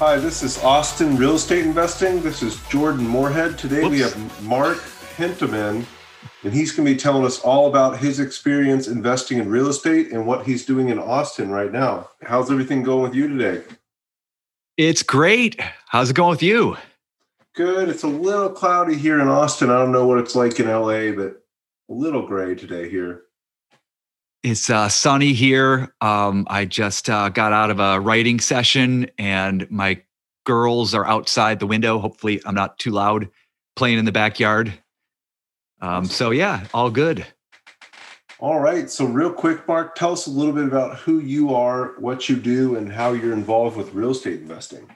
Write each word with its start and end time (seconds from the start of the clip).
Hi, 0.00 0.16
this 0.16 0.42
is 0.42 0.56
Austin 0.64 1.14
Real 1.18 1.34
Estate 1.34 1.66
Investing. 1.66 2.22
This 2.22 2.42
is 2.42 2.58
Jordan 2.70 3.06
Moorhead. 3.06 3.58
Today 3.58 3.86
we 3.86 4.00
have 4.00 4.42
Mark 4.42 4.78
Hentemann, 5.18 5.84
and 6.42 6.54
he's 6.54 6.72
going 6.72 6.86
to 6.86 6.94
be 6.94 6.98
telling 6.98 7.26
us 7.26 7.38
all 7.40 7.66
about 7.66 7.98
his 7.98 8.18
experience 8.18 8.88
investing 8.88 9.36
in 9.36 9.50
real 9.50 9.68
estate 9.68 10.10
and 10.10 10.26
what 10.26 10.46
he's 10.46 10.64
doing 10.64 10.88
in 10.88 10.98
Austin 10.98 11.50
right 11.50 11.70
now. 11.70 12.08
How's 12.22 12.50
everything 12.50 12.82
going 12.82 13.02
with 13.02 13.14
you 13.14 13.28
today? 13.28 13.62
It's 14.78 15.02
great. 15.02 15.60
How's 15.88 16.08
it 16.08 16.16
going 16.16 16.30
with 16.30 16.42
you? 16.42 16.78
Good. 17.54 17.90
It's 17.90 18.02
a 18.02 18.08
little 18.08 18.48
cloudy 18.48 18.96
here 18.96 19.20
in 19.20 19.28
Austin. 19.28 19.68
I 19.68 19.76
don't 19.76 19.92
know 19.92 20.06
what 20.06 20.16
it's 20.18 20.34
like 20.34 20.58
in 20.60 20.66
LA, 20.66 21.12
but 21.12 21.44
a 21.90 21.92
little 21.92 22.26
gray 22.26 22.54
today 22.54 22.88
here. 22.88 23.24
It's 24.42 24.70
uh, 24.70 24.88
sunny 24.88 25.34
here. 25.34 25.94
Um, 26.00 26.46
I 26.48 26.64
just 26.64 27.10
uh, 27.10 27.28
got 27.28 27.52
out 27.52 27.70
of 27.70 27.78
a 27.78 28.00
writing 28.00 28.40
session, 28.40 29.10
and 29.18 29.70
my 29.70 30.00
girls 30.44 30.94
are 30.94 31.06
outside 31.06 31.58
the 31.58 31.66
window. 31.66 31.98
Hopefully, 31.98 32.40
I'm 32.46 32.54
not 32.54 32.78
too 32.78 32.90
loud 32.90 33.28
playing 33.76 33.98
in 33.98 34.06
the 34.06 34.12
backyard. 34.12 34.72
Um, 35.82 36.06
so, 36.06 36.30
yeah, 36.30 36.66
all 36.72 36.90
good. 36.90 37.26
All 38.38 38.60
right. 38.60 38.88
So, 38.90 39.04
real 39.04 39.30
quick, 39.30 39.68
Mark, 39.68 39.94
tell 39.94 40.12
us 40.12 40.26
a 40.26 40.30
little 40.30 40.54
bit 40.54 40.64
about 40.64 40.96
who 40.96 41.18
you 41.18 41.54
are, 41.54 41.94
what 41.98 42.30
you 42.30 42.36
do, 42.36 42.76
and 42.76 42.90
how 42.90 43.12
you're 43.12 43.34
involved 43.34 43.76
with 43.76 43.92
real 43.92 44.10
estate 44.10 44.40
investing. 44.40 44.88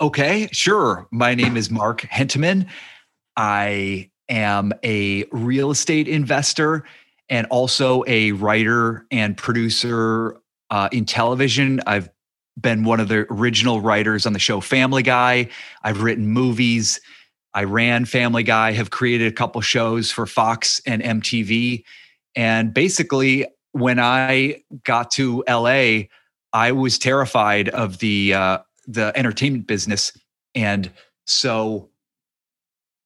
Okay, 0.00 0.48
sure. 0.52 1.06
My 1.10 1.34
name 1.34 1.58
is 1.58 1.70
Mark 1.70 2.00
Hentemann. 2.00 2.66
I 3.36 4.10
am 4.30 4.72
a 4.82 5.24
real 5.32 5.70
estate 5.70 6.08
investor 6.08 6.84
and 7.30 7.46
also 7.46 8.04
a 8.06 8.32
writer 8.32 9.06
and 9.10 9.36
producer 9.36 10.36
uh, 10.70 10.88
in 10.92 11.06
television. 11.06 11.80
I've 11.86 12.10
been 12.60 12.84
one 12.84 13.00
of 13.00 13.08
the 13.08 13.26
original 13.30 13.80
writers 13.80 14.26
on 14.26 14.32
the 14.32 14.38
show 14.38 14.60
Family 14.60 15.02
Guy. 15.02 15.48
I've 15.82 16.02
written 16.02 16.26
movies. 16.26 17.00
I 17.54 17.64
ran 17.64 18.04
Family 18.04 18.42
Guy, 18.42 18.72
have 18.72 18.90
created 18.90 19.32
a 19.32 19.34
couple 19.34 19.60
shows 19.60 20.10
for 20.10 20.26
Fox 20.26 20.80
and 20.86 21.02
MTV. 21.02 21.84
And 22.36 22.74
basically, 22.74 23.46
when 23.72 23.98
I 23.98 24.62
got 24.84 25.10
to 25.12 25.42
LA, 25.48 26.02
I 26.52 26.72
was 26.72 26.98
terrified 26.98 27.68
of 27.70 27.98
the 27.98 28.34
uh, 28.34 28.58
the 28.86 29.12
entertainment 29.16 29.66
business, 29.66 30.12
and 30.54 30.90
so 31.26 31.90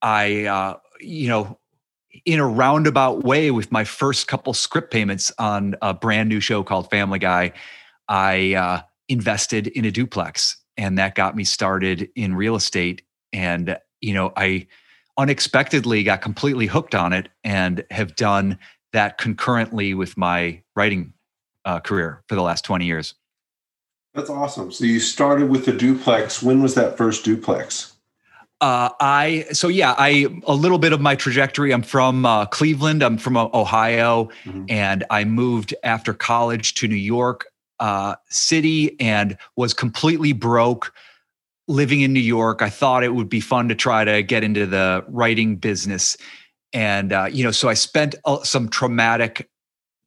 I, 0.00 0.44
uh, 0.44 0.78
you 1.00 1.28
know, 1.28 1.58
in 2.24 2.40
a 2.40 2.46
roundabout 2.46 3.22
way 3.24 3.50
with 3.50 3.70
my 3.70 3.84
first 3.84 4.28
couple 4.28 4.54
script 4.54 4.92
payments 4.92 5.30
on 5.38 5.74
a 5.82 5.92
brand 5.92 6.28
new 6.28 6.40
show 6.40 6.62
called 6.62 6.88
Family 6.90 7.18
Guy, 7.18 7.52
I 8.08 8.54
uh, 8.54 8.80
invested 9.08 9.66
in 9.68 9.84
a 9.84 9.90
duplex, 9.90 10.56
and 10.76 10.98
that 10.98 11.14
got 11.14 11.36
me 11.36 11.44
started 11.44 12.08
in 12.16 12.34
real 12.34 12.56
estate. 12.56 13.02
And 13.32 13.78
you 14.00 14.14
know, 14.14 14.32
I 14.36 14.66
unexpectedly 15.18 16.02
got 16.02 16.22
completely 16.22 16.66
hooked 16.66 16.94
on 16.94 17.12
it, 17.12 17.28
and 17.42 17.84
have 17.90 18.16
done 18.16 18.58
that 18.92 19.18
concurrently 19.18 19.94
with 19.94 20.16
my 20.16 20.62
writing 20.76 21.12
uh, 21.64 21.80
career 21.80 22.22
for 22.28 22.34
the 22.34 22.42
last 22.42 22.64
twenty 22.64 22.86
years. 22.86 23.14
That's 24.14 24.30
awesome. 24.30 24.70
So 24.70 24.84
you 24.84 25.00
started 25.00 25.50
with 25.50 25.66
the 25.66 25.72
duplex. 25.72 26.42
When 26.42 26.62
was 26.62 26.74
that 26.76 26.96
first 26.96 27.24
duplex? 27.24 27.93
Uh, 28.60 28.88
I 29.00 29.46
so 29.52 29.68
yeah, 29.68 29.94
I 29.98 30.26
a 30.46 30.54
little 30.54 30.78
bit 30.78 30.92
of 30.92 31.00
my 31.00 31.16
trajectory. 31.16 31.72
I'm 31.72 31.82
from 31.82 32.24
uh, 32.24 32.46
Cleveland. 32.46 33.02
I'm 33.02 33.18
from 33.18 33.36
uh, 33.36 33.48
Ohio, 33.52 34.30
mm-hmm. 34.44 34.64
and 34.68 35.04
I 35.10 35.24
moved 35.24 35.74
after 35.82 36.14
college 36.14 36.74
to 36.74 36.88
New 36.88 36.94
York 36.94 37.46
uh, 37.80 38.14
City 38.30 38.98
and 39.00 39.36
was 39.56 39.74
completely 39.74 40.32
broke 40.32 40.92
living 41.66 42.02
in 42.02 42.12
New 42.12 42.20
York. 42.20 42.62
I 42.62 42.70
thought 42.70 43.02
it 43.02 43.14
would 43.14 43.28
be 43.28 43.40
fun 43.40 43.68
to 43.68 43.74
try 43.74 44.04
to 44.04 44.22
get 44.22 44.44
into 44.44 44.66
the 44.66 45.04
writing 45.08 45.56
business, 45.56 46.16
and 46.72 47.12
uh, 47.12 47.26
you 47.30 47.42
know, 47.42 47.50
so 47.50 47.68
I 47.68 47.74
spent 47.74 48.14
uh, 48.24 48.44
some 48.44 48.68
traumatic 48.68 49.50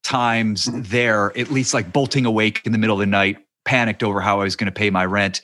times 0.04 0.68
mm-hmm. 0.68 0.82
there, 0.84 1.38
at 1.38 1.52
least 1.52 1.74
like 1.74 1.92
bolting 1.92 2.26
awake 2.26 2.62
in 2.64 2.72
the 2.72 2.78
middle 2.78 2.96
of 2.96 3.02
the 3.02 3.06
night, 3.06 3.38
panicked 3.66 4.04
over 4.04 4.22
how 4.22 4.40
I 4.40 4.46
was 4.46 4.56
going 4.56 4.66
to 4.66 4.72
pay 4.72 4.90
my 4.90 5.06
rent 5.06 5.42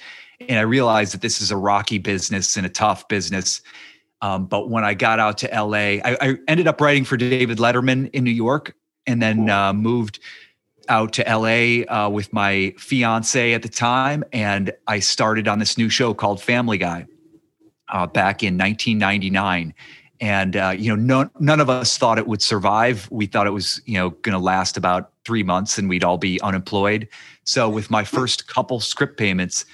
and 0.50 0.60
I 0.60 0.62
realized 0.62 1.14
that 1.14 1.22
this 1.22 1.42
is 1.42 1.52
a 1.52 1.58
rocky 1.58 1.98
business 1.98 2.56
and 2.58 2.66
a 2.66 2.70
tough 2.70 3.08
business. 3.08 3.62
Um, 4.22 4.46
but 4.46 4.70
when 4.70 4.84
I 4.84 4.94
got 4.94 5.20
out 5.20 5.38
to 5.40 5.48
LA, 5.48 6.00
I, 6.04 6.18
I, 6.22 6.36
ended 6.48 6.68
up 6.68 6.80
writing 6.80 7.04
for 7.04 7.18
David 7.18 7.58
Letterman 7.58 8.10
in 8.12 8.24
New 8.24 8.32
York, 8.32 8.74
and 9.06 9.22
then 9.22 9.50
uh, 9.50 9.74
moved 9.74 10.20
out 10.88 11.14
to 11.14 11.24
LA 11.24 11.84
uh, 11.94 12.10
with 12.10 12.32
my 12.32 12.74
fiance 12.78 13.54
at 13.54 13.62
the 13.62 13.70
time, 13.70 14.24
and 14.32 14.72
I 14.88 15.00
started 15.00 15.48
on 15.48 15.60
this 15.60 15.78
new 15.78 15.90
show 15.90 16.14
called 16.14 16.42
Family 16.42 16.78
Guy 16.78 17.06
uh, 17.90 18.08
back 18.08 18.44
in 18.44 18.58
1999. 18.58 19.74
And 20.22 20.56
uh, 20.56 20.74
you 20.78 20.96
know, 20.96 21.02
none, 21.02 21.32
none 21.40 21.60
of 21.60 21.70
us 21.70 21.98
thought 21.98 22.18
it 22.18 22.28
would 22.28 22.42
survive. 22.42 23.10
We 23.12 23.26
thought 23.26 23.46
it 23.46 23.52
was 23.52 23.82
you 23.86 23.96
know 23.96 24.12
going 24.12 24.34
to 24.34 24.40
last 24.40 24.78
about 24.78 25.12
three 25.26 25.44
months, 25.44 25.78
and 25.78 25.90
we'd 25.90 26.04
all 26.04 26.18
be 26.18 26.40
unemployed. 26.42 27.08
So 27.44 27.68
with 27.68 27.92
my 27.92 28.04
first 28.06 28.48
couple 28.48 28.80
script 28.80 29.18
payments, 29.18 29.66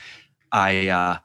I, 0.52 0.88
uh, 0.88 1.18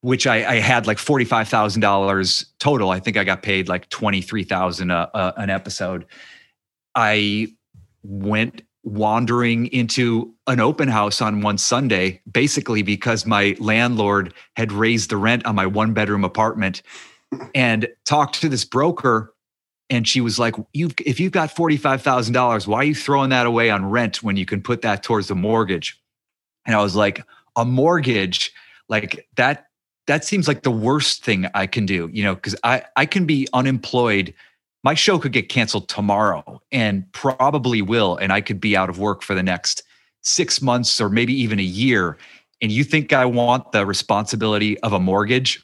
which 0.00 0.26
I, 0.26 0.48
I 0.48 0.54
had 0.56 0.86
like 0.86 0.98
forty 0.98 1.24
five 1.24 1.48
thousand 1.48 1.80
dollars 1.80 2.46
total. 2.58 2.90
I 2.90 3.00
think 3.00 3.16
I 3.16 3.24
got 3.24 3.42
paid 3.42 3.68
like 3.68 3.88
twenty 3.88 4.22
three 4.22 4.44
thousand 4.44 4.90
an 4.90 5.50
episode. 5.50 6.06
I 6.94 7.48
went 8.02 8.62
wandering 8.84 9.66
into 9.66 10.34
an 10.46 10.60
open 10.60 10.88
house 10.88 11.20
on 11.20 11.40
one 11.40 11.58
Sunday, 11.58 12.22
basically 12.30 12.82
because 12.82 13.26
my 13.26 13.56
landlord 13.58 14.32
had 14.56 14.72
raised 14.72 15.10
the 15.10 15.16
rent 15.16 15.44
on 15.46 15.54
my 15.54 15.66
one 15.66 15.92
bedroom 15.92 16.24
apartment, 16.24 16.82
and 17.54 17.88
talked 18.04 18.40
to 18.40 18.48
this 18.48 18.64
broker. 18.64 19.34
And 19.90 20.06
she 20.06 20.20
was 20.20 20.38
like, 20.38 20.54
"You've 20.72 20.94
if 21.04 21.18
you've 21.18 21.32
got 21.32 21.50
forty 21.50 21.76
five 21.76 22.02
thousand 22.02 22.34
dollars, 22.34 22.68
why 22.68 22.78
are 22.78 22.84
you 22.84 22.94
throwing 22.94 23.30
that 23.30 23.46
away 23.46 23.68
on 23.70 23.84
rent 23.84 24.22
when 24.22 24.36
you 24.36 24.46
can 24.46 24.62
put 24.62 24.82
that 24.82 25.02
towards 25.02 25.26
the 25.26 25.34
mortgage?" 25.34 26.00
And 26.66 26.76
I 26.76 26.82
was 26.82 26.94
like, 26.94 27.24
a 27.58 27.64
mortgage 27.64 28.52
like 28.88 29.28
that 29.36 29.66
that 30.06 30.24
seems 30.24 30.48
like 30.48 30.62
the 30.62 30.70
worst 30.70 31.22
thing 31.22 31.46
i 31.54 31.66
can 31.66 31.84
do 31.84 32.08
you 32.12 32.22
know 32.22 32.34
because 32.34 32.56
i 32.64 32.82
i 32.96 33.04
can 33.04 33.26
be 33.26 33.46
unemployed. 33.52 34.32
My 34.84 34.94
show 34.94 35.18
could 35.18 35.32
get 35.32 35.48
canceled 35.48 35.88
tomorrow 35.88 36.62
and 36.70 37.04
probably 37.12 37.82
will 37.82 38.16
and 38.16 38.32
i 38.32 38.40
could 38.40 38.60
be 38.60 38.76
out 38.76 38.88
of 38.88 38.98
work 38.98 39.22
for 39.22 39.34
the 39.34 39.42
next 39.42 39.82
six 40.22 40.62
months 40.62 41.00
or 41.00 41.08
maybe 41.10 41.34
even 41.34 41.58
a 41.58 41.62
year. 41.64 42.16
And 42.62 42.70
you 42.72 42.84
think 42.84 43.12
i 43.12 43.24
want 43.24 43.72
the 43.72 43.84
responsibility 43.84 44.78
of 44.80 44.92
a 44.92 45.00
mortgage? 45.00 45.62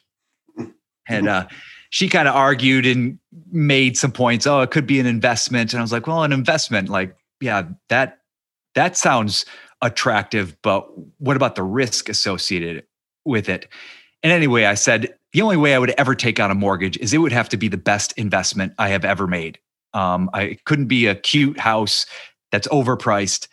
And 1.07 1.29
uh, 1.29 1.47
she 1.91 2.09
kind 2.09 2.27
of 2.27 2.35
argued 2.35 2.85
and 2.85 3.19
made 3.51 3.97
some 3.97 4.11
points 4.11 4.45
oh 4.45 4.61
it 4.61 4.71
could 4.71 4.85
be 4.85 4.99
an 4.99 5.05
investment. 5.05 5.71
And 5.71 5.79
i 5.79 5.81
was 5.81 5.93
like 5.93 6.07
well 6.07 6.23
an 6.23 6.33
investment 6.33 6.89
like 6.89 7.15
yeah 7.39 7.63
that 7.87 8.19
that 8.75 8.97
sounds 8.97 9.45
attractive, 9.85 10.57
but 10.61 10.87
what 11.19 11.35
about 11.35 11.55
the 11.55 11.63
risk 11.63 12.09
associated 12.09 12.83
with 13.23 13.47
it? 13.49 13.67
And 14.23 14.31
anyway, 14.33 14.65
I 14.65 14.73
said, 14.73 15.13
the 15.33 15.41
only 15.41 15.57
way 15.57 15.75
I 15.75 15.79
would 15.79 15.91
ever 15.91 16.15
take 16.15 16.39
out 16.39 16.49
a 16.49 16.55
mortgage 16.55 16.97
is 16.97 17.13
it 17.13 17.19
would 17.19 17.31
have 17.31 17.49
to 17.49 17.57
be 17.57 17.67
the 17.67 17.77
best 17.77 18.13
investment 18.13 18.73
I 18.79 18.89
have 18.89 19.05
ever 19.05 19.27
made. 19.27 19.59
Um, 19.93 20.29
I 20.33 20.57
couldn't 20.65 20.87
be 20.87 21.07
a 21.07 21.15
cute 21.15 21.59
house 21.59 22.05
that's 22.51 22.67
overpriced. 22.69 23.47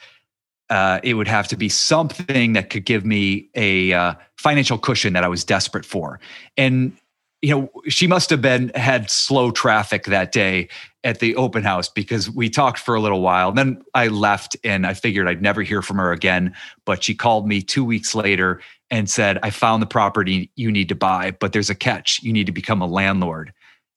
Uh, 0.70 1.00
it 1.02 1.14
would 1.14 1.28
have 1.28 1.48
to 1.48 1.56
be 1.56 1.68
something 1.68 2.54
that 2.54 2.70
could 2.70 2.84
give 2.84 3.04
me 3.04 3.48
a 3.54 3.92
uh, 3.92 4.14
financial 4.38 4.78
cushion 4.78 5.12
that 5.12 5.24
I 5.24 5.28
was 5.28 5.44
desperate 5.44 5.84
for. 5.84 6.18
And 6.56 6.96
you 7.42 7.50
know, 7.50 7.82
she 7.88 8.06
must 8.06 8.30
have 8.30 8.40
been 8.40 8.70
had 8.76 9.10
slow 9.10 9.50
traffic 9.50 10.04
that 10.04 10.30
day 10.30 10.68
at 11.02 11.18
the 11.18 11.34
open 11.34 11.64
house 11.64 11.88
because 11.88 12.30
we 12.30 12.48
talked 12.48 12.78
for 12.78 12.94
a 12.94 13.00
little 13.00 13.20
while. 13.20 13.50
Then 13.50 13.82
I 13.94 14.06
left 14.06 14.56
and 14.62 14.86
I 14.86 14.94
figured 14.94 15.26
I'd 15.26 15.42
never 15.42 15.62
hear 15.62 15.82
from 15.82 15.96
her 15.96 16.12
again. 16.12 16.54
But 16.86 17.02
she 17.02 17.16
called 17.16 17.48
me 17.48 17.60
two 17.60 17.84
weeks 17.84 18.14
later 18.14 18.60
and 18.90 19.10
said, 19.10 19.40
I 19.42 19.50
found 19.50 19.82
the 19.82 19.86
property 19.86 20.52
you 20.54 20.70
need 20.70 20.88
to 20.90 20.94
buy, 20.94 21.32
but 21.32 21.52
there's 21.52 21.68
a 21.68 21.74
catch. 21.74 22.22
You 22.22 22.32
need 22.32 22.46
to 22.46 22.52
become 22.52 22.80
a 22.80 22.86
landlord. 22.86 23.52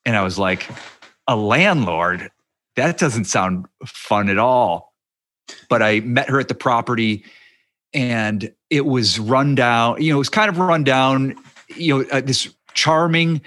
And 0.06 0.16
I 0.16 0.24
was 0.24 0.40
like, 0.40 0.68
a 1.28 1.36
landlord? 1.36 2.32
That 2.76 2.98
doesn't 2.98 3.26
sound 3.26 3.68
fun 3.86 4.28
at 4.30 4.40
all. 4.40 4.94
But 5.70 5.84
I 5.84 6.00
met 6.00 6.30
her 6.30 6.40
at 6.40 6.48
the 6.48 6.56
property 6.56 7.24
and 7.94 8.52
it 8.72 8.88
was 8.88 9.20
run 9.20 9.54
down. 9.54 10.02
You 10.02 10.12
know, 10.12 10.18
it 10.18 10.20
was 10.20 10.30
kind 10.30 10.50
of 10.50 10.58
run 10.58 10.84
down. 10.84 11.36
You 11.76 12.00
know, 12.00 12.10
uh, 12.12 12.22
this 12.22 12.50
charming, 12.76 13.42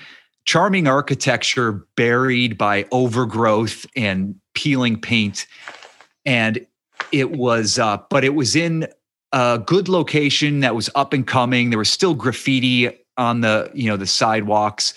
charming 0.45 0.89
architecture 0.89 1.87
buried 1.97 2.59
by 2.59 2.87
overgrowth 2.91 3.87
and 3.95 4.35
peeling 4.55 5.01
paint, 5.01 5.47
and 6.27 6.67
it 7.13 7.31
was. 7.31 7.79
Uh, 7.79 7.99
but 8.11 8.25
it 8.25 8.35
was 8.35 8.57
in 8.57 8.89
a 9.33 9.63
good 9.65 9.89
location 9.89 10.61
that 10.61 10.75
was 10.75 10.91
up 10.95 11.13
and 11.13 11.27
coming. 11.27 11.71
There 11.71 11.79
was 11.79 11.91
still 11.91 12.15
graffiti 12.15 12.91
on 13.17 13.41
the 13.41 13.71
you 13.75 13.89
know 13.89 13.97
the 13.97 14.07
sidewalks 14.07 14.95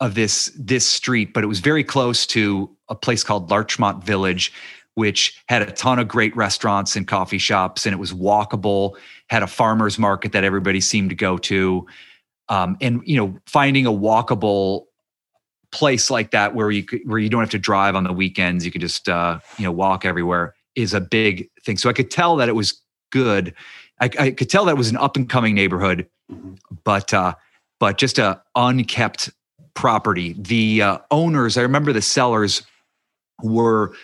of 0.00 0.14
this 0.14 0.50
this 0.58 0.86
street, 0.86 1.32
but 1.32 1.44
it 1.44 1.46
was 1.46 1.60
very 1.60 1.84
close 1.84 2.26
to 2.26 2.70
a 2.88 2.94
place 2.94 3.24
called 3.24 3.50
Larchmont 3.50 4.04
Village, 4.04 4.52
which 4.94 5.42
had 5.48 5.62
a 5.62 5.70
ton 5.72 5.98
of 5.98 6.08
great 6.08 6.34
restaurants 6.36 6.96
and 6.96 7.06
coffee 7.06 7.38
shops, 7.38 7.86
and 7.86 7.92
it 7.92 7.98
was 7.98 8.12
walkable. 8.12 8.96
Had 9.28 9.42
a 9.42 9.46
farmers 9.46 9.98
market 9.98 10.32
that 10.32 10.44
everybody 10.44 10.80
seemed 10.80 11.10
to 11.10 11.16
go 11.16 11.38
to, 11.38 11.86
um, 12.48 12.76
and 12.80 13.02
you 13.04 13.16
know, 13.16 13.38
finding 13.46 13.86
a 13.86 13.92
walkable 13.92 14.84
place 15.72 16.10
like 16.10 16.30
that 16.30 16.54
where 16.54 16.70
you 16.70 16.84
could, 16.84 17.00
where 17.04 17.18
you 17.18 17.28
don't 17.28 17.40
have 17.40 17.50
to 17.50 17.58
drive 17.58 17.96
on 17.96 18.04
the 18.04 18.12
weekends, 18.12 18.64
you 18.64 18.70
could 18.70 18.80
just 18.80 19.08
uh, 19.08 19.38
you 19.58 19.64
know 19.64 19.72
walk 19.72 20.04
everywhere 20.04 20.54
is 20.74 20.94
a 20.94 21.00
big 21.00 21.48
thing. 21.64 21.76
So 21.76 21.88
I 21.88 21.92
could 21.92 22.10
tell 22.10 22.36
that 22.36 22.48
it 22.48 22.54
was 22.54 22.80
good. 23.10 23.54
I, 24.00 24.10
I 24.18 24.30
could 24.30 24.50
tell 24.50 24.64
that 24.64 24.72
it 24.72 24.78
was 24.78 24.90
an 24.90 24.96
up 24.96 25.16
and 25.16 25.28
coming 25.28 25.54
neighborhood, 25.54 26.06
but 26.84 27.12
uh, 27.14 27.34
but 27.78 27.98
just 27.98 28.18
a 28.18 28.42
unkept 28.54 29.30
property. 29.74 30.34
The 30.38 30.82
uh, 30.82 30.98
owners, 31.10 31.56
I 31.56 31.62
remember 31.62 31.92
the 31.92 32.02
sellers 32.02 32.62
were 33.42 33.94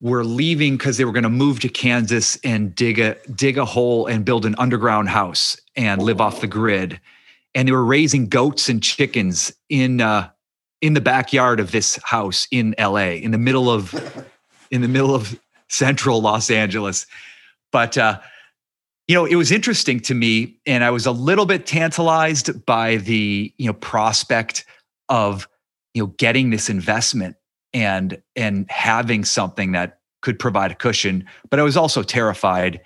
were 0.00 0.24
leaving 0.24 0.76
because 0.76 0.98
they 0.98 1.04
were 1.04 1.12
going 1.12 1.22
to 1.22 1.28
move 1.28 1.60
to 1.60 1.68
Kansas 1.68 2.36
and 2.44 2.74
dig 2.74 2.98
a 2.98 3.16
dig 3.34 3.58
a 3.58 3.64
hole 3.64 4.06
and 4.06 4.24
build 4.24 4.44
an 4.44 4.54
underground 4.58 5.08
house 5.08 5.58
and 5.76 6.02
live 6.02 6.20
off 6.20 6.40
the 6.40 6.46
grid. 6.46 7.00
And 7.56 7.66
they 7.66 7.72
were 7.72 7.84
raising 7.84 8.28
goats 8.28 8.68
and 8.68 8.80
chickens 8.80 9.52
in 9.68 10.00
uh, 10.00 10.28
in 10.80 10.94
the 10.94 11.00
backyard 11.00 11.58
of 11.58 11.72
this 11.72 11.98
house 12.04 12.46
in 12.52 12.76
LA, 12.78 13.16
in 13.16 13.32
the 13.32 13.38
middle 13.38 13.68
of 13.68 13.92
in 14.70 14.82
the 14.82 14.88
middle 14.88 15.14
of 15.14 15.36
central 15.68 16.20
Los 16.20 16.50
Angeles. 16.50 17.06
But 17.72 17.98
uh, 17.98 18.20
you 19.08 19.16
know, 19.16 19.24
it 19.24 19.34
was 19.34 19.50
interesting 19.50 19.98
to 20.00 20.14
me, 20.14 20.58
and 20.66 20.84
I 20.84 20.90
was 20.90 21.06
a 21.06 21.12
little 21.12 21.46
bit 21.46 21.66
tantalized 21.66 22.64
by 22.66 22.96
the 22.96 23.52
you 23.56 23.66
know 23.66 23.72
prospect 23.72 24.64
of 25.08 25.48
you 25.96 26.02
know 26.02 26.08
getting 26.18 26.50
this 26.50 26.68
investment 26.68 27.36
and 27.72 28.20
and 28.36 28.70
having 28.70 29.24
something 29.24 29.72
that 29.72 30.00
could 30.22 30.38
provide 30.38 30.72
a 30.72 30.74
cushion 30.74 31.24
but 31.50 31.60
i 31.60 31.62
was 31.62 31.76
also 31.76 32.02
terrified 32.02 32.80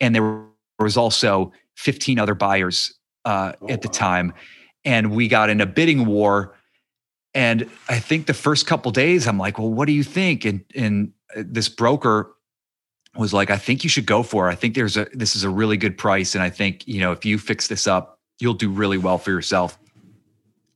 and 0.00 0.14
there 0.14 0.42
was 0.78 0.96
also 0.96 1.52
15 1.76 2.18
other 2.18 2.34
buyers 2.34 2.94
uh, 3.26 3.52
oh, 3.60 3.68
at 3.68 3.82
the 3.82 3.88
wow. 3.88 3.92
time 3.92 4.34
and 4.84 5.10
we 5.10 5.28
got 5.28 5.50
in 5.50 5.60
a 5.60 5.66
bidding 5.66 6.06
war 6.06 6.54
and 7.34 7.68
i 7.88 7.98
think 7.98 8.26
the 8.26 8.34
first 8.34 8.66
couple 8.66 8.90
days 8.90 9.26
i'm 9.26 9.38
like 9.38 9.58
well 9.58 9.70
what 9.70 9.86
do 9.86 9.92
you 9.92 10.04
think 10.04 10.44
and 10.44 10.64
and 10.74 11.12
uh, 11.36 11.42
this 11.44 11.68
broker 11.68 12.32
was 13.16 13.34
like 13.34 13.50
i 13.50 13.56
think 13.56 13.84
you 13.84 13.90
should 13.90 14.06
go 14.06 14.22
for 14.22 14.48
it 14.48 14.52
i 14.52 14.54
think 14.54 14.74
there's 14.74 14.96
a 14.96 15.06
this 15.12 15.36
is 15.36 15.44
a 15.44 15.50
really 15.50 15.76
good 15.76 15.98
price 15.98 16.34
and 16.34 16.42
i 16.42 16.48
think 16.48 16.86
you 16.86 17.00
know 17.00 17.12
if 17.12 17.24
you 17.24 17.36
fix 17.36 17.68
this 17.68 17.86
up 17.86 18.18
you'll 18.38 18.54
do 18.54 18.70
really 18.70 18.98
well 18.98 19.18
for 19.18 19.30
yourself 19.30 19.78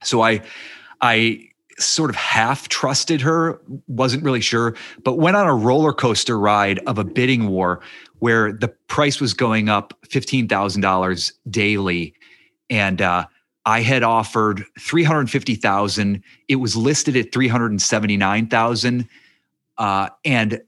so 0.02 0.20
i 0.20 0.42
I 1.02 1.50
sort 1.78 2.10
of 2.10 2.16
half 2.16 2.68
trusted 2.68 3.20
her, 3.22 3.60
wasn't 3.88 4.22
really 4.22 4.40
sure, 4.40 4.76
but 5.02 5.14
went 5.14 5.36
on 5.36 5.46
a 5.46 5.54
roller 5.54 5.92
coaster 5.92 6.38
ride 6.38 6.78
of 6.86 6.98
a 6.98 7.04
bidding 7.04 7.48
war 7.48 7.80
where 8.18 8.52
the 8.52 8.68
price 8.68 9.20
was 9.20 9.32
going 9.32 9.68
up 9.68 9.94
$15,000 10.08 11.32
daily. 11.48 12.14
And 12.70 13.02
uh, 13.02 13.26
I 13.66 13.82
had 13.82 14.02
offered 14.02 14.64
350,000. 14.78 16.22
It 16.48 16.56
was 16.56 16.76
listed 16.76 17.16
at 17.16 17.32
379,000. 17.32 19.08
Uh, 19.76 20.08
and 20.24 20.62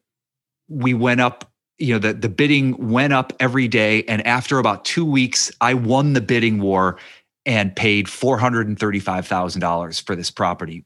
we 0.68 0.94
went 0.94 1.20
up, 1.20 1.50
you 1.78 1.94
know, 1.94 1.98
the, 1.98 2.12
the 2.12 2.28
bidding 2.28 2.90
went 2.90 3.12
up 3.12 3.32
every 3.40 3.68
day. 3.68 4.04
And 4.04 4.26
after 4.26 4.58
about 4.58 4.84
two 4.84 5.04
weeks, 5.04 5.50
I 5.60 5.74
won 5.74 6.12
the 6.12 6.20
bidding 6.20 6.60
war 6.60 6.98
and 7.44 7.74
paid 7.74 8.06
$435,000 8.06 10.06
for 10.06 10.14
this 10.14 10.30
property. 10.30 10.84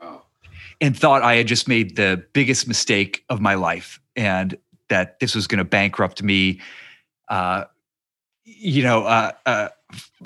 Wow. 0.00 0.22
And 0.80 0.98
thought 0.98 1.22
I 1.22 1.36
had 1.36 1.46
just 1.46 1.68
made 1.68 1.96
the 1.96 2.24
biggest 2.32 2.68
mistake 2.68 3.24
of 3.28 3.40
my 3.40 3.54
life 3.54 4.00
and 4.16 4.56
that 4.88 5.18
this 5.18 5.34
was 5.34 5.46
going 5.46 5.58
to 5.58 5.64
bankrupt 5.64 6.22
me. 6.22 6.60
Uh, 7.28 7.64
you 8.44 8.82
know, 8.82 9.04
uh, 9.04 9.32
uh, 9.46 9.68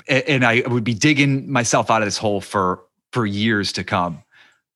and 0.08 0.44
I 0.44 0.62
would 0.66 0.84
be 0.84 0.94
digging 0.94 1.50
myself 1.50 1.90
out 1.90 2.02
of 2.02 2.06
this 2.06 2.18
hole 2.18 2.40
for 2.40 2.84
for 3.12 3.26
years 3.26 3.72
to 3.72 3.84
come. 3.84 4.22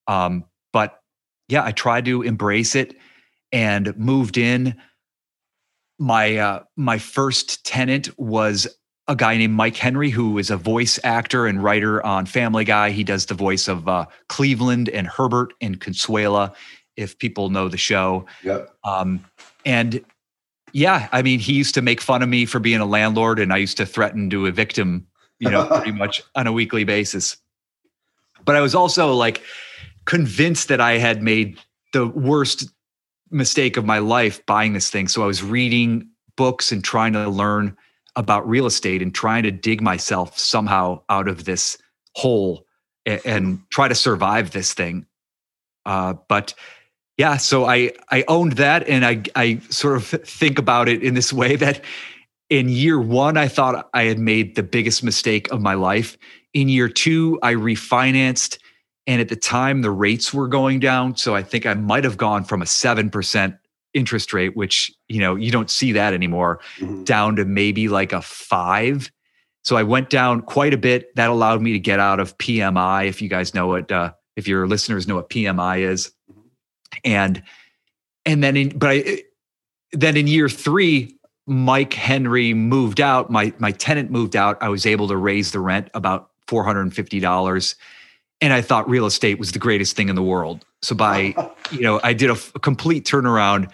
Um, 0.07 0.45
but 0.71 1.01
yeah, 1.47 1.63
I 1.63 1.71
tried 1.71 2.05
to 2.05 2.21
embrace 2.21 2.75
it 2.75 2.95
and 3.51 3.95
moved 3.97 4.37
in. 4.37 4.75
My 5.99 6.37
uh, 6.37 6.63
my 6.75 6.97
first 6.97 7.65
tenant 7.65 8.17
was 8.19 8.67
a 9.07 9.15
guy 9.15 9.37
named 9.37 9.53
Mike 9.53 9.75
Henry, 9.75 10.09
who 10.09 10.37
is 10.37 10.49
a 10.49 10.57
voice 10.57 10.99
actor 11.03 11.45
and 11.45 11.63
writer 11.63 12.03
on 12.05 12.25
Family 12.25 12.63
Guy. 12.63 12.91
He 12.91 13.03
does 13.03 13.25
the 13.25 13.33
voice 13.33 13.67
of 13.67 13.87
uh, 13.87 14.05
Cleveland 14.29 14.89
and 14.89 15.07
Herbert 15.07 15.53
and 15.61 15.79
Consuela, 15.79 16.53
if 16.95 17.17
people 17.19 17.49
know 17.49 17.67
the 17.67 17.77
show. 17.77 18.25
Yeah. 18.43 18.65
Um, 18.83 19.23
and 19.65 20.03
yeah, 20.73 21.07
I 21.11 21.21
mean, 21.21 21.39
he 21.39 21.53
used 21.53 21.75
to 21.75 21.81
make 21.81 22.01
fun 22.01 22.23
of 22.23 22.29
me 22.29 22.45
for 22.45 22.59
being 22.59 22.81
a 22.81 22.85
landlord, 22.85 23.39
and 23.39 23.53
I 23.53 23.57
used 23.57 23.77
to 23.77 23.85
threaten 23.85 24.29
to 24.31 24.47
evict 24.47 24.77
him, 24.77 25.07
you 25.39 25.49
know, 25.49 25.67
pretty 25.67 25.91
much 25.97 26.23
on 26.35 26.47
a 26.47 26.51
weekly 26.51 26.83
basis. 26.83 27.37
But 28.43 28.55
I 28.55 28.61
was 28.61 28.73
also 28.73 29.13
like 29.13 29.43
convinced 30.05 30.67
that 30.69 30.81
I 30.81 30.97
had 30.97 31.21
made 31.21 31.59
the 31.93 32.07
worst 32.07 32.69
mistake 33.29 33.77
of 33.77 33.85
my 33.85 33.99
life 33.99 34.43
buying 34.47 34.73
this 34.73 34.89
thing. 34.89 35.07
So 35.07 35.23
I 35.23 35.27
was 35.27 35.43
reading 35.43 36.09
books 36.35 36.71
and 36.71 36.83
trying 36.83 37.13
to 37.13 37.29
learn 37.29 37.77
about 38.15 38.47
real 38.47 38.65
estate 38.65 39.01
and 39.01 39.13
trying 39.13 39.43
to 39.43 39.51
dig 39.51 39.81
myself 39.81 40.37
somehow 40.37 41.01
out 41.09 41.27
of 41.27 41.45
this 41.45 41.77
hole 42.15 42.65
and, 43.05 43.21
and 43.25 43.69
try 43.69 43.87
to 43.87 43.95
survive 43.95 44.51
this 44.51 44.73
thing. 44.73 45.05
Uh, 45.85 46.15
but 46.27 46.53
yeah, 47.23 47.37
so 47.37 47.63
I 47.63 47.93
I 48.11 48.25
owned 48.27 48.53
that, 48.53 48.85
and 48.89 49.05
I 49.05 49.21
I 49.33 49.61
sort 49.69 49.95
of 49.95 50.05
think 50.05 50.59
about 50.59 50.89
it 50.89 51.01
in 51.01 51.13
this 51.13 51.31
way 51.31 51.55
that 51.55 51.81
in 52.49 52.67
year 52.67 52.99
one 52.99 53.37
I 53.37 53.47
thought 53.47 53.89
I 53.93 54.03
had 54.03 54.19
made 54.19 54.55
the 54.55 54.63
biggest 54.63 55.05
mistake 55.05 55.49
of 55.49 55.61
my 55.61 55.73
life. 55.73 56.17
In 56.53 56.67
year 56.67 56.89
two, 56.89 57.39
I 57.41 57.53
refinanced, 57.53 58.57
and 59.07 59.21
at 59.21 59.29
the 59.29 59.37
time 59.37 59.83
the 59.83 59.89
rates 59.89 60.33
were 60.33 60.49
going 60.49 60.81
down, 60.81 61.15
so 61.15 61.33
I 61.33 61.43
think 61.43 61.65
I 61.65 61.75
might 61.75 62.03
have 62.03 62.17
gone 62.17 62.43
from 62.43 62.61
a 62.61 62.65
seven 62.65 63.09
percent 63.09 63.55
interest 63.93 64.33
rate, 64.33 64.57
which 64.57 64.91
you 65.07 65.21
know 65.21 65.35
you 65.37 65.49
don't 65.49 65.71
see 65.71 65.93
that 65.93 66.13
anymore, 66.13 66.59
mm-hmm. 66.77 67.05
down 67.05 67.37
to 67.37 67.45
maybe 67.45 67.87
like 67.87 68.11
a 68.11 68.21
five. 68.21 69.09
So 69.61 69.77
I 69.77 69.83
went 69.83 70.09
down 70.09 70.41
quite 70.41 70.73
a 70.73 70.77
bit. 70.77 71.15
That 71.15 71.29
allowed 71.29 71.61
me 71.61 71.71
to 71.71 71.79
get 71.79 72.01
out 72.01 72.19
of 72.19 72.37
PMI. 72.37 73.07
If 73.07 73.21
you 73.21 73.29
guys 73.29 73.53
know 73.53 73.67
what, 73.67 73.89
uh, 73.93 74.11
if 74.35 74.45
your 74.45 74.67
listeners 74.67 75.07
know 75.07 75.15
what 75.15 75.29
PMI 75.29 75.87
is. 75.87 76.11
And 77.03 77.41
and 78.25 78.43
then 78.43 78.57
in 78.57 78.77
but 78.77 78.89
I 78.89 79.23
then 79.91 80.17
in 80.17 80.27
year 80.27 80.49
three, 80.49 81.15
Mike 81.45 81.93
Henry 81.93 82.53
moved 82.53 83.01
out. 83.01 83.29
My 83.29 83.53
my 83.59 83.71
tenant 83.71 84.11
moved 84.11 84.35
out. 84.35 84.57
I 84.61 84.69
was 84.69 84.85
able 84.85 85.07
to 85.09 85.17
raise 85.17 85.51
the 85.51 85.59
rent 85.59 85.89
about 85.93 86.29
four 86.47 86.63
hundred 86.63 86.81
and 86.81 86.93
fifty 86.93 87.19
dollars, 87.19 87.75
and 88.41 88.53
I 88.53 88.61
thought 88.61 88.89
real 88.89 89.05
estate 89.05 89.39
was 89.39 89.51
the 89.51 89.59
greatest 89.59 89.95
thing 89.95 90.09
in 90.09 90.15
the 90.15 90.23
world. 90.23 90.65
So 90.81 90.95
by, 90.95 91.33
you 91.71 91.81
know, 91.81 91.99
I 92.03 92.13
did 92.13 92.29
a, 92.29 92.33
f- 92.33 92.51
a 92.55 92.59
complete 92.59 93.05
turnaround 93.05 93.71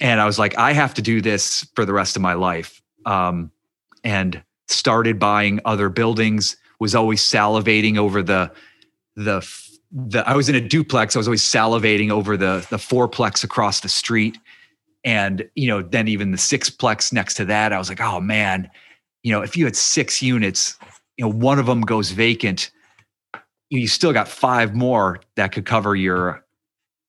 and 0.00 0.20
I 0.20 0.26
was 0.26 0.38
like, 0.38 0.56
I 0.56 0.72
have 0.72 0.94
to 0.94 1.02
do 1.02 1.20
this 1.20 1.66
for 1.74 1.84
the 1.84 1.92
rest 1.92 2.16
of 2.16 2.22
my 2.22 2.34
life. 2.34 2.80
Um, 3.04 3.50
and 4.04 4.42
started 4.68 5.18
buying 5.18 5.60
other 5.64 5.88
buildings, 5.88 6.56
was 6.78 6.94
always 6.94 7.20
salivating 7.20 7.98
over 7.98 8.22
the, 8.22 8.52
the, 9.16 9.40
the, 9.90 10.28
I 10.28 10.34
was 10.34 10.48
in 10.48 10.54
a 10.54 10.60
duplex. 10.60 11.16
I 11.16 11.18
was 11.18 11.28
always 11.28 11.42
salivating 11.42 12.10
over 12.10 12.36
the, 12.36 12.66
the 12.70 12.76
fourplex 12.76 13.44
across 13.44 13.80
the 13.80 13.88
street. 13.88 14.38
And, 15.04 15.48
you 15.54 15.68
know, 15.68 15.82
then 15.82 16.08
even 16.08 16.32
the 16.32 16.38
sixplex 16.38 17.12
next 17.12 17.34
to 17.34 17.44
that, 17.46 17.72
I 17.72 17.78
was 17.78 17.88
like, 17.88 18.00
oh 18.00 18.20
man, 18.20 18.70
you 19.22 19.32
know, 19.32 19.42
if 19.42 19.56
you 19.56 19.64
had 19.64 19.76
six 19.76 20.20
units, 20.20 20.76
you 21.16 21.24
know, 21.24 21.30
one 21.30 21.58
of 21.58 21.66
them 21.66 21.82
goes 21.82 22.10
vacant 22.10 22.70
you 23.70 23.86
still 23.86 24.12
got 24.12 24.28
five 24.28 24.74
more 24.74 25.20
that 25.36 25.52
could 25.52 25.66
cover 25.66 25.94
your 25.94 26.44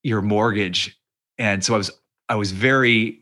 your 0.04 0.22
mortgage 0.22 0.98
and 1.38 1.64
so 1.64 1.74
i 1.74 1.78
was 1.78 1.92
i 2.30 2.36
was 2.36 2.52
very 2.52 3.22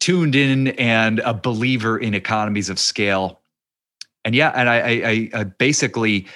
tuned 0.00 0.34
in 0.34 0.68
and 0.68 1.20
a 1.20 1.34
believer 1.34 1.98
in 1.98 2.14
economies 2.14 2.68
of 2.68 2.78
scale 2.78 3.40
and 4.24 4.34
yeah 4.34 4.52
and 4.54 4.68
i 4.68 4.78
i, 4.78 5.30
I 5.40 5.44
basically 5.44 6.26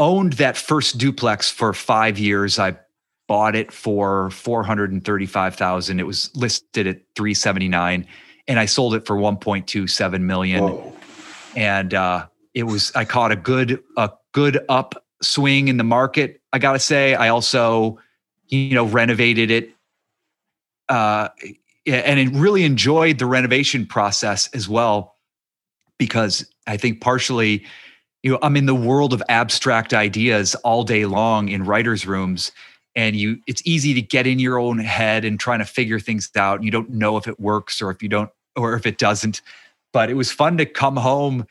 owned 0.00 0.32
that 0.34 0.56
first 0.56 0.98
duplex 0.98 1.50
for 1.50 1.72
five 1.72 2.18
years 2.18 2.58
i 2.58 2.76
bought 3.28 3.54
it 3.54 3.70
for 3.70 4.30
435000 4.30 6.00
it 6.00 6.06
was 6.06 6.34
listed 6.34 6.88
at 6.88 7.00
379 7.14 8.06
and 8.50 8.58
I 8.58 8.66
sold 8.66 8.96
it 8.96 9.06
for 9.06 9.14
1.27 9.14 10.22
million. 10.22 10.64
Whoa. 10.64 10.96
And 11.54 11.94
uh, 11.94 12.26
it 12.52 12.64
was 12.64 12.90
I 12.96 13.04
caught 13.04 13.30
a 13.30 13.36
good 13.36 13.80
a 13.96 14.10
good 14.32 14.58
upswing 14.68 15.68
in 15.68 15.76
the 15.76 15.84
market. 15.84 16.40
I 16.52 16.58
got 16.58 16.72
to 16.72 16.80
say, 16.80 17.14
I 17.14 17.28
also 17.28 18.00
you 18.48 18.74
know 18.74 18.86
renovated 18.86 19.52
it, 19.52 19.70
uh, 20.88 21.28
and 21.86 22.18
it 22.18 22.30
really 22.34 22.64
enjoyed 22.64 23.18
the 23.18 23.26
renovation 23.26 23.86
process 23.86 24.48
as 24.52 24.68
well 24.68 25.16
because 25.96 26.50
I 26.66 26.76
think 26.76 27.00
partially, 27.00 27.64
you 28.22 28.32
know, 28.32 28.38
I'm 28.42 28.56
in 28.56 28.66
the 28.66 28.74
world 28.74 29.12
of 29.12 29.22
abstract 29.28 29.94
ideas 29.94 30.54
all 30.56 30.84
day 30.84 31.06
long 31.06 31.48
in 31.48 31.64
writers' 31.64 32.06
rooms 32.06 32.52
and 32.94 33.16
you 33.16 33.38
it's 33.46 33.62
easy 33.64 33.94
to 33.94 34.02
get 34.02 34.26
in 34.26 34.38
your 34.38 34.58
own 34.58 34.78
head 34.78 35.24
and 35.24 35.38
trying 35.38 35.60
to 35.60 35.64
figure 35.64 36.00
things 36.00 36.30
out 36.36 36.62
you 36.62 36.70
don't 36.70 36.90
know 36.90 37.16
if 37.16 37.28
it 37.28 37.38
works 37.38 37.80
or 37.80 37.90
if 37.90 38.02
you 38.02 38.08
don't 38.08 38.30
or 38.56 38.74
if 38.74 38.86
it 38.86 38.98
doesn't. 38.98 39.42
But 39.92 40.10
it 40.10 40.14
was 40.14 40.30
fun 40.30 40.58
to 40.58 40.66
come 40.66 40.96
home 40.96 41.46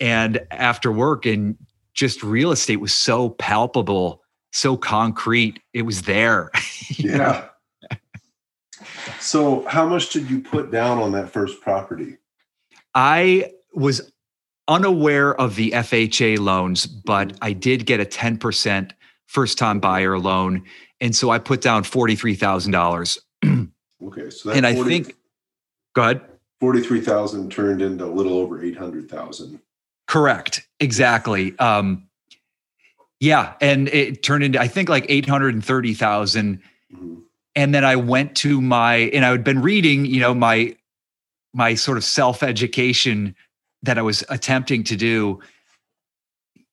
and 0.00 0.44
after 0.50 0.90
work 0.90 1.26
and 1.26 1.56
just 1.94 2.22
real 2.22 2.52
estate 2.52 2.76
was 2.76 2.94
so 2.94 3.30
palpable 3.30 4.22
so 4.52 4.76
concrete 4.76 5.60
it 5.72 5.82
was 5.82 6.02
there 6.02 6.50
yeah. 6.96 7.48
so 9.20 9.64
how 9.66 9.86
much 9.86 10.10
did 10.10 10.30
you 10.30 10.40
put 10.40 10.70
down 10.70 10.98
on 10.98 11.12
that 11.12 11.30
first 11.30 11.60
property? 11.60 12.16
I 12.94 13.52
was 13.74 14.12
unaware 14.68 15.34
of 15.40 15.56
the 15.56 15.70
fha 15.70 16.38
loans 16.38 16.86
but 16.86 17.36
i 17.42 17.52
did 17.52 17.86
get 17.86 18.00
a 18.00 18.04
10% 18.04 18.90
first 19.26 19.58
time 19.58 19.80
buyer 19.80 20.18
loan. 20.18 20.64
And 21.00 21.14
so 21.14 21.30
I 21.30 21.38
put 21.38 21.60
down 21.60 21.82
$43,000. 21.82 23.18
okay. 24.04 24.30
So 24.30 24.50
and 24.50 24.64
40, 24.64 24.66
I 24.66 24.74
think, 24.74 25.16
go 25.94 26.02
ahead. 26.02 26.20
43,000 26.60 27.52
turned 27.52 27.82
into 27.82 28.04
a 28.04 28.06
little 28.06 28.38
over 28.38 28.62
800,000. 28.62 29.60
Correct. 30.06 30.66
Exactly. 30.80 31.58
Um, 31.58 32.08
yeah. 33.20 33.54
And 33.60 33.88
it 33.88 34.22
turned 34.22 34.44
into, 34.44 34.60
I 34.60 34.68
think 34.68 34.88
like 34.88 35.04
830,000. 35.08 36.62
Mm-hmm. 36.94 37.14
And 37.54 37.74
then 37.74 37.84
I 37.84 37.96
went 37.96 38.36
to 38.36 38.60
my, 38.60 38.96
and 38.96 39.24
I 39.24 39.30
had 39.30 39.44
been 39.44 39.60
reading, 39.60 40.06
you 40.06 40.20
know, 40.20 40.34
my, 40.34 40.76
my 41.52 41.74
sort 41.74 41.98
of 41.98 42.04
self 42.04 42.42
education 42.42 43.34
that 43.86 43.98
I 43.98 44.02
was 44.02 44.24
attempting 44.28 44.84
to 44.84 44.96
do 44.96 45.40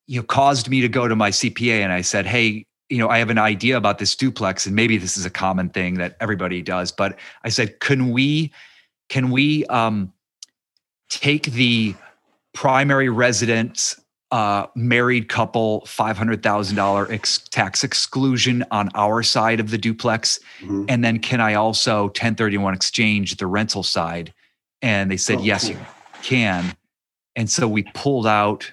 you 0.05 0.20
know 0.20 0.24
caused 0.24 0.70
me 0.70 0.82
to 0.82 0.89
go 0.89 1.08
to 1.08 1.15
my 1.15 1.29
CPA 1.29 1.82
and 1.82 1.91
I 1.91 2.01
said, 2.01 2.25
"Hey, 2.25 2.65
you 2.89 2.98
know, 2.98 3.10
I 3.10 3.20
have 3.20 3.29
an 3.29 3.38
idea 3.38 3.77
about 3.77 4.00
this 4.00 4.15
duplex 4.15 4.65
and 4.65 4.75
maybe 4.75 4.98
this 4.98 5.17
is 5.17 5.25
a 5.25 5.29
common 5.29 5.70
thing 5.70 5.96
that 5.96 6.17
everybody 6.20 6.62
does, 6.62 6.91
but 6.91 7.17
I 7.43 7.50
said, 7.50 7.79
"Can 7.79 8.12
we 8.12 8.51
can 9.10 9.32
we 9.32 9.65
um 9.67 10.12
take 11.10 11.46
the 11.46 11.96
primary 12.53 13.10
residence 13.10 14.00
uh, 14.34 14.65
married 14.74 15.29
couple 15.29 15.82
$500,000 15.82 17.12
ex- 17.12 17.38
tax 17.50 17.84
exclusion 17.84 18.65
on 18.72 18.89
our 18.96 19.22
side 19.22 19.60
of 19.60 19.70
the 19.70 19.77
duplex. 19.77 20.39
Mm-hmm. 20.60 20.86
And 20.89 21.03
then 21.03 21.20
can 21.20 21.39
I 21.39 21.53
also 21.53 22.05
1031 22.05 22.74
exchange 22.74 23.38
the 23.38 23.46
rental 23.46 23.84
side? 23.84 24.34
And 24.82 25.12
they 25.12 25.17
said, 25.17 25.38
oh, 25.38 25.43
yes, 25.43 25.67
cool. 25.67 25.74
you 25.74 25.86
can. 26.24 26.75
And 27.36 27.50
so 27.50 27.68
we 27.68 27.84
pulled 27.94 28.28
out 28.28 28.72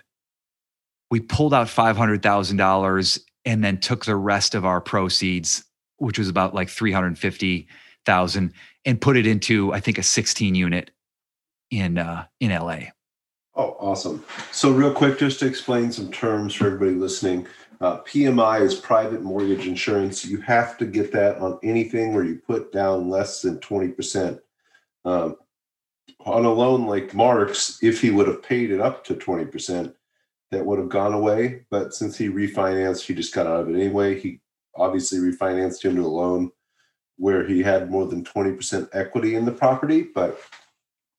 we 1.11 1.21
pulled 1.21 1.53
out 1.53 1.67
$500,000 1.67 3.21
and 3.45 3.65
then 3.65 3.79
took 3.79 4.05
the 4.05 4.17
rest 4.17 4.55
of 4.55 4.65
our 4.65 4.81
proceeds, 4.81 5.65
which 5.97 6.19
was 6.19 6.29
about 6.29 6.55
like 6.55 6.69
350,000 6.69 8.53
and 8.85 9.01
put 9.01 9.17
it 9.17 9.27
into, 9.27 9.73
I 9.73 9.81
think, 9.81 9.99
a 9.99 10.03
16 10.03 10.55
unit 10.55 10.91
in, 11.71 11.99
uh, 11.99 12.27
in 12.39 12.51
LA. 12.51 12.79
Oh, 13.57 13.77
awesome. 13.81 14.25
So 14.53 14.71
real 14.71 14.93
quick, 14.93 15.19
just 15.19 15.41
to 15.41 15.47
explain 15.47 15.91
some 15.91 16.11
terms 16.13 16.55
for 16.55 16.67
everybody 16.67 16.93
listening, 16.93 17.47
uh, 17.81 17.99
PMI 18.03 18.61
is 18.61 18.75
private 18.75 19.23
mortgage 19.23 19.67
insurance. 19.67 20.25
You 20.25 20.41
have 20.43 20.79
to 20.79 20.87
get 20.87 21.13
that 21.13 21.39
on 21.39 21.59
anything 21.63 22.15
where 22.15 22.25
you 22.25 22.37
put 22.37 22.73
down 22.73 23.11
less 23.11 23.43
than 23.43 23.59
20%. 23.59 24.39
Um, 25.05 25.37
on 26.27 26.45
a 26.45 26.53
loan 26.53 26.87
like 26.87 27.15
Mark's, 27.15 27.79
if 27.83 28.01
he 28.01 28.11
would 28.11 28.29
have 28.29 28.43
paid 28.43 28.71
it 28.71 28.81
up 28.81 29.05
to 29.05 29.15
20%, 29.15 29.95
that 30.51 30.65
would 30.65 30.79
have 30.79 30.89
gone 30.89 31.13
away. 31.13 31.65
But 31.71 31.95
since 31.95 32.17
he 32.17 32.29
refinanced, 32.29 33.03
he 33.03 33.15
just 33.15 33.35
got 33.35 33.47
out 33.47 33.61
of 33.61 33.69
it 33.69 33.81
anyway. 33.81 34.19
He 34.19 34.41
obviously 34.77 35.19
refinanced 35.19 35.85
into 35.85 36.03
a 36.03 36.09
loan 36.09 36.51
where 37.17 37.47
he 37.47 37.63
had 37.63 37.91
more 37.91 38.07
than 38.07 38.25
20% 38.25 38.89
equity 38.93 39.35
in 39.35 39.45
the 39.45 39.53
property. 39.53 40.03
But 40.15 40.41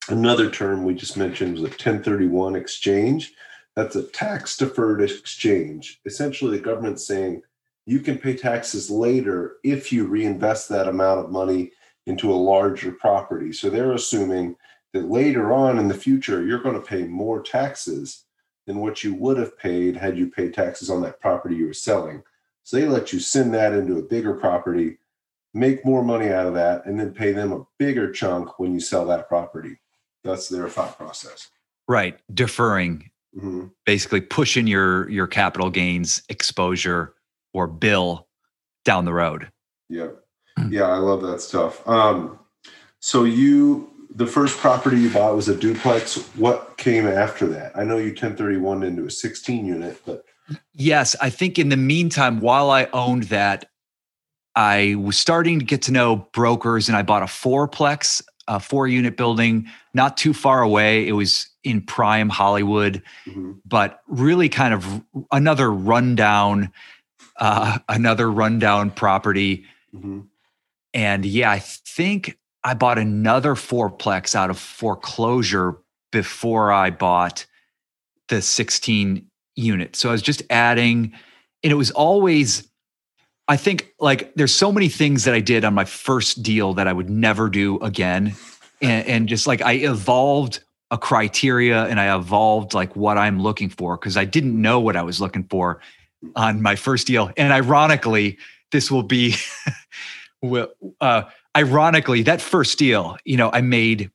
another 0.09 0.49
term 0.49 0.83
we 0.83 0.93
just 0.93 1.17
mentioned 1.17 1.53
was 1.53 1.61
a 1.61 1.65
1031 1.65 2.55
exchange. 2.55 3.33
That's 3.75 3.95
a 3.95 4.03
tax 4.03 4.57
deferred 4.57 5.01
exchange. 5.01 6.01
Essentially, 6.05 6.57
the 6.57 6.63
government's 6.63 7.05
saying 7.05 7.41
you 7.85 7.99
can 7.99 8.17
pay 8.17 8.35
taxes 8.35 8.89
later 8.89 9.57
if 9.63 9.91
you 9.91 10.05
reinvest 10.05 10.69
that 10.69 10.87
amount 10.87 11.19
of 11.19 11.31
money 11.31 11.71
into 12.05 12.31
a 12.31 12.33
larger 12.33 12.91
property. 12.91 13.53
So 13.53 13.69
they're 13.69 13.93
assuming 13.93 14.55
that 14.93 15.09
later 15.09 15.53
on 15.53 15.79
in 15.79 15.87
the 15.87 15.93
future, 15.93 16.45
you're 16.45 16.61
going 16.61 16.75
to 16.75 16.81
pay 16.81 17.03
more 17.03 17.41
taxes 17.41 18.25
than 18.67 18.79
what 18.79 19.03
you 19.03 19.13
would 19.15 19.37
have 19.37 19.57
paid 19.57 19.95
had 19.95 20.17
you 20.17 20.27
paid 20.27 20.53
taxes 20.53 20.89
on 20.89 21.01
that 21.01 21.19
property 21.19 21.55
you 21.55 21.67
were 21.67 21.73
selling. 21.73 22.23
So 22.63 22.77
they 22.77 22.85
let 22.85 23.11
you 23.11 23.19
send 23.19 23.53
that 23.53 23.73
into 23.73 23.97
a 23.97 24.03
bigger 24.03 24.33
property, 24.33 24.97
make 25.53 25.85
more 25.85 26.03
money 26.03 26.29
out 26.29 26.45
of 26.45 26.53
that, 26.53 26.85
and 26.85 26.99
then 26.99 27.13
pay 27.13 27.31
them 27.31 27.51
a 27.51 27.65
bigger 27.79 28.11
chunk 28.11 28.59
when 28.59 28.73
you 28.73 28.79
sell 28.79 29.05
that 29.05 29.27
property. 29.27 29.79
That's 30.23 30.47
their 30.47 30.69
thought 30.69 30.97
process. 30.97 31.49
Right. 31.87 32.19
Deferring, 32.33 33.09
mm-hmm. 33.35 33.67
basically 33.85 34.21
pushing 34.21 34.67
your 34.67 35.09
your 35.09 35.27
capital 35.27 35.69
gains 35.69 36.21
exposure 36.29 37.15
or 37.53 37.67
bill 37.67 38.27
down 38.85 39.05
the 39.05 39.13
road. 39.13 39.51
Yeah. 39.89 40.09
Hmm. 40.57 40.71
Yeah, 40.71 40.83
I 40.83 40.97
love 40.97 41.21
that 41.23 41.41
stuff. 41.41 41.85
Um, 41.87 42.39
so 42.99 43.23
you 43.23 43.90
the 44.13 44.27
first 44.27 44.57
property 44.57 44.99
you 44.99 45.09
bought 45.09 45.35
was 45.35 45.47
a 45.47 45.55
duplex. 45.55 46.17
What 46.35 46.77
came 46.77 47.07
after 47.07 47.47
that? 47.47 47.77
I 47.77 47.83
know 47.83 47.97
you 47.97 48.09
1031 48.09 48.83
into 48.83 49.05
a 49.05 49.11
16 49.11 49.65
unit, 49.65 50.01
but 50.05 50.25
yes, 50.73 51.15
I 51.21 51.29
think 51.29 51.57
in 51.57 51.69
the 51.69 51.77
meantime, 51.77 52.39
while 52.39 52.69
I 52.69 52.87
owned 52.93 53.23
that, 53.23 53.69
I 54.55 54.95
was 54.95 55.17
starting 55.17 55.59
to 55.59 55.65
get 55.65 55.83
to 55.83 55.93
know 55.93 56.27
brokers 56.33 56.89
and 56.89 56.97
I 56.97 57.03
bought 57.03 57.23
a 57.23 57.27
fourplex, 57.27 58.21
a 58.47 58.59
four 58.59 58.87
unit 58.87 59.15
building, 59.15 59.67
not 59.93 60.17
too 60.17 60.33
far 60.33 60.61
away. 60.61 61.07
It 61.07 61.13
was 61.13 61.47
in 61.63 61.81
prime 61.81 62.27
Hollywood, 62.27 63.01
mm-hmm. 63.25 63.53
but 63.65 64.01
really 64.07 64.49
kind 64.49 64.73
of 64.73 65.03
another 65.31 65.71
rundown, 65.71 66.69
uh, 67.37 67.79
another 67.87 68.29
rundown 68.29 68.91
property. 68.91 69.65
Mm-hmm. 69.95 70.21
And 70.93 71.25
yeah, 71.25 71.49
I 71.49 71.59
think 71.59 72.37
I 72.63 72.73
bought 72.73 72.97
another 72.97 73.55
fourplex 73.55 74.35
out 74.35 74.49
of 74.49 74.59
foreclosure 74.59 75.77
before 76.11 76.71
I 76.71 76.89
bought 76.89 77.45
the 78.27 78.41
16 78.41 79.25
unit. 79.55 79.95
So 79.95 80.09
I 80.09 80.11
was 80.11 80.21
just 80.21 80.43
adding, 80.49 81.13
and 81.63 81.71
it 81.71 81.75
was 81.75 81.91
always, 81.91 82.67
I 83.47 83.57
think, 83.57 83.93
like 83.99 84.33
there's 84.35 84.53
so 84.53 84.71
many 84.71 84.89
things 84.89 85.23
that 85.23 85.33
I 85.33 85.39
did 85.39 85.65
on 85.65 85.73
my 85.73 85.85
first 85.85 86.43
deal 86.43 86.73
that 86.75 86.87
I 86.87 86.93
would 86.93 87.09
never 87.09 87.49
do 87.49 87.79
again. 87.79 88.35
And, 88.81 89.07
and 89.07 89.29
just 89.29 89.47
like 89.47 89.61
I 89.61 89.73
evolved 89.73 90.63
a 90.91 90.97
criteria 90.97 91.85
and 91.85 91.99
I 91.99 92.15
evolved 92.15 92.73
like 92.73 92.95
what 92.95 93.17
I'm 93.17 93.41
looking 93.41 93.69
for 93.69 93.97
because 93.97 94.17
I 94.17 94.25
didn't 94.25 94.59
know 94.59 94.79
what 94.79 94.95
I 94.95 95.03
was 95.03 95.21
looking 95.21 95.45
for 95.45 95.79
on 96.35 96.61
my 96.61 96.75
first 96.75 97.07
deal. 97.07 97.31
And 97.37 97.53
ironically, 97.53 98.37
this 98.71 98.91
will 98.91 99.03
be, 99.03 99.35
uh, 101.01 101.23
ironically, 101.55 102.23
that 102.23 102.41
first 102.41 102.77
deal, 102.77 103.17
you 103.25 103.37
know, 103.37 103.51
I 103.51 103.61
made 103.61 104.11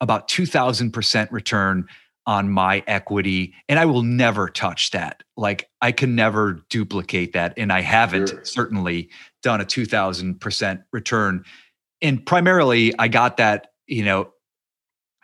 about 0.00 0.28
2000% 0.28 1.30
return 1.30 1.86
on 2.26 2.50
my 2.50 2.82
equity 2.86 3.54
and 3.68 3.78
I 3.78 3.86
will 3.86 4.02
never 4.02 4.48
touch 4.48 4.90
that. 4.90 5.22
Like 5.36 5.70
I 5.80 5.92
can 5.92 6.14
never 6.16 6.60
duplicate 6.68 7.32
that 7.34 7.54
and 7.56 7.72
I 7.72 7.80
haven't 7.80 8.30
sure. 8.30 8.44
certainly 8.44 9.10
done 9.42 9.60
a 9.60 9.64
2000% 9.64 10.84
return. 10.92 11.44
And 12.02 12.26
primarily 12.26 12.92
I 12.98 13.08
got 13.08 13.36
that, 13.36 13.68
you 13.86 14.04
know, 14.04 14.32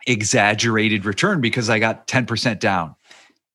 exaggerated 0.07 1.05
return 1.05 1.41
because 1.41 1.69
I 1.69 1.79
got 1.79 2.07
10% 2.07 2.59
down. 2.59 2.95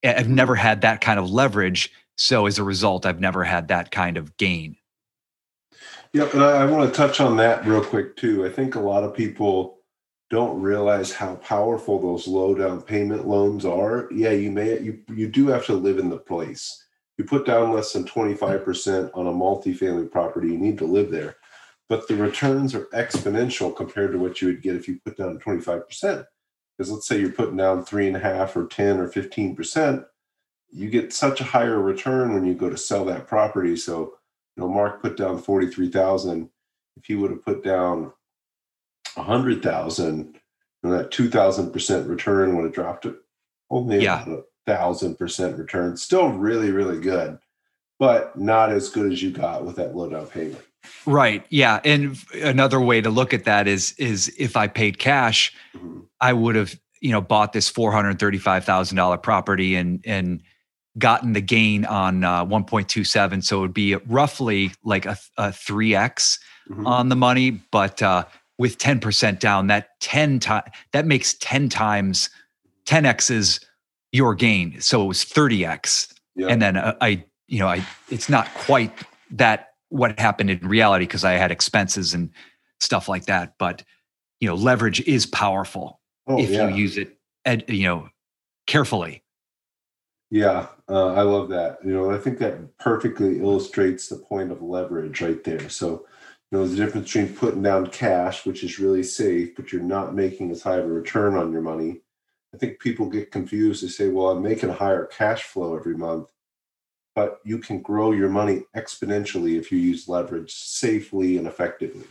I've 0.04 0.16
mm-hmm. 0.16 0.34
never 0.34 0.54
had 0.54 0.82
that 0.82 1.00
kind 1.00 1.18
of 1.18 1.30
leverage, 1.30 1.92
so 2.16 2.46
as 2.46 2.58
a 2.58 2.64
result 2.64 3.04
I've 3.06 3.20
never 3.20 3.44
had 3.44 3.68
that 3.68 3.90
kind 3.90 4.16
of 4.16 4.36
gain. 4.36 4.76
Yep, 6.14 6.34
and 6.34 6.44
I, 6.44 6.62
I 6.62 6.66
want 6.66 6.90
to 6.90 6.96
touch 6.96 7.20
on 7.20 7.36
that 7.38 7.66
real 7.66 7.84
quick 7.84 8.16
too. 8.16 8.46
I 8.46 8.50
think 8.50 8.74
a 8.74 8.80
lot 8.80 9.04
of 9.04 9.14
people 9.14 9.78
don't 10.30 10.60
realize 10.60 11.12
how 11.12 11.36
powerful 11.36 12.00
those 12.00 12.28
low 12.28 12.54
down 12.54 12.82
payment 12.82 13.28
loans 13.28 13.64
are. 13.64 14.08
Yeah, 14.12 14.30
you 14.32 14.50
may 14.50 14.80
you 14.80 15.00
you 15.14 15.28
do 15.28 15.48
have 15.48 15.66
to 15.66 15.74
live 15.74 15.98
in 15.98 16.10
the 16.10 16.18
place. 16.18 16.84
You 17.18 17.24
put 17.24 17.46
down 17.46 17.72
less 17.72 17.92
than 17.92 18.04
25% 18.04 19.10
on 19.14 19.26
a 19.26 19.32
multifamily 19.32 20.10
property, 20.10 20.48
you 20.48 20.58
need 20.58 20.78
to 20.78 20.86
live 20.86 21.10
there. 21.10 21.36
but 21.88 22.08
the 22.08 22.16
returns 22.16 22.74
are 22.74 22.86
exponential 22.94 23.74
compared 23.76 24.12
to 24.12 24.18
what 24.18 24.42
you 24.42 24.48
would 24.48 24.62
get 24.62 24.76
if 24.76 24.88
you 24.88 25.00
put 25.04 25.18
down 25.18 25.38
25%. 25.40 26.26
Because 26.78 26.92
let's 26.92 27.06
say 27.08 27.20
you're 27.20 27.32
putting 27.32 27.58
down 27.58 27.84
three 27.84 28.08
and 28.08 28.16
a 28.16 28.20
half 28.20 28.56
or 28.56 28.66
10 28.66 29.00
or 29.00 29.08
15%, 29.10 30.06
you 30.72 30.90
get 30.90 31.12
such 31.12 31.40
a 31.40 31.44
higher 31.44 31.80
return 31.80 32.34
when 32.34 32.46
you 32.46 32.54
go 32.54 32.70
to 32.70 32.76
sell 32.78 33.04
that 33.06 33.26
property. 33.28 33.76
So, 33.76 34.17
you 34.58 34.64
know, 34.64 34.68
Mark 34.68 35.00
put 35.00 35.16
down 35.16 35.38
43,000. 35.38 36.50
If 36.96 37.04
he 37.04 37.14
would 37.14 37.30
have 37.30 37.44
put 37.44 37.62
down 37.62 38.12
100,000, 39.14 40.38
and 40.82 40.92
that 40.92 41.12
2,000% 41.12 42.08
return 42.08 42.56
would 42.56 42.64
have 42.64 42.74
dropped 42.74 43.06
it 43.06 43.14
only 43.70 44.02
yeah. 44.02 44.24
a 44.26 44.42
thousand 44.66 45.16
percent 45.16 45.56
return. 45.56 45.96
Still 45.96 46.30
really, 46.30 46.72
really 46.72 47.00
good, 47.00 47.38
but 48.00 48.36
not 48.36 48.72
as 48.72 48.88
good 48.88 49.12
as 49.12 49.22
you 49.22 49.30
got 49.30 49.64
with 49.64 49.76
that 49.76 49.94
low 49.94 50.08
down 50.08 50.26
payment. 50.26 50.64
Right. 51.06 51.44
Yeah. 51.50 51.80
And 51.84 52.16
another 52.34 52.80
way 52.80 53.00
to 53.00 53.10
look 53.10 53.34
at 53.34 53.44
that 53.44 53.68
is 53.68 53.92
is 53.98 54.32
if 54.38 54.56
I 54.56 54.66
paid 54.66 54.98
cash, 54.98 55.54
mm-hmm. 55.76 56.00
I 56.20 56.32
would 56.32 56.54
have, 56.54 56.78
you 57.00 57.12
know, 57.12 57.20
bought 57.20 57.52
this 57.52 57.68
four 57.68 57.92
hundred 57.92 58.18
thirty-five 58.18 58.64
thousand 58.64 58.96
dollar 58.96 59.18
property 59.18 59.74
and 59.74 60.00
and 60.06 60.42
gotten 60.96 61.32
the 61.32 61.40
gain 61.40 61.84
on 61.84 62.24
uh, 62.24 62.44
1.27. 62.44 63.44
So 63.44 63.58
it 63.58 63.60
would 63.60 63.74
be 63.74 63.94
roughly 63.94 64.72
like 64.82 65.06
a, 65.06 65.16
a 65.36 65.48
3x 65.48 66.38
mm-hmm. 66.70 66.86
on 66.86 67.08
the 67.08 67.16
money. 67.16 67.50
But 67.50 68.02
uh, 68.02 68.24
with 68.58 68.78
10% 68.78 69.38
down, 69.38 69.68
that 69.68 69.88
10 70.00 70.40
time 70.40 70.64
that 70.92 71.06
makes 71.06 71.34
10 71.34 71.68
times 71.68 72.30
10x 72.86 73.30
is 73.30 73.60
your 74.12 74.34
gain. 74.34 74.80
So 74.80 75.04
it 75.04 75.06
was 75.06 75.24
30x. 75.24 76.12
Yeah. 76.34 76.48
And 76.48 76.62
then 76.62 76.76
uh, 76.76 76.94
I, 77.00 77.24
you 77.46 77.58
know, 77.58 77.68
I 77.68 77.86
it's 78.10 78.28
not 78.28 78.52
quite 78.54 78.92
that 79.32 79.70
what 79.90 80.18
happened 80.18 80.50
in 80.50 80.58
reality 80.60 81.04
because 81.04 81.24
I 81.24 81.32
had 81.32 81.50
expenses 81.50 82.14
and 82.14 82.30
stuff 82.80 83.08
like 83.08 83.26
that. 83.26 83.54
But 83.58 83.82
you 84.40 84.48
know, 84.48 84.54
leverage 84.54 85.00
is 85.00 85.26
powerful 85.26 86.00
oh, 86.26 86.38
if 86.38 86.50
yeah. 86.50 86.68
you 86.68 86.76
use 86.76 86.96
it, 86.96 87.18
ed, 87.44 87.64
you 87.68 87.84
know, 87.84 88.08
carefully. 88.66 89.24
Yeah, 90.30 90.66
uh, 90.88 91.14
I 91.14 91.22
love 91.22 91.48
that. 91.50 91.78
You 91.84 91.92
know, 91.92 92.10
I 92.10 92.18
think 92.18 92.38
that 92.38 92.78
perfectly 92.78 93.40
illustrates 93.40 94.08
the 94.08 94.16
point 94.16 94.50
of 94.50 94.62
leverage 94.62 95.20
right 95.20 95.42
there. 95.44 95.68
So, 95.68 96.06
you 96.50 96.58
know, 96.58 96.66
the 96.66 96.76
difference 96.76 97.12
between 97.12 97.36
putting 97.36 97.62
down 97.62 97.88
cash, 97.88 98.46
which 98.46 98.64
is 98.64 98.78
really 98.78 99.02
safe, 99.02 99.54
but 99.54 99.72
you're 99.72 99.82
not 99.82 100.14
making 100.14 100.50
as 100.50 100.62
high 100.62 100.76
of 100.76 100.86
a 100.86 100.88
return 100.88 101.36
on 101.36 101.52
your 101.52 101.60
money. 101.60 102.00
I 102.54 102.56
think 102.56 102.80
people 102.80 103.10
get 103.10 103.30
confused. 103.30 103.84
They 103.84 103.88
say, 103.88 104.08
well, 104.08 104.30
I'm 104.30 104.42
making 104.42 104.70
a 104.70 104.74
higher 104.74 105.04
cash 105.04 105.42
flow 105.42 105.76
every 105.76 105.96
month 105.96 106.30
but 107.18 107.40
you 107.42 107.58
can 107.58 107.82
grow 107.82 108.12
your 108.12 108.28
money 108.28 108.62
exponentially 108.76 109.58
if 109.58 109.72
you 109.72 109.78
use 109.78 110.06
leverage 110.06 110.54
safely 110.54 111.36
and 111.36 111.48
effectively. 111.48 112.04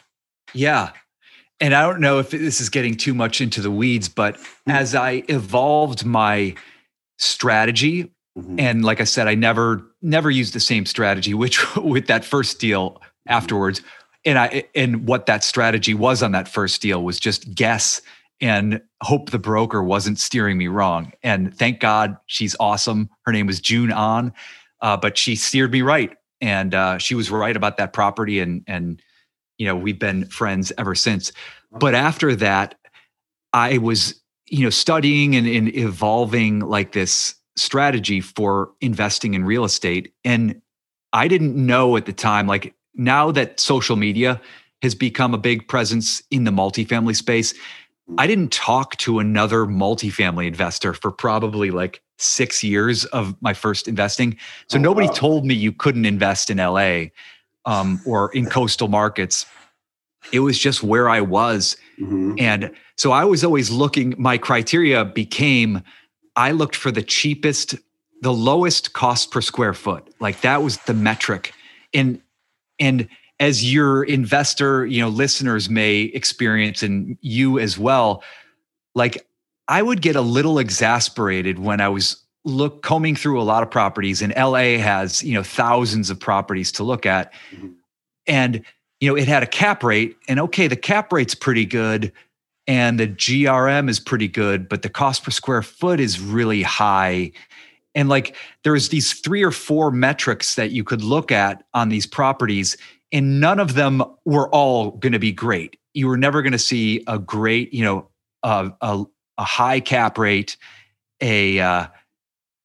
Yeah. 0.53 0.91
And 1.61 1.73
I 1.73 1.81
don't 1.83 2.01
know 2.01 2.19
if 2.19 2.31
this 2.31 2.59
is 2.59 2.67
getting 2.67 2.97
too 2.97 3.13
much 3.13 3.39
into 3.39 3.61
the 3.61 3.71
weeds, 3.71 4.09
but 4.09 4.35
mm-hmm. 4.35 4.71
as 4.71 4.95
I 4.95 5.23
evolved 5.29 6.03
my 6.03 6.55
strategy, 7.19 8.11
mm-hmm. 8.37 8.59
and 8.59 8.85
like 8.85 9.01
I 9.01 9.05
said, 9.05 9.27
I 9.27 9.35
never 9.35 9.83
never 10.01 10.29
used 10.29 10.53
the 10.53 10.59
same 10.59 10.85
strategy, 10.85 11.33
which 11.33 11.75
with 11.77 12.07
that 12.07 12.23
first 12.25 12.59
deal 12.59 12.91
mm-hmm. 12.91 13.31
afterwards. 13.31 13.81
And 14.25 14.37
I 14.37 14.63
and 14.75 15.07
what 15.07 15.25
that 15.27 15.43
strategy 15.43 15.93
was 15.93 16.21
on 16.21 16.31
that 16.33 16.47
first 16.47 16.81
deal 16.81 17.03
was 17.03 17.19
just 17.19 17.53
guess 17.53 18.01
and 18.39 18.81
hope 19.01 19.31
the 19.31 19.39
broker 19.39 19.81
wasn't 19.81 20.19
steering 20.19 20.57
me 20.57 20.67
wrong. 20.67 21.11
And 21.23 21.57
thank 21.57 21.79
God 21.79 22.17
she's 22.27 22.55
awesome. 22.59 23.09
Her 23.25 23.31
name 23.31 23.47
was 23.47 23.59
June 23.59 23.91
On 23.91 24.31
uh, 24.81 24.97
but 24.97 25.17
she 25.17 25.35
steered 25.35 25.71
me 25.71 25.81
right, 25.81 26.15
and 26.41 26.73
uh, 26.75 26.97
she 26.97 27.15
was 27.15 27.31
right 27.31 27.55
about 27.55 27.77
that 27.77 27.93
property, 27.93 28.39
and 28.39 28.63
and 28.67 29.01
you 29.57 29.65
know 29.65 29.75
we've 29.75 29.99
been 29.99 30.25
friends 30.25 30.71
ever 30.77 30.95
since. 30.95 31.31
But 31.71 31.95
after 31.95 32.35
that, 32.35 32.75
I 33.53 33.79
was 33.79 34.21
you 34.47 34.63
know 34.63 34.69
studying 34.69 35.35
and, 35.35 35.47
and 35.47 35.75
evolving 35.75 36.59
like 36.59 36.91
this 36.91 37.35
strategy 37.57 38.21
for 38.21 38.71
investing 38.81 39.33
in 39.33 39.43
real 39.43 39.65
estate, 39.65 40.13
and 40.23 40.61
I 41.13 41.27
didn't 41.27 41.55
know 41.55 41.97
at 41.97 42.05
the 42.05 42.13
time 42.13 42.47
like 42.47 42.73
now 42.95 43.31
that 43.31 43.59
social 43.59 43.95
media 43.95 44.41
has 44.81 44.95
become 44.95 45.33
a 45.33 45.37
big 45.37 45.67
presence 45.67 46.21
in 46.31 46.43
the 46.43 46.51
multifamily 46.51 47.15
space. 47.15 47.53
I 48.17 48.27
didn't 48.27 48.51
talk 48.51 48.95
to 48.97 49.19
another 49.19 49.65
multifamily 49.65 50.47
investor 50.47 50.93
for 50.93 51.11
probably 51.11 51.71
like 51.71 52.01
six 52.17 52.63
years 52.63 53.05
of 53.05 53.35
my 53.41 53.53
first 53.53 53.87
investing. 53.87 54.37
So 54.67 54.77
oh, 54.77 54.81
nobody 54.81 55.07
wow. 55.07 55.13
told 55.13 55.45
me 55.45 55.55
you 55.55 55.71
couldn't 55.71 56.05
invest 56.05 56.49
in 56.49 56.57
LA 56.57 57.05
um, 57.65 57.99
or 58.05 58.33
in 58.33 58.45
coastal 58.49 58.87
markets. 58.87 59.45
It 60.31 60.39
was 60.39 60.57
just 60.57 60.83
where 60.83 61.09
I 61.09 61.21
was. 61.21 61.75
Mm-hmm. 61.99 62.35
And 62.39 62.71
so 62.97 63.11
I 63.11 63.25
was 63.25 63.43
always 63.43 63.69
looking, 63.69 64.15
my 64.17 64.37
criteria 64.37 65.05
became 65.05 65.83
I 66.37 66.51
looked 66.51 66.75
for 66.75 66.91
the 66.91 67.01
cheapest, 67.01 67.75
the 68.21 68.31
lowest 68.31 68.93
cost 68.93 69.31
per 69.31 69.41
square 69.41 69.73
foot. 69.73 70.13
Like 70.21 70.41
that 70.41 70.63
was 70.63 70.77
the 70.77 70.93
metric. 70.93 71.53
And, 71.93 72.21
and, 72.79 73.09
as 73.39 73.71
your 73.71 74.03
investor, 74.03 74.85
you 74.85 75.01
know, 75.01 75.09
listeners 75.09 75.69
may 75.69 76.01
experience 76.01 76.81
and 76.81 77.17
you 77.21 77.59
as 77.59 77.77
well, 77.77 78.23
like 78.95 79.27
I 79.67 79.81
would 79.81 80.01
get 80.01 80.15
a 80.15 80.21
little 80.21 80.59
exasperated 80.59 81.59
when 81.59 81.81
I 81.81 81.89
was 81.89 82.23
look 82.45 82.81
combing 82.81 83.15
through 83.15 83.41
a 83.41 83.43
lot 83.43 83.61
of 83.61 83.69
properties 83.69 84.21
and 84.21 84.33
LA 84.35 84.77
has, 84.79 85.21
you 85.21 85.33
know, 85.33 85.43
thousands 85.43 86.09
of 86.09 86.19
properties 86.19 86.71
to 86.73 86.83
look 86.83 87.05
at. 87.05 87.33
Mm-hmm. 87.51 87.67
And 88.25 88.63
you 88.99 89.09
know, 89.09 89.15
it 89.15 89.27
had 89.27 89.43
a 89.43 89.47
cap 89.47 89.83
rate 89.83 90.17
and 90.27 90.39
okay, 90.39 90.67
the 90.67 90.75
cap 90.75 91.13
rate's 91.13 91.35
pretty 91.35 91.65
good 91.65 92.11
and 92.67 92.99
the 92.99 93.07
GRM 93.07 93.89
is 93.89 93.99
pretty 93.99 94.27
good, 94.27 94.67
but 94.67 94.81
the 94.81 94.89
cost 94.89 95.23
per 95.23 95.31
square 95.31 95.61
foot 95.61 95.99
is 95.99 96.19
really 96.19 96.61
high. 96.61 97.31
And 97.95 98.09
like 98.09 98.35
there's 98.63 98.89
these 98.89 99.13
three 99.13 99.43
or 99.43 99.51
four 99.51 99.89
metrics 99.89 100.55
that 100.55 100.71
you 100.71 100.83
could 100.83 101.01
look 101.01 101.31
at 101.31 101.63
on 101.73 101.89
these 101.89 102.05
properties 102.05 102.77
and 103.11 103.39
none 103.39 103.59
of 103.59 103.73
them 103.73 104.03
were 104.25 104.49
all 104.49 104.91
going 104.91 105.13
to 105.13 105.19
be 105.19 105.31
great. 105.31 105.79
You 105.93 106.07
were 106.07 106.17
never 106.17 106.41
going 106.41 106.51
to 106.51 106.59
see 106.59 107.03
a 107.07 107.17
great, 107.17 107.73
you 107.73 107.83
know, 107.83 108.09
a, 108.43 108.71
a, 108.81 109.05
a 109.37 109.43
high 109.43 109.79
cap 109.79 110.17
rate, 110.17 110.57
a 111.21 111.59
uh, 111.59 111.87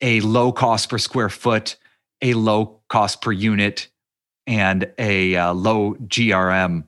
a 0.01 0.21
low 0.21 0.53
cost 0.53 0.89
per 0.89 0.99
square 0.99 1.29
foot, 1.29 1.77
a 2.21 2.35
low 2.35 2.81
cost 2.89 3.23
per 3.23 3.33
unit, 3.33 3.89
and 4.47 4.93
a 4.99 5.37
uh, 5.37 5.53
low 5.55 5.95
GRM. 5.95 6.85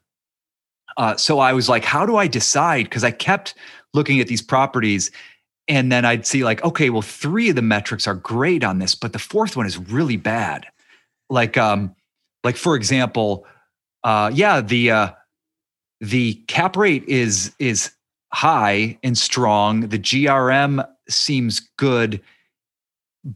Uh, 0.96 1.16
so 1.16 1.38
I 1.38 1.52
was 1.52 1.68
like, 1.68 1.84
how 1.84 2.06
do 2.06 2.16
I 2.16 2.26
decide? 2.26 2.84
Because 2.84 3.04
I 3.04 3.10
kept 3.10 3.54
looking 3.92 4.20
at 4.20 4.28
these 4.28 4.42
properties 4.42 5.10
and 5.66 5.90
then 5.90 6.04
I'd 6.04 6.26
see 6.26 6.44
like, 6.44 6.62
okay, 6.64 6.90
well, 6.90 7.02
three 7.02 7.48
of 7.48 7.56
the 7.56 7.62
metrics 7.62 8.06
are 8.06 8.14
great 8.14 8.64
on 8.64 8.78
this, 8.78 8.94
but 8.94 9.12
the 9.12 9.18
fourth 9.18 9.56
one 9.56 9.66
is 9.66 9.78
really 9.78 10.16
bad. 10.16 10.66
Like, 11.30 11.56
um, 11.56 11.94
like 12.42 12.56
for 12.56 12.76
example, 12.76 13.46
uh, 14.02 14.30
yeah, 14.34 14.60
the 14.60 14.90
uh, 14.90 15.10
the 16.00 16.34
cap 16.46 16.76
rate 16.76 17.04
is 17.04 17.54
is 17.58 17.92
high 18.32 18.98
and 19.02 19.16
strong. 19.16 19.88
The 19.88 19.98
GRM 19.98 20.86
seems 21.08 21.60
good, 21.78 22.20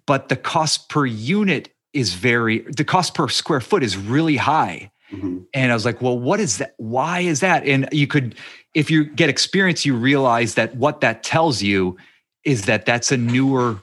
but 0.06 0.28
the 0.28 0.36
cost 0.36 0.90
per 0.90 1.06
unit 1.06 1.72
is 1.94 2.12
very 2.12 2.58
the 2.76 2.84
cost 2.84 3.14
per 3.14 3.28
square 3.28 3.62
foot 3.62 3.82
is 3.82 3.96
really 3.96 4.36
high. 4.36 4.90
Mm-hmm. 5.12 5.38
And 5.54 5.72
I 5.72 5.74
was 5.74 5.84
like, 5.84 6.02
well, 6.02 6.18
what 6.18 6.40
is 6.40 6.58
that? 6.58 6.74
Why 6.76 7.20
is 7.20 7.40
that? 7.40 7.64
And 7.66 7.88
you 7.92 8.06
could, 8.06 8.34
if 8.74 8.90
you 8.90 9.04
get 9.04 9.28
experience, 9.28 9.86
you 9.86 9.94
realize 9.94 10.54
that 10.54 10.76
what 10.76 11.00
that 11.00 11.22
tells 11.22 11.62
you 11.62 11.96
is 12.44 12.66
that 12.66 12.86
that's 12.86 13.10
a 13.10 13.16
newer, 13.16 13.80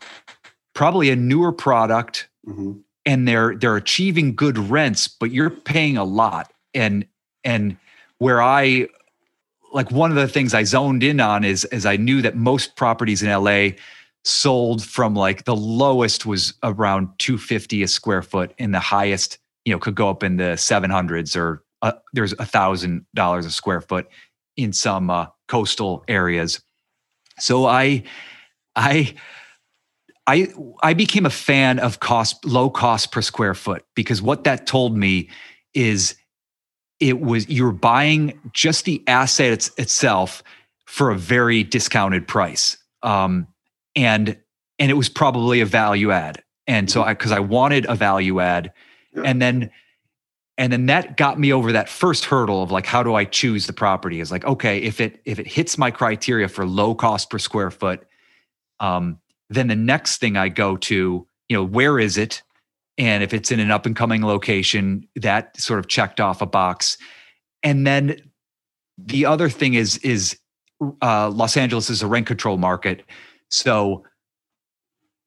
probably 0.74 1.10
a 1.10 1.16
newer 1.16 1.52
product. 1.52 2.28
Mm-hmm 2.48 2.80
and 3.06 3.28
they're 3.28 3.56
they're 3.56 3.76
achieving 3.76 4.36
good 4.36 4.58
rents 4.58 5.08
but 5.08 5.32
you're 5.32 5.50
paying 5.50 5.98
a 5.98 6.04
lot 6.04 6.52
and 6.74 7.06
and 7.44 7.78
where 8.18 8.42
i 8.42 8.88
like 9.74 9.92
one 9.92 10.10
of 10.10 10.18
the 10.18 10.28
things 10.28 10.54
i 10.54 10.64
zoned 10.64 11.04
in 11.04 11.20
on 11.20 11.44
is 11.44 11.64
as 11.66 11.86
i 11.86 11.96
knew 11.96 12.22
that 12.22 12.36
most 12.36 12.76
properties 12.76 13.22
in 13.22 13.30
la 13.44 13.70
sold 14.24 14.84
from 14.84 15.16
like 15.16 15.46
the 15.46 15.56
lowest 15.56 16.26
was 16.26 16.56
around 16.64 17.08
250 17.20 17.84
a 17.84 17.88
square 17.88 18.24
foot 18.24 18.54
and 18.58 18.74
the 18.74 18.80
highest 18.80 19.38
you 19.66 19.74
know 19.74 19.80
could 19.80 19.96
go 19.96 20.10
up 20.10 20.24
in 20.24 20.38
the 20.38 20.54
700s 20.54 21.36
or 21.36 21.64
uh, 21.82 21.94
there's 22.14 22.34
a 22.34 22.46
thousand 22.46 23.06
dollars 23.14 23.46
a 23.46 23.52
square 23.52 23.82
foot 23.82 24.08
in 24.56 24.72
some 24.72 25.10
uh, 25.10 25.28
coastal 25.48 26.04
areas. 26.08 26.62
So 27.40 27.66
i 27.66 28.04
i 28.76 29.14
I 30.28 30.48
I 30.82 30.94
became 30.94 31.26
a 31.26 31.32
fan 31.32 31.80
of 31.80 32.00
cost 32.00 32.46
low 32.46 32.70
cost 32.70 33.12
per 33.12 33.22
square 33.22 33.54
foot 33.54 33.86
because 33.96 34.22
what 34.22 34.44
that 34.46 34.66
told 34.66 34.98
me 34.98 35.30
is 35.74 36.16
it 37.00 37.20
was 37.20 37.48
you're 37.50 37.72
buying 37.72 38.40
just 38.52 38.86
the 38.86 39.04
asset 39.08 39.52
it's, 39.52 39.72
itself 39.78 40.42
for 40.86 41.12
a 41.12 41.18
very 41.18 41.64
discounted 41.64 42.28
price. 42.28 42.78
Um, 43.04 43.48
and 43.96 44.38
and 44.80 44.92
it 44.92 44.96
was 44.96 45.10
probably 45.10 45.62
a 45.62 45.66
value 45.66 46.12
add. 46.12 46.42
And 46.68 46.90
so 46.90 47.04
I 47.04 47.14
because 47.14 47.32
I 47.32 47.40
wanted 47.40 47.86
a 47.88 47.96
value 47.96 48.40
add 48.40 48.72
and 49.24 49.42
then 49.42 49.72
and 50.58 50.72
then 50.72 50.86
that 50.86 51.18
got 51.18 51.38
me 51.38 51.52
over 51.52 51.74
that 51.74 51.90
first 51.90 52.26
hurdle 52.26 52.64
of 52.64 52.72
like 52.72 52.86
how 52.86 53.04
do 53.04 53.16
i 53.16 53.26
choose 53.26 53.68
the 53.68 53.74
property? 53.74 54.20
Is 54.20 54.32
like 54.32 54.46
okay 54.46 54.80
if 54.80 55.00
it 55.00 55.22
if 55.26 55.40
it 55.40 55.48
hits 55.48 55.78
my 55.78 55.92
criteria 55.92 56.48
for 56.48 56.66
low 56.66 56.96
cost 56.96 57.30
per 57.30 57.40
square 57.40 57.72
foot 57.72 58.06
um, 58.80 59.20
then 59.50 59.68
the 59.68 59.76
next 59.76 60.18
thing 60.18 60.38
i 60.38 60.50
go 60.50 60.78
to 60.78 61.28
you 61.50 61.58
know 61.58 61.64
where 61.64 62.00
is 62.00 62.18
it? 62.18 62.42
And 62.98 63.24
if 63.24 63.34
it's 63.34 63.52
in 63.52 63.60
an 63.60 63.72
up 63.72 63.86
and 63.86 63.96
coming 63.96 64.26
location 64.26 65.08
that 65.16 65.60
sort 65.60 65.80
of 65.80 65.88
checked 65.88 66.20
off 66.20 66.42
a 66.42 66.46
box. 66.46 66.98
And 67.62 67.86
then 67.86 68.18
the 68.98 69.26
other 69.26 69.50
thing 69.50 69.74
is 69.74 69.98
is 69.98 70.40
uh, 71.02 71.30
los 71.30 71.58
angeles 71.58 71.90
is 71.90 72.02
a 72.02 72.08
rent 72.08 72.28
control 72.28 72.58
market. 72.58 73.04
So 73.50 74.06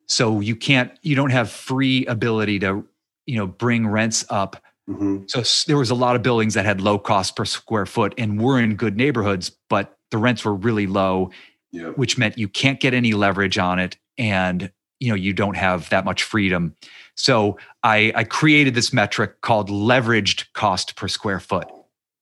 so 0.07 0.41
you 0.41 0.57
can't 0.57 0.93
you 1.03 1.15
don't 1.15 1.31
have 1.31 1.51
free 1.51 2.07
ability 2.07 2.59
to 2.61 2.85
you 3.29 3.37
know 3.37 3.47
bring 3.47 3.87
rents 3.87 4.25
up 4.31 4.63
Mm-hmm. 4.89 5.25
So 5.27 5.43
there 5.67 5.77
was 5.77 5.91
a 5.91 5.95
lot 5.95 6.17
of 6.17 6.23
buildings 6.23 6.55
that 6.55 6.65
had 6.65 6.81
low 6.81 6.99
cost 6.99 7.37
per 7.37 7.45
square 7.45 7.87
foot 7.87 8.15
and 8.17 8.41
were 8.41 8.59
in 8.59 8.75
good 8.75 8.97
neighborhoods, 8.97 9.51
but 9.69 9.99
the 10.11 10.19
rents 10.19 10.45
were 10.45 10.55
really 10.55 10.87
low, 10.87 11.31
yep. 11.73 11.99
which 11.99 12.17
meant 12.17 12.39
you 12.39 12.49
can't 12.49 12.81
get 12.81 12.95
any 12.95 13.13
leverage 13.13 13.59
on 13.59 13.79
it, 13.79 13.99
and 14.17 14.73
you 14.99 15.11
know 15.11 15.15
you 15.15 15.35
don't 15.35 15.57
have 15.57 15.91
that 15.91 16.07
much 16.07 16.23
freedom. 16.23 16.75
So 17.17 17.59
I, 17.83 18.13
I 18.15 18.25
created 18.25 18.75
this 18.75 18.93
metric 18.93 19.43
called 19.43 19.69
leveraged 19.69 20.47
cost 20.55 20.97
per 20.97 21.09
square 21.09 21.41
foot, 21.41 21.71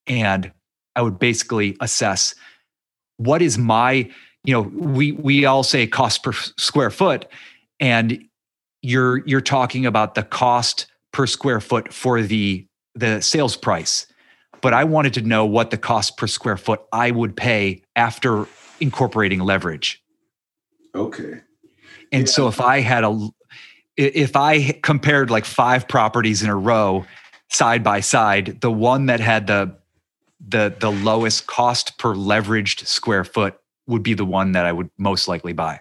and 0.08 0.50
I 0.96 1.02
would 1.02 1.20
basically 1.20 1.76
assess 1.80 2.34
what 3.16 3.42
is 3.42 3.56
my 3.56 4.10
you 4.42 4.52
know 4.52 4.62
we 4.62 5.12
we 5.12 5.44
all 5.44 5.62
say 5.62 5.86
cost 5.86 6.24
per 6.24 6.32
square 6.32 6.90
foot, 6.90 7.26
and 7.78 8.24
you're 8.82 9.18
you're 9.18 9.40
talking 9.40 9.86
about 9.86 10.16
the 10.16 10.24
cost 10.24 10.88
per 11.16 11.26
square 11.26 11.60
foot 11.60 11.94
for 11.94 12.20
the 12.20 12.66
the 12.94 13.22
sales 13.22 13.56
price. 13.56 14.06
But 14.60 14.74
i 14.74 14.84
wanted 14.84 15.14
to 15.14 15.22
know 15.22 15.46
what 15.46 15.70
the 15.70 15.78
cost 15.78 16.18
per 16.18 16.26
square 16.26 16.58
foot 16.58 16.82
i 16.92 17.10
would 17.10 17.34
pay 17.34 17.82
after 17.96 18.46
incorporating 18.80 19.40
leverage. 19.40 20.02
Okay. 20.94 21.40
And 22.12 22.26
yeah. 22.26 22.32
so 22.32 22.48
if 22.48 22.60
i 22.60 22.80
had 22.80 23.02
a 23.02 23.28
if 23.96 24.36
i 24.36 24.72
compared 24.82 25.30
like 25.30 25.46
five 25.46 25.88
properties 25.88 26.42
in 26.42 26.50
a 26.50 26.56
row 26.56 27.06
side 27.50 27.82
by 27.82 28.00
side 28.00 28.60
the 28.60 28.70
one 28.70 29.06
that 29.06 29.20
had 29.20 29.46
the 29.46 29.74
the 30.46 30.74
the 30.78 30.92
lowest 30.92 31.46
cost 31.46 31.96
per 31.98 32.14
leveraged 32.14 32.86
square 32.86 33.24
foot 33.24 33.56
would 33.86 34.02
be 34.02 34.12
the 34.12 34.26
one 34.26 34.52
that 34.52 34.66
i 34.66 34.72
would 34.72 34.90
most 34.98 35.28
likely 35.28 35.54
buy 35.54 35.80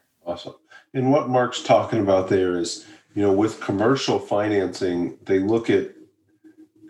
And 0.93 1.11
what 1.11 1.29
Mark's 1.29 1.63
talking 1.63 1.99
about 1.99 2.27
there 2.27 2.57
is, 2.57 2.85
you 3.15 3.21
know, 3.21 3.31
with 3.31 3.61
commercial 3.61 4.19
financing, 4.19 5.17
they 5.25 5.39
look 5.39 5.69
at 5.69 5.91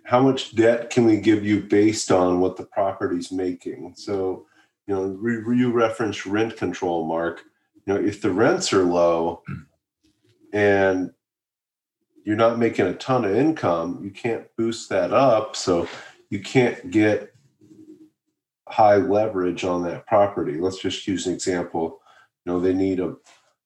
how 0.05 0.21
much 0.21 0.55
debt 0.55 0.89
can 0.89 1.05
we 1.05 1.17
give 1.17 1.45
you 1.45 1.61
based 1.61 2.11
on 2.11 2.39
what 2.39 2.57
the 2.57 2.65
property's 2.65 3.31
making. 3.31 3.93
So, 3.95 4.45
you 4.87 4.95
know, 4.95 5.51
you 5.53 5.71
reference 5.71 6.25
rent 6.25 6.57
control, 6.57 7.05
Mark. 7.05 7.43
You 7.85 7.93
know, 7.93 7.99
if 7.99 8.21
the 8.21 8.31
rents 8.31 8.73
are 8.73 8.83
low 8.83 9.43
and 10.53 11.11
you're 12.25 12.35
not 12.35 12.59
making 12.59 12.87
a 12.87 12.93
ton 12.95 13.25
of 13.25 13.35
income, 13.35 14.01
you 14.03 14.11
can't 14.11 14.45
boost 14.57 14.89
that 14.89 15.13
up. 15.13 15.55
So 15.55 15.87
you 16.29 16.39
can't 16.39 16.91
get 16.91 17.33
high 18.67 18.97
leverage 18.97 19.63
on 19.63 19.83
that 19.83 20.07
property. 20.07 20.59
Let's 20.59 20.79
just 20.79 21.07
use 21.07 21.27
an 21.27 21.33
example. 21.33 21.99
You 22.45 22.53
know, 22.53 22.59
they 22.59 22.73
need 22.73 22.99
a 22.99 23.15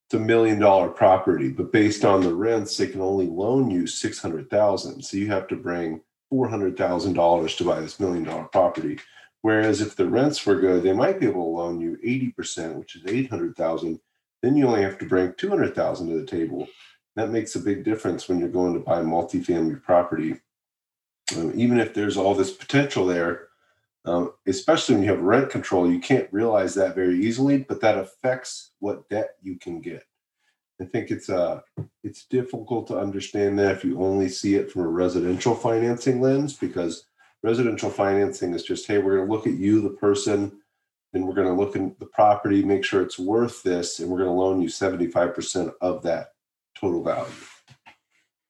it's 0.05 0.13
a 0.13 0.19
million 0.19 0.59
dollar 0.59 0.89
property, 0.89 1.49
but 1.49 1.71
based 1.71 2.05
on 2.05 2.21
the 2.21 2.33
rents, 2.33 2.77
they 2.77 2.87
can 2.87 3.01
only 3.01 3.27
loan 3.27 3.71
you 3.71 3.87
six 3.87 4.21
hundred 4.21 4.49
thousand. 4.49 5.01
So 5.01 5.17
you 5.17 5.27
have 5.27 5.47
to 5.47 5.55
bring 5.55 6.01
four 6.29 6.47
hundred 6.47 6.77
thousand 6.77 7.13
dollars 7.13 7.55
to 7.55 7.63
buy 7.63 7.79
this 7.79 7.99
million 7.99 8.23
dollar 8.23 8.45
property. 8.45 8.99
Whereas 9.41 9.81
if 9.81 9.95
the 9.95 10.07
rents 10.07 10.45
were 10.45 10.59
good, 10.59 10.83
they 10.83 10.93
might 10.93 11.19
be 11.19 11.27
able 11.27 11.43
to 11.43 11.57
loan 11.57 11.81
you 11.81 11.97
eighty 12.03 12.31
percent, 12.31 12.77
which 12.77 12.95
is 12.95 13.03
eight 13.07 13.29
hundred 13.29 13.55
thousand. 13.55 13.99
Then 14.43 14.55
you 14.55 14.67
only 14.67 14.83
have 14.83 14.99
to 14.99 15.07
bring 15.07 15.33
two 15.33 15.49
hundred 15.49 15.73
thousand 15.73 16.09
to 16.09 16.19
the 16.19 16.25
table. 16.25 16.67
That 17.15 17.31
makes 17.31 17.55
a 17.55 17.59
big 17.59 17.83
difference 17.83 18.27
when 18.27 18.39
you're 18.39 18.49
going 18.49 18.73
to 18.73 18.79
buy 18.79 19.01
multifamily 19.01 19.81
property. 19.81 20.35
Um, 21.35 21.51
even 21.55 21.79
if 21.79 21.93
there's 21.93 22.17
all 22.17 22.35
this 22.35 22.51
potential 22.51 23.07
there, 23.07 23.44
um, 24.05 24.33
especially 24.47 24.95
when 24.95 25.03
you 25.03 25.09
have 25.09 25.21
rent 25.21 25.49
control, 25.49 25.91
you 25.91 25.99
can't 25.99 26.31
realize 26.31 26.75
that 26.75 26.95
very 26.95 27.19
easily, 27.25 27.59
but 27.59 27.81
that 27.81 27.97
affects 27.97 28.71
what 28.79 29.07
debt 29.09 29.31
you 29.41 29.57
can 29.57 29.81
get. 29.81 30.03
I 30.79 30.85
think 30.85 31.09
it's 31.09 31.29
uh 31.29 31.61
it's 32.03 32.25
difficult 32.25 32.87
to 32.87 32.99
understand 32.99 33.57
that 33.59 33.71
if 33.77 33.85
you 33.85 34.01
only 34.01 34.27
see 34.27 34.55
it 34.55 34.69
from 34.69 34.81
a 34.81 34.87
residential 34.87 35.55
financing 35.55 36.19
lens, 36.19 36.53
because 36.53 37.07
residential 37.43 37.89
financing 37.89 38.53
is 38.53 38.63
just, 38.63 38.87
hey, 38.87 38.97
we're 38.97 39.17
going 39.17 39.27
to 39.27 39.33
look 39.33 39.47
at 39.47 39.53
you, 39.53 39.79
the 39.79 39.91
person, 39.91 40.51
and 41.13 41.25
we're 41.25 41.33
going 41.33 41.47
to 41.47 41.53
look 41.53 41.75
at 41.75 41.99
the 41.99 42.05
property, 42.07 42.63
make 42.63 42.83
sure 42.83 43.01
it's 43.01 43.19
worth 43.19 43.63
this, 43.63 43.99
and 43.99 44.09
we're 44.09 44.17
going 44.17 44.29
to 44.29 44.33
loan 44.33 44.61
you 44.61 44.67
75% 44.67 45.71
of 45.79 46.03
that 46.03 46.29
total 46.77 47.03
value. 47.03 47.31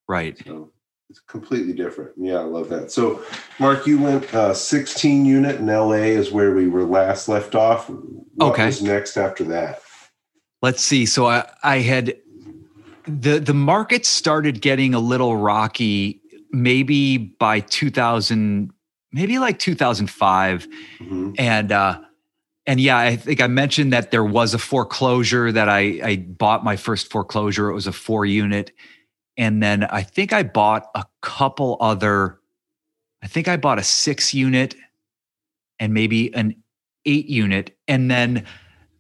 Right. 0.08 0.38
So, 0.46 0.72
it's 1.10 1.20
completely 1.20 1.74
different. 1.74 2.12
Yeah, 2.18 2.40
I 2.40 2.44
love 2.44 2.70
that. 2.70 2.92
So, 2.92 3.24
Mark, 3.60 3.86
you 3.86 4.00
went 4.00 4.34
uh, 4.34 4.54
16 4.54 5.26
unit 5.26 5.58
in 5.58 5.68
LA 5.68 5.92
is 5.94 6.32
where 6.32 6.54
we 6.54 6.68
were 6.68 6.84
last 6.84 7.28
left 7.28 7.56
off. 7.56 7.90
What 7.90 8.54
okay. 8.54 8.66
was 8.66 8.82
next 8.82 9.18
after 9.18 9.44
that? 9.46 9.82
Let's 10.62 10.82
see. 10.84 11.06
So 11.06 11.28
I, 11.28 11.48
I 11.64 11.80
had 11.80 12.16
the 13.08 13.40
the 13.40 13.54
market 13.54 14.06
started 14.06 14.62
getting 14.62 14.94
a 14.94 15.00
little 15.00 15.38
rocky 15.38 16.22
maybe 16.52 17.18
by 17.18 17.60
2000 17.60 18.72
maybe 19.12 19.40
like 19.40 19.60
2005 19.60 20.68
mm-hmm. 20.68 21.32
and 21.38 21.72
uh 21.72 22.00
and 22.66 22.80
yeah 22.80 22.98
i 22.98 23.16
think 23.16 23.42
i 23.42 23.48
mentioned 23.48 23.94
that 23.94 24.12
there 24.12 24.24
was 24.24 24.54
a 24.54 24.58
foreclosure 24.58 25.52
that 25.52 25.70
i 25.70 26.00
i 26.04 26.16
bought 26.16 26.64
my 26.64 26.76
first 26.76 27.12
foreclosure 27.12 27.70
it 27.70 27.74
was 27.74 27.88
a 27.88 27.92
four 27.92 28.26
unit 28.26 28.72
and 29.38 29.62
then 29.62 29.84
I 29.86 30.02
think 30.02 30.34
I 30.34 30.44
bought 30.44 30.90
a 30.96 31.04
couple 31.22 31.78
other, 31.80 32.40
I 33.22 33.28
think 33.28 33.48
I 33.48 33.58
bought 33.58 33.80
a 33.80 33.84
six 33.84 34.34
unit 34.34 34.76
and 35.80 35.94
maybe 35.94 36.34
an 36.34 36.56
eight 37.06 37.28
unit. 37.28 37.78
And 37.88 38.10
then 38.10 38.46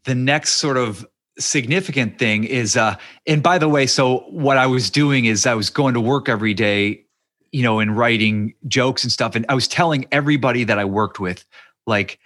the 0.04 0.15
next 0.15 0.54
sort 0.54 0.78
of 0.78 1.06
significant 1.39 2.19
thing 2.19 2.43
is, 2.43 2.78
uh, 2.78 2.95
and 3.26 3.41
by 3.41 3.58
the 3.58 3.69
way, 3.69 3.88
so 3.88 4.19
what 4.30 4.58
I 4.58 4.67
was 4.67 4.89
doing 4.89 5.26
is 5.26 5.45
I 5.45 5.54
was 5.54 5.69
going 5.69 5.93
to 5.93 6.02
work 6.02 6.30
every 6.30 6.54
day, 6.54 7.04
you 7.52 7.63
know, 7.63 7.80
and 7.80 7.98
writing 7.98 8.54
jokes 8.67 9.04
and 9.04 9.12
stuff. 9.12 9.36
And 9.36 9.45
I 9.50 9.56
was 9.56 9.67
telling 9.67 10.06
everybody 10.12 10.63
that 10.65 10.80
I 10.80 10.86
worked 10.86 11.19
with, 11.19 11.45
like, 11.88 12.19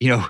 you 0.00 0.08
know, 0.08 0.24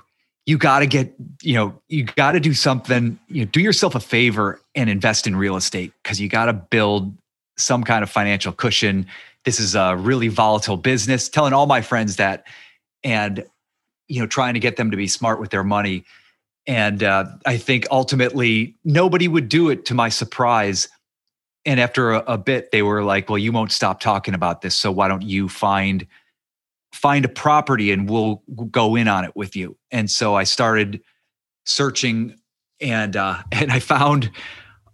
you 0.47 0.57
got 0.57 0.79
to 0.79 0.87
get, 0.87 1.13
you 1.43 1.55
know, 1.55 1.81
you 1.89 2.05
got 2.05 2.33
to 2.33 2.41
do 2.41 2.55
something, 2.55 3.19
you 3.29 3.45
know, 3.45 3.51
do 3.51 3.61
yourself 3.61 3.95
a 3.95 4.01
favor 4.01 4.61
and 4.75 4.89
invest 4.89 5.27
in 5.27 5.35
real 5.35 5.57
estate 5.57 5.93
because 6.03 6.21
you 6.21 6.29
got 6.29 6.47
to 6.47 6.53
build 6.53 7.17
some 7.57 7.85
kind 7.85 8.03
of 8.03 8.11
financial 8.11 8.53
cushion. 8.53 9.07
This 9.45 9.61
is 9.61 9.75
a 9.75 9.97
really 9.97 10.29
volatile 10.29 10.77
business. 10.77 11.29
Telling 11.29 11.53
all 11.53 11.67
my 11.67 11.81
friends 11.81 12.17
that, 12.17 12.47
and 13.05 13.45
you 14.09 14.21
know, 14.21 14.27
trying 14.27 14.55
to 14.55 14.61
get 14.61 14.77
them 14.77 14.91
to 14.91 14.97
be 14.97 15.09
smart 15.09 15.41
with 15.41 15.51
their 15.51 15.65
money. 15.65 16.05
And 16.67 17.03
uh, 17.03 17.27
I 17.45 17.57
think 17.57 17.87
ultimately 17.91 18.77
nobody 18.85 19.29
would 19.29 19.49
do 19.49 19.71
it. 19.71 19.85
To 19.87 19.95
my 19.95 20.09
surprise, 20.09 20.89
and 21.65 21.79
after 21.81 22.13
a, 22.13 22.19
a 22.27 22.39
bit, 22.39 22.73
they 22.73 22.83
were 22.83 23.05
like, 23.05 23.29
"Well, 23.29 23.39
you 23.39 23.53
won't 23.53 23.73
stop 23.73 24.01
talking 24.01 24.35
about 24.35 24.63
this, 24.63 24.75
so 24.75 24.91
why 24.91 25.09
don't 25.09 25.23
you 25.23 25.49
find 25.49 26.07
find 26.93 27.25
a 27.25 27.29
property 27.29 27.93
and 27.93 28.09
we'll 28.09 28.43
go 28.71 28.97
in 28.97 29.07
on 29.07 29.25
it 29.25 29.37
with 29.37 29.55
you?" 29.55 29.77
And 29.91 30.11
so 30.11 30.35
I 30.35 30.45
started 30.45 31.01
searching, 31.65 32.37
and 32.81 33.17
uh, 33.17 33.43
and 33.53 33.71
I 33.71 33.79
found 33.79 34.31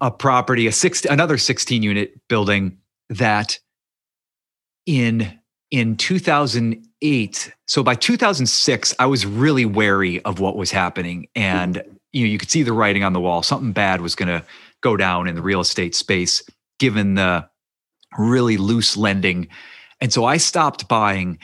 a 0.03 0.11
property, 0.11 0.67
a 0.67 0.73
six, 0.73 1.05
another 1.05 1.39
16 1.39 1.83
unit 1.83 2.21
building 2.29 2.77
that 3.09 3.59
in 4.85 5.39
in 5.71 5.97
2008 5.97 7.53
so 7.67 7.83
by 7.83 7.95
2006 7.95 8.95
i 8.99 9.07
was 9.07 9.25
really 9.25 9.65
wary 9.65 10.21
of 10.25 10.41
what 10.41 10.57
was 10.57 10.73
happening. 10.73 11.29
And 11.37 11.83
you 12.13 12.27
know 12.27 12.31
you 12.31 12.37
could 12.37 12.51
see 12.51 12.63
the 12.63 12.73
writing 12.73 13.05
on 13.05 13.13
the 13.13 13.21
wall. 13.21 13.43
Something 13.43 13.73
bad 13.73 14.01
was 14.01 14.15
going 14.15 14.29
to 14.29 14.45
go 14.83 14.97
down 14.97 15.29
in 15.29 15.37
the 15.37 15.43
real 15.43 15.61
estate 15.61 15.95
space 15.95 16.43
given 16.79 17.15
the 17.15 17.49
really 18.19 18.57
loose 18.57 18.97
lending. 18.97 19.49
And 20.01 20.13
so 20.13 20.25
i 20.25 20.37
stopped 20.37 20.89
buying. 20.89 21.39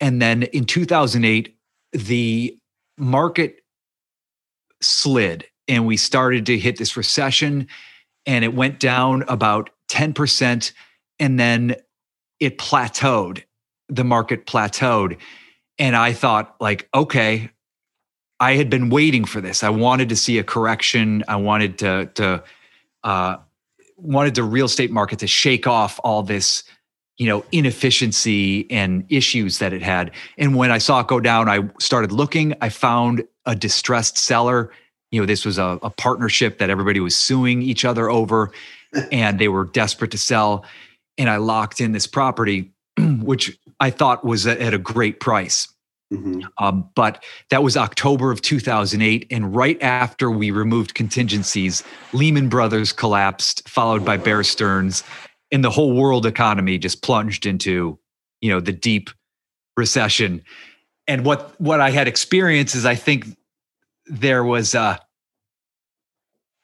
And 0.00 0.20
then 0.20 0.42
in 0.42 0.66
2008, 0.66 1.56
the 1.92 2.58
market 2.98 3.60
slid 4.82 5.46
and 5.66 5.86
we 5.86 5.96
started 5.96 6.44
to 6.46 6.58
hit 6.58 6.76
this 6.76 6.96
recession 6.96 7.68
and 8.26 8.44
it 8.44 8.54
went 8.54 8.78
down 8.78 9.24
about 9.28 9.70
10% 9.90 10.72
and 11.18 11.38
then 11.38 11.76
it 12.40 12.58
plateaued. 12.58 13.42
The 13.88 14.04
market 14.04 14.46
plateaued. 14.46 15.18
And 15.78 15.96
i 15.96 16.12
thought 16.12 16.54
like 16.60 16.88
okay 16.94 17.50
i 18.38 18.56
had 18.56 18.68
been 18.68 18.90
waiting 18.90 19.24
for 19.24 19.40
this. 19.40 19.62
I 19.62 19.70
wanted 19.70 20.08
to 20.10 20.16
see 20.16 20.38
a 20.38 20.44
correction. 20.44 21.24
I 21.28 21.36
wanted 21.36 21.78
to 21.78 22.06
to 22.14 22.44
uh 23.04 23.36
wanted 23.96 24.34
the 24.34 24.42
real 24.42 24.66
estate 24.66 24.90
market 24.90 25.20
to 25.20 25.26
shake 25.26 25.66
off 25.66 26.00
all 26.02 26.22
this 26.22 26.64
you 27.16 27.26
know 27.26 27.44
inefficiency 27.52 28.70
and 28.70 29.04
issues 29.08 29.58
that 29.58 29.72
it 29.72 29.82
had. 29.82 30.10
And 30.38 30.56
when 30.56 30.70
i 30.70 30.78
saw 30.78 31.00
it 31.00 31.06
go 31.06 31.20
down 31.20 31.48
i 31.48 31.60
started 31.80 32.12
looking. 32.12 32.54
I 32.60 32.68
found 32.68 33.24
a 33.46 33.54
distressed 33.54 34.18
seller 34.18 34.70
you 35.12 35.20
know 35.20 35.26
this 35.26 35.44
was 35.44 35.58
a, 35.58 35.78
a 35.82 35.90
partnership 35.90 36.58
that 36.58 36.70
everybody 36.70 36.98
was 36.98 37.14
suing 37.14 37.62
each 37.62 37.84
other 37.84 38.10
over 38.10 38.50
and 39.12 39.38
they 39.38 39.48
were 39.48 39.64
desperate 39.64 40.10
to 40.10 40.18
sell. 40.18 40.64
And 41.18 41.30
i 41.30 41.36
locked 41.36 41.80
in 41.80 41.92
this 41.92 42.06
property 42.06 42.72
which 42.98 43.56
i 43.78 43.90
thought 43.90 44.24
was 44.24 44.46
at 44.46 44.74
a 44.74 44.78
great 44.78 45.20
price. 45.20 45.68
Mhm. 46.12 46.42
um, 46.58 46.90
but 46.94 47.24
that 47.48 47.62
was 47.62 47.74
october 47.76 48.30
of 48.30 48.42
2008 48.42 49.26
and 49.30 49.54
right 49.56 49.80
after 49.82 50.30
we 50.30 50.50
removed 50.50 50.94
contingencies 50.94 51.82
lehman 52.12 52.50
brothers 52.50 52.92
collapsed 52.92 53.66
followed 53.66 54.04
by 54.04 54.18
bear 54.18 54.42
stearns 54.44 55.04
and 55.52 55.64
the 55.64 55.70
whole 55.70 55.94
world 55.94 56.26
economy 56.26 56.76
just 56.78 57.02
plunged 57.02 57.46
into 57.46 57.98
you 58.42 58.50
know 58.50 58.60
the 58.60 58.72
deep 58.72 59.10
recession. 59.76 60.42
And 61.06 61.24
what 61.24 61.58
what 61.60 61.80
i 61.80 61.90
had 61.90 62.08
experienced 62.08 62.74
is 62.74 62.84
i 62.84 62.94
think 62.94 63.26
there 64.06 64.44
was 64.44 64.74
a 64.74 65.00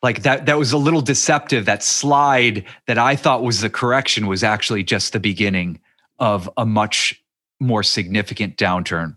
like 0.02 0.22
that 0.22 0.46
that 0.46 0.58
was 0.58 0.72
a 0.72 0.78
little 0.78 1.00
deceptive. 1.00 1.64
That 1.64 1.82
slide 1.82 2.64
that 2.86 2.98
i 2.98 3.16
thought 3.16 3.42
was 3.42 3.60
the 3.60 3.70
correction 3.70 4.26
was 4.26 4.44
actually 4.44 4.84
just 4.84 5.12
the 5.12 5.20
beginning 5.20 5.80
of 6.18 6.48
a 6.56 6.64
much 6.66 7.22
more 7.60 7.82
significant 7.82 8.56
downturn. 8.56 9.16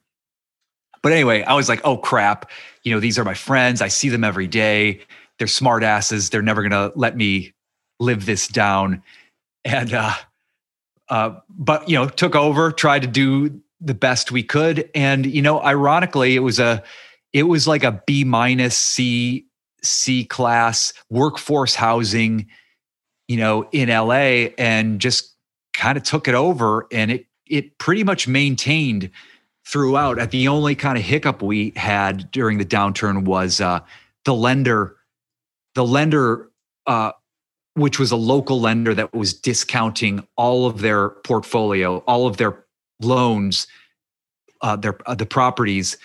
But 1.03 1.11
anyway 1.13 1.43
i 1.43 1.53
was 1.53 1.69
like 1.69 1.81
oh 1.83 1.97
crap. 1.97 2.49
You 2.83 2.93
know 2.93 2.99
these 2.99 3.19
are 3.19 3.23
my 3.23 3.35
friends. 3.35 3.81
I 3.81 3.89
see 3.89 4.09
them 4.09 4.23
every 4.23 4.47
day. 4.47 5.01
They're 5.37 5.47
smart 5.47 5.83
asses. 5.83 6.29
They're 6.29 6.41
never 6.41 6.61
going 6.67 6.71
to 6.71 6.91
let 6.95 7.15
me 7.15 7.53
live 7.99 8.25
this 8.25 8.47
down. 8.47 9.03
And 9.63 9.93
uh 9.93 10.13
uh 11.09 11.39
but 11.49 11.87
you 11.89 11.95
know 11.95 12.07
took 12.07 12.35
over 12.35 12.71
tried 12.71 13.03
to 13.03 13.07
do 13.07 13.61
the 13.79 13.93
best 13.93 14.31
we 14.31 14.43
could. 14.43 14.89
And 14.95 15.25
you 15.25 15.41
know 15.43 15.61
ironically 15.61 16.35
it 16.35 16.39
was 16.39 16.59
a 16.59 16.83
it 17.33 17.43
was 17.43 17.67
like 17.67 17.83
a 17.83 18.01
b 18.05 18.23
minus 18.23 18.77
c 18.77 19.45
c 19.83 20.23
class 20.23 20.93
workforce 21.09 21.75
housing 21.75 22.47
you 23.27 23.37
know 23.37 23.67
in 23.71 23.89
la 23.89 24.13
and 24.13 25.01
just 25.01 25.35
kind 25.73 25.97
of 25.97 26.03
took 26.03 26.27
it 26.27 26.35
over 26.35 26.87
and 26.91 27.11
it 27.11 27.25
it 27.47 27.77
pretty 27.77 28.03
much 28.03 28.27
maintained 28.27 29.11
throughout. 29.65 30.19
At 30.19 30.31
the 30.31 30.47
only 30.47 30.73
kind 30.73 30.97
of 30.97 31.03
hiccup 31.03 31.41
we 31.41 31.73
had 31.75 32.31
during 32.31 32.57
the 32.57 32.65
downturn 32.65 33.25
was 33.25 33.61
uh 33.61 33.81
the 34.25 34.33
lender 34.33 34.95
the 35.75 35.85
lender 35.85 36.49
uh 36.87 37.11
which 37.75 37.99
was 37.99 38.11
a 38.11 38.17
local 38.17 38.59
lender 38.59 38.93
that 38.93 39.13
was 39.13 39.33
discounting 39.33 40.27
all 40.35 40.65
of 40.65 40.81
their 40.81 41.09
portfolio 41.09 41.97
all 41.99 42.27
of 42.27 42.37
their 42.37 42.65
loans 43.01 43.67
uh, 44.61 44.75
their 44.75 44.97
uh, 45.09 45.15
the 45.15 45.25
properties 45.25 45.97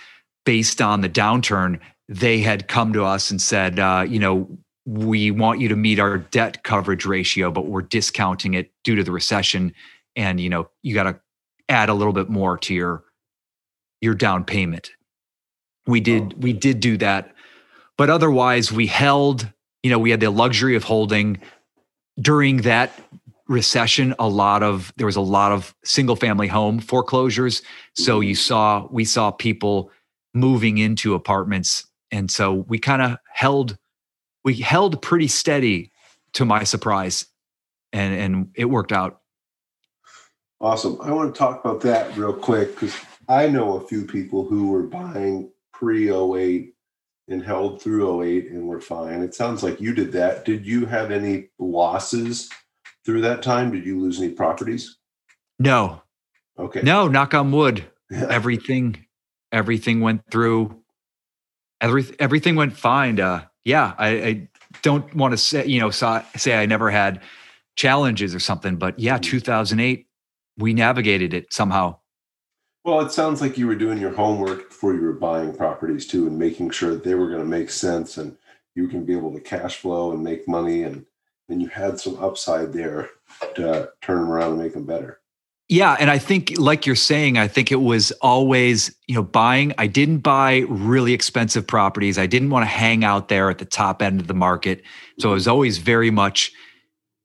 based 0.47 0.81
on 0.81 1.03
the 1.03 1.09
downturn 1.11 1.79
they 2.09 2.39
had 2.39 2.69
come 2.69 2.93
to 2.95 3.05
us 3.05 3.31
and 3.31 3.43
said 3.43 3.79
uh, 3.79 4.07
you 4.09 4.19
know 4.19 4.49
we 4.87 5.33
want 5.33 5.61
you 5.61 5.69
to 5.69 5.77
meet 5.77 5.99
our 5.99 6.17
debt 6.17 6.63
coverage 6.63 7.05
ratio 7.05 7.51
but 7.51 7.67
we're 7.67 7.83
discounting 7.83 8.55
it 8.55 8.71
due 8.85 8.95
to 8.95 9.03
the 9.03 9.13
recession. 9.13 9.75
And 10.15 10.41
you 10.41 10.49
know 10.49 10.71
you 10.83 10.95
got 10.95 11.05
to 11.05 11.21
add 11.69 11.89
a 11.89 11.95
little 11.95 12.13
bit 12.13 12.31
more 12.31 12.57
to 12.59 12.73
your 12.73 13.05
your 14.01 14.15
down 14.15 14.45
payment. 14.45 14.93
We 15.87 16.01
did 16.01 16.43
we 16.43 16.53
did 16.53 16.81
do 16.81 16.97
that. 16.99 17.35
But 17.99 18.11
otherwise 18.11 18.71
we 18.73 18.87
held 18.87 19.51
you 19.83 19.91
know 19.91 19.99
we 19.99 20.11
had 20.11 20.21
the 20.21 20.31
luxury 20.31 20.77
of 20.77 20.85
holding. 20.85 21.39
During 22.19 22.59
that 22.59 22.99
recession 23.49 24.15
a 24.19 24.29
lot 24.29 24.63
of 24.63 24.93
there 24.97 25.07
was 25.07 25.17
a 25.17 25.21
lot 25.21 25.53
of 25.53 25.75
single 25.85 26.17
family 26.17 26.47
home 26.47 26.79
foreclosures. 26.79 27.61
So 27.95 28.21
you 28.21 28.37
saw 28.37 28.87
we 28.91 29.05
saw 29.05 29.33
people 29.33 29.91
moving 30.37 30.79
into 30.79 31.15
apartments 31.15 31.87
and 32.11 32.31
so 32.31 32.53
we 32.69 32.79
kind 32.79 33.03
of 33.03 33.17
held 33.33 33.77
we 34.45 34.55
held 34.55 35.01
pretty 35.03 35.27
steady 35.27 35.91
to 36.33 36.45
my 36.45 36.63
surprise 36.63 37.27
and 37.93 38.15
and 38.15 38.49
it 38.55 38.67
worked 38.67 38.93
out 38.93 39.21
Awesome. 40.61 40.99
I 41.03 41.13
want 41.13 41.35
to 41.35 41.39
talk 41.39 41.63
about 41.63 41.83
that 41.83 42.17
real 42.17 42.33
quick 42.33 42.75
because 42.75 42.97
I 43.29 43.49
know 43.49 43.77
a 43.77 43.87
few 43.87 44.07
people 44.07 44.47
who 44.47 44.69
were 44.69 44.85
buying 44.85 45.51
pre 45.73 46.11
08 46.11 46.73
and 47.29 47.43
held 47.45 47.83
through 47.83 48.23
08 48.23 48.51
and 48.51 48.67
were 48.67 48.81
fine. 48.81 49.21
It 49.21 49.35
sounds 49.35 49.63
like 49.63 49.81
you 49.81 49.95
did 49.95 50.13
that. 50.13 50.45
Did 50.45 50.65
you 50.65 50.87
have 50.87 51.11
any 51.11 51.49
losses 51.59 52.49
through 53.05 53.21
that 53.23 53.43
time? 53.43 53.71
Did 53.71 53.85
you 53.85 54.01
lose 54.01 54.19
any 54.19 54.31
properties? 54.31 54.97
no 55.59 56.03
Okay. 56.59 56.83
no 56.83 57.09
knock 57.09 57.33
on 57.33 57.51
wood 57.51 57.85
everything 58.11 59.06
everything 59.57 60.01
went 60.01 60.23
through 60.31 60.83
every, 61.81 62.05
everything 62.19 62.57
went 62.57 62.77
fine 62.77 63.19
uh 63.19 63.43
yeah 63.65 63.95
i, 63.99 64.09
I 64.09 64.49
don't 64.83 65.13
want 65.15 65.33
to 65.33 65.39
say 65.39 65.67
you 65.67 65.81
know 65.81 65.91
say 65.91 66.55
i 66.55 66.67
never 66.67 66.91
had 66.91 67.23
challenges 67.77 68.35
or 68.35 68.39
something 68.39 68.77
but 68.77 68.99
yeah 68.99 69.19
2008 69.19 70.07
we 70.59 70.75
navigated 70.75 71.35
it 71.35 71.53
somehow 71.53 71.97
Well, 72.85 73.01
it 73.01 73.13
sounds 73.13 73.41
like 73.41 73.59
you 73.59 73.67
were 73.67 73.75
doing 73.75 73.99
your 73.99 74.15
homework 74.15 74.69
before 74.69 74.95
you 74.95 75.03
were 75.03 75.13
buying 75.13 75.55
properties 75.55 76.07
too 76.07 76.27
and 76.27 76.39
making 76.39 76.71
sure 76.71 76.93
that 76.93 77.05
they 77.05 77.15
were 77.15 77.29
going 77.29 77.43
to 77.43 77.49
make 77.59 77.71
sense 77.71 78.17
and 78.17 78.37
you 78.75 78.89
can 78.89 79.05
be 79.05 79.17
able 79.17 79.33
to 79.33 79.41
cash 79.41 79.77
flow 79.79 80.13
and 80.13 80.23
make 80.23 80.47
money 80.47 80.85
and 80.85 81.05
then 81.49 81.61
you 81.61 81.69
had 81.69 81.99
some 81.99 82.23
upside 82.23 82.73
there 82.73 83.11
to 83.55 83.91
turn 84.03 84.23
them 84.23 84.31
around 84.31 84.53
and 84.53 84.63
make 84.63 84.75
them 84.75 84.87
better. 84.87 85.21
Yeah, 85.69 85.97
and 85.99 86.11
I 86.11 86.19
think 86.19 86.59
like 86.59 86.87
you're 86.87 86.95
saying, 86.95 87.39
I 87.39 87.49
think 87.49 87.73
it 87.73 87.81
was 87.81 88.13
always, 88.23 88.95
you 89.09 89.17
know, 89.17 89.25
buying. 89.25 89.73
I 89.79 89.89
didn't 89.89 90.19
buy 90.19 90.59
really 90.69 91.13
expensive 91.13 91.67
properties. 91.67 92.19
I 92.19 92.27
didn't 92.27 92.51
want 92.51 92.63
to 92.63 92.69
hang 92.69 93.03
out 93.03 93.29
there 93.29 93.51
at 93.51 93.59
the 93.59 93.65
top 93.65 94.01
end 94.01 94.21
of 94.21 94.29
the 94.29 94.35
market. 94.35 94.83
So 95.19 95.31
it 95.31 95.35
was 95.35 95.49
always 95.49 95.79
very 95.79 96.11
much, 96.13 96.53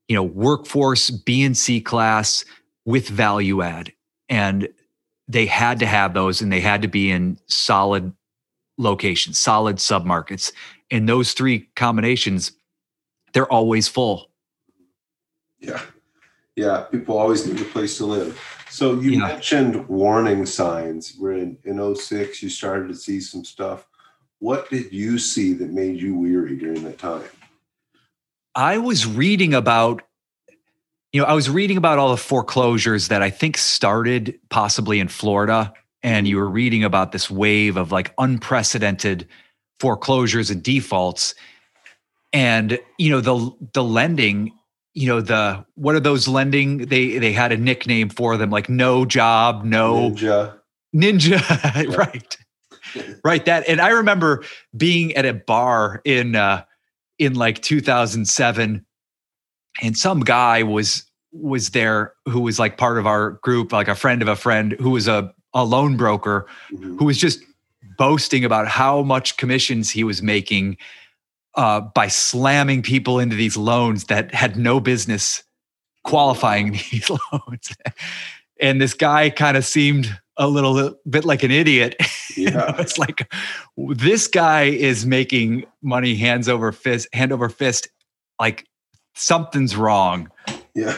you 0.08 0.16
know, 0.16 0.24
workforce 0.24 1.08
B 1.10 1.44
and 1.44 1.56
C 1.56 1.80
class 1.80 2.44
with 2.84 3.08
value 3.08 3.62
add. 3.62 3.92
And 4.28 4.68
they 5.28 5.46
had 5.46 5.78
to 5.78 5.86
have 5.86 6.12
those 6.12 6.42
and 6.42 6.52
they 6.52 6.60
had 6.60 6.82
to 6.82 6.88
be 6.88 7.12
in 7.12 7.38
solid 7.46 8.12
locations, 8.76 9.38
solid 9.38 9.76
submarkets. 9.76 10.52
And 10.90 11.08
those 11.08 11.32
three 11.32 11.68
combinations, 11.76 12.50
they're 13.34 13.50
always 13.50 13.86
full. 13.86 14.30
Yeah. 15.60 15.80
Yeah. 16.56 16.82
People 16.90 17.18
always 17.18 17.46
need 17.46 17.60
a 17.60 17.64
place 17.64 17.96
to 17.98 18.06
live. 18.06 18.40
So 18.68 19.00
you 19.00 19.12
Yeah. 19.12 19.28
mentioned 19.28 19.88
warning 19.88 20.46
signs 20.46 21.14
where 21.18 21.32
in, 21.32 21.58
in 21.64 21.78
06 21.78 22.42
you 22.42 22.48
started 22.48 22.88
to 22.88 22.94
see 22.94 23.20
some 23.20 23.44
stuff. 23.44 23.86
What 24.38 24.68
did 24.70 24.92
you 24.92 25.18
see 25.18 25.52
that 25.54 25.70
made 25.70 26.00
you 26.00 26.14
weary 26.16 26.56
during 26.56 26.82
that 26.84 26.98
time? 26.98 27.22
I 28.54 28.78
was 28.78 29.06
reading 29.06 29.54
about, 29.54 30.02
you 31.12 31.20
know, 31.20 31.26
I 31.26 31.32
was 31.32 31.48
reading 31.48 31.76
about 31.76 31.98
all 31.98 32.10
the 32.10 32.16
foreclosures 32.16 33.08
that 33.08 33.22
I 33.22 33.30
think 33.30 33.56
started 33.56 34.38
possibly 34.50 35.00
in 35.00 35.08
Florida. 35.08 35.72
And 36.02 36.26
you 36.26 36.36
were 36.36 36.48
reading 36.50 36.82
about 36.82 37.12
this 37.12 37.30
wave 37.30 37.76
of 37.76 37.92
like 37.92 38.12
unprecedented 38.18 39.28
foreclosures 39.78 40.50
and 40.50 40.62
defaults. 40.62 41.34
And, 42.32 42.78
you 42.98 43.10
know, 43.10 43.20
the 43.20 43.52
the 43.74 43.84
lending, 43.84 44.52
you 44.94 45.08
know, 45.08 45.20
the 45.20 45.64
what 45.74 45.94
are 45.94 46.00
those 46.00 46.28
lending? 46.28 46.78
They 46.86 47.18
they 47.18 47.32
had 47.32 47.52
a 47.52 47.56
nickname 47.56 48.08
for 48.10 48.36
them, 48.36 48.50
like 48.50 48.68
no 48.68 49.04
job, 49.04 49.64
no 49.64 50.10
Ninja. 50.10 50.58
ninja 50.94 51.96
right 51.96 52.36
right 53.24 53.44
that 53.46 53.66
and 53.66 53.80
i 53.80 53.88
remember 53.88 54.44
being 54.76 55.14
at 55.16 55.24
a 55.24 55.32
bar 55.32 56.02
in 56.04 56.36
uh 56.36 56.62
in 57.18 57.32
like 57.34 57.62
2007 57.62 58.84
and 59.82 59.96
some 59.96 60.20
guy 60.20 60.62
was 60.62 61.04
was 61.32 61.70
there 61.70 62.12
who 62.26 62.40
was 62.40 62.58
like 62.58 62.76
part 62.76 62.98
of 62.98 63.06
our 63.06 63.30
group 63.42 63.72
like 63.72 63.88
a 63.88 63.94
friend 63.94 64.20
of 64.20 64.28
a 64.28 64.36
friend 64.36 64.72
who 64.78 64.90
was 64.90 65.08
a 65.08 65.32
a 65.54 65.64
loan 65.64 65.96
broker 65.96 66.46
Mhm. 66.72 66.98
who 66.98 67.06
was 67.06 67.16
just 67.16 67.40
boasting 67.96 68.44
about 68.44 68.68
how 68.68 69.02
much 69.02 69.38
commissions 69.38 69.88
he 69.90 70.04
was 70.04 70.20
making 70.22 70.76
uh, 71.54 71.80
by 71.80 72.08
slamming 72.08 72.82
people 72.82 73.18
into 73.18 73.36
these 73.36 73.56
loans 73.56 74.04
that 74.04 74.34
had 74.34 74.56
no 74.56 74.80
business 74.80 75.42
qualifying 76.04 76.72
these 76.90 77.10
loans. 77.10 77.72
And 78.60 78.80
this 78.80 78.94
guy 78.94 79.30
kind 79.30 79.56
of 79.56 79.64
seemed 79.64 80.16
a 80.36 80.48
little 80.48 80.94
bit 81.08 81.24
like 81.24 81.42
an 81.42 81.50
idiot. 81.50 81.96
Yeah. 82.34 82.76
it's 82.78 82.96
like 82.96 83.30
this 83.76 84.26
guy 84.26 84.62
is 84.62 85.04
making 85.04 85.66
money 85.82 86.14
hands 86.14 86.48
over 86.48 86.72
fist, 86.72 87.06
hand 87.12 87.30
over 87.30 87.50
fist. 87.50 87.90
Like 88.40 88.66
something's 89.14 89.76
wrong. 89.76 90.30
Yeah. 90.74 90.96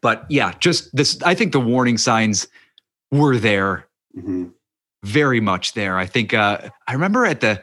But 0.00 0.26
yeah, 0.28 0.54
just 0.60 0.94
this. 0.94 1.20
I 1.22 1.34
think 1.34 1.50
the 1.50 1.58
warning 1.58 1.98
signs 1.98 2.46
were 3.10 3.36
there, 3.36 3.88
mm-hmm. 4.16 4.50
very 5.02 5.40
much 5.40 5.72
there. 5.72 5.98
I 5.98 6.06
think 6.06 6.32
uh, 6.32 6.70
I 6.86 6.92
remember 6.92 7.26
at 7.26 7.40
the 7.40 7.60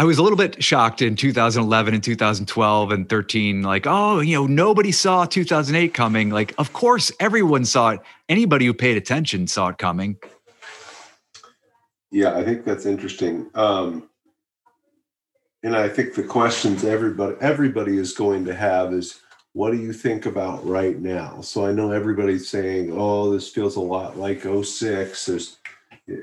I 0.00 0.04
was 0.04 0.18
a 0.18 0.22
little 0.22 0.38
bit 0.38 0.62
shocked 0.62 1.02
in 1.02 1.16
2011 1.16 1.92
and 1.92 2.02
2012 2.02 2.92
and 2.92 3.08
13. 3.08 3.62
Like, 3.62 3.84
oh, 3.88 4.20
you 4.20 4.36
know, 4.36 4.46
nobody 4.46 4.92
saw 4.92 5.24
2008 5.24 5.92
coming. 5.92 6.30
Like, 6.30 6.54
of 6.56 6.72
course, 6.72 7.10
everyone 7.18 7.64
saw 7.64 7.90
it. 7.90 8.00
Anybody 8.28 8.66
who 8.66 8.74
paid 8.74 8.96
attention 8.96 9.48
saw 9.48 9.68
it 9.68 9.78
coming. 9.78 10.16
Yeah, 12.12 12.36
I 12.36 12.44
think 12.44 12.64
that's 12.64 12.86
interesting. 12.86 13.50
Um, 13.56 14.08
and 15.64 15.74
I 15.74 15.88
think 15.88 16.14
the 16.14 16.22
questions 16.22 16.84
everybody 16.84 17.34
everybody 17.40 17.98
is 17.98 18.12
going 18.12 18.44
to 18.44 18.54
have 18.54 18.92
is, 18.92 19.20
what 19.52 19.72
do 19.72 19.78
you 19.78 19.92
think 19.92 20.26
about 20.26 20.64
right 20.64 20.96
now? 21.00 21.40
So 21.40 21.66
I 21.66 21.72
know 21.72 21.90
everybody's 21.90 22.48
saying, 22.48 22.92
oh, 22.94 23.32
this 23.32 23.48
feels 23.48 23.74
a 23.74 23.80
lot 23.80 24.16
like 24.16 24.42
06. 24.42 25.26
There's 25.26 25.57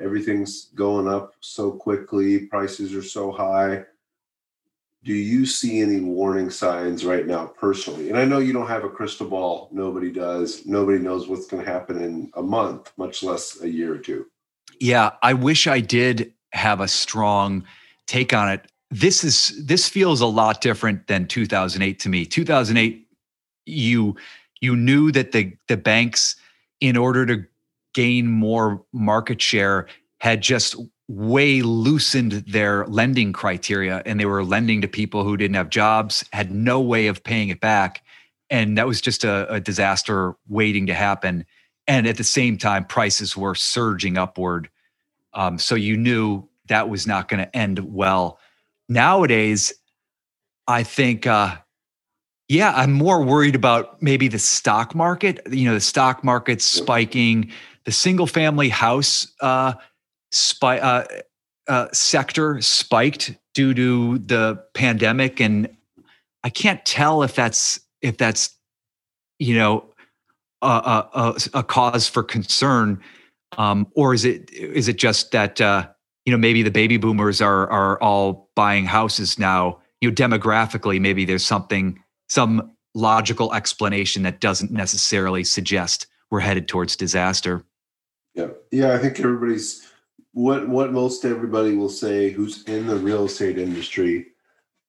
everything's 0.01 0.65
going 0.75 1.07
up 1.07 1.33
so 1.39 1.71
quickly, 1.71 2.47
prices 2.47 2.93
are 2.93 3.03
so 3.03 3.31
high. 3.31 3.83
Do 5.03 5.13
you 5.13 5.45
see 5.45 5.81
any 5.81 5.99
warning 5.99 6.49
signs 6.49 7.05
right 7.05 7.27
now 7.27 7.45
personally? 7.45 8.09
And 8.09 8.17
I 8.17 8.25
know 8.25 8.39
you 8.39 8.53
don't 8.53 8.67
have 8.67 8.83
a 8.83 8.89
crystal 8.89 9.27
ball, 9.27 9.69
nobody 9.71 10.11
does. 10.11 10.65
Nobody 10.65 10.97
knows 10.97 11.27
what's 11.27 11.45
going 11.45 11.63
to 11.63 11.71
happen 11.71 12.01
in 12.01 12.31
a 12.35 12.41
month, 12.41 12.91
much 12.97 13.21
less 13.21 13.61
a 13.61 13.69
year 13.69 13.93
or 13.93 13.99
two. 13.99 14.25
Yeah, 14.79 15.11
I 15.21 15.33
wish 15.33 15.67
I 15.67 15.79
did 15.79 16.33
have 16.53 16.79
a 16.79 16.87
strong 16.87 17.63
take 18.07 18.33
on 18.33 18.49
it. 18.49 18.71
This 18.91 19.23
is 19.23 19.65
this 19.65 19.87
feels 19.87 20.21
a 20.21 20.25
lot 20.25 20.61
different 20.61 21.07
than 21.07 21.27
2008 21.27 21.99
to 21.99 22.09
me. 22.09 22.25
2008 22.25 23.07
you 23.65 24.15
you 24.61 24.75
knew 24.75 25.11
that 25.11 25.31
the 25.31 25.55
the 25.67 25.77
banks 25.77 26.35
in 26.81 26.97
order 26.97 27.25
to 27.25 27.45
gain 27.95 28.27
more 28.27 28.83
market 28.91 29.41
share 29.41 29.87
had 30.19 30.41
just 30.41 30.75
way 31.07 31.61
loosened 31.61 32.33
their 32.47 32.85
lending 32.87 33.31
criteria 33.31 34.01
and 34.05 34.19
they 34.19 34.25
were 34.25 34.43
lending 34.43 34.81
to 34.81 34.87
people 34.87 35.23
who 35.23 35.37
didn't 35.37 35.55
have 35.55 35.69
jobs, 35.69 36.25
had 36.33 36.51
no 36.51 36.81
way 36.81 37.07
of 37.07 37.23
paying 37.23 37.49
it 37.49 37.61
back. 37.61 38.03
And 38.49 38.77
that 38.77 38.85
was 38.85 38.99
just 39.01 39.23
a, 39.23 39.51
a 39.51 39.59
disaster 39.59 40.35
waiting 40.49 40.85
to 40.87 40.93
happen. 40.93 41.45
And 41.87 42.05
at 42.05 42.17
the 42.17 42.23
same 42.23 42.57
time, 42.57 42.83
prices 42.85 43.37
were 43.37 43.55
surging 43.55 44.17
upward. 44.17 44.69
Um, 45.33 45.57
so 45.57 45.75
you 45.75 45.95
knew 45.95 46.47
that 46.67 46.89
was 46.89 47.07
not 47.07 47.29
going 47.29 47.43
to 47.45 47.55
end 47.55 47.79
well. 47.79 48.39
Nowadays, 48.89 49.73
I 50.67 50.83
think, 50.83 51.27
uh, 51.27 51.55
yeah, 52.49 52.73
I'm 52.75 52.91
more 52.91 53.23
worried 53.23 53.55
about 53.55 54.01
maybe 54.01 54.27
the 54.27 54.39
stock 54.39 54.93
market. 54.93 55.41
You 55.49 55.65
know, 55.65 55.73
the 55.75 55.81
stock 55.81 56.23
market 56.23 56.61
spiking, 56.61 57.51
the 57.85 57.91
single 57.91 58.27
family 58.27 58.69
house 58.69 59.31
uh, 59.41 59.73
uh, 60.61 61.03
uh, 61.67 61.87
sector 61.93 62.61
spiked 62.61 63.35
due 63.53 63.73
to 63.73 64.17
the 64.17 64.61
pandemic, 64.73 65.39
and 65.39 65.69
I 66.43 66.49
can't 66.49 66.83
tell 66.85 67.23
if 67.23 67.35
that's 67.35 67.79
if 68.01 68.17
that's 68.17 68.55
you 69.39 69.55
know 69.55 69.85
a, 70.61 71.05
a, 71.13 71.37
a 71.53 71.63
cause 71.63 72.07
for 72.07 72.23
concern, 72.23 73.01
um, 73.57 73.87
or 73.95 74.13
is 74.13 74.25
it 74.25 74.51
is 74.51 74.87
it 74.87 74.97
just 74.97 75.31
that 75.31 75.61
uh, 75.61 75.87
you 76.25 76.31
know 76.31 76.37
maybe 76.37 76.63
the 76.63 76.71
baby 76.71 76.97
boomers 76.97 77.41
are 77.41 77.69
are 77.69 78.01
all 78.01 78.49
buying 78.55 78.85
houses 78.85 79.39
now? 79.39 79.79
You 80.01 80.09
know, 80.09 80.15
demographically, 80.15 80.99
maybe 80.99 81.23
there's 81.25 81.45
something 81.45 81.99
some 82.29 82.71
logical 82.95 83.53
explanation 83.53 84.23
that 84.23 84.39
doesn't 84.39 84.71
necessarily 84.71 85.43
suggest 85.43 86.07
we're 86.31 86.39
headed 86.39 86.67
towards 86.67 86.95
disaster. 86.95 87.63
Yeah, 88.35 88.49
yeah. 88.69 88.93
I 88.93 88.97
think 88.97 89.19
everybody's 89.19 89.87
what 90.33 90.67
what 90.67 90.91
most 90.91 91.23
everybody 91.23 91.75
will 91.75 91.89
say 91.89 92.29
who's 92.29 92.63
in 92.65 92.85
the 92.85 92.97
real 92.97 93.25
estate 93.25 93.57
industry, 93.57 94.27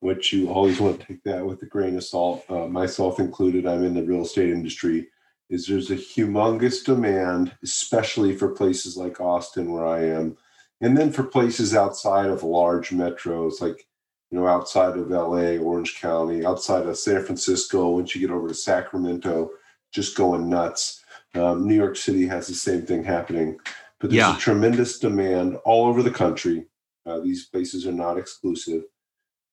which 0.01 0.33
you 0.33 0.51
always 0.51 0.81
want 0.81 1.01
to 1.01 1.07
take 1.07 1.23
that 1.23 1.47
with 1.47 1.63
a 1.63 1.67
grain 1.67 1.97
of 1.97 2.05
salt, 2.05 2.45
uh, 2.51 2.67
myself 2.67 3.21
included. 3.21 3.67
I'm 3.67 3.85
in 3.85 3.95
the 3.95 4.03
real 4.03 4.23
estate 4.23 4.51
industry. 4.51 5.09
Is 5.49 5.69
there's 5.69 5.93
a 5.93 5.97
humongous 5.97 6.85
demand, 6.85 7.53
especially 7.63 8.35
for 8.35 8.49
places 8.49 8.97
like 8.97 9.21
Austin, 9.21 9.71
where 9.71 9.87
I 9.87 10.05
am, 10.05 10.37
and 10.81 10.99
then 10.99 11.13
for 11.13 11.23
places 11.23 11.73
outside 11.73 12.27
of 12.27 12.43
large 12.43 12.91
metros, 12.91 13.61
like 13.61 13.87
you 14.33 14.41
know, 14.41 14.49
outside 14.49 14.99
of 14.99 15.09
LA, 15.09 15.57
Orange 15.57 16.01
County, 16.01 16.45
outside 16.45 16.87
of 16.87 16.99
San 16.99 17.25
Francisco. 17.25 17.91
Once 17.91 18.13
you 18.13 18.21
get 18.21 18.35
over 18.35 18.49
to 18.49 18.55
Sacramento, 18.55 19.51
just 19.93 20.17
going 20.17 20.51
nuts 20.51 21.05
um, 21.38 21.66
New 21.66 21.75
York 21.75 21.96
City 21.96 22.27
has 22.27 22.46
the 22.46 22.55
same 22.55 22.83
thing 22.83 23.05
happening, 23.05 23.59
but 24.01 24.11
there's 24.11 24.18
yeah. 24.18 24.37
a 24.37 24.38
tremendous 24.38 24.99
demand 24.99 25.57
all 25.64 25.87
over 25.87 26.03
the 26.03 26.11
country. 26.11 26.66
Uh, 27.05 27.20
these 27.20 27.46
places 27.46 27.87
are 27.87 27.92
not 27.92 28.18
exclusive, 28.18 28.83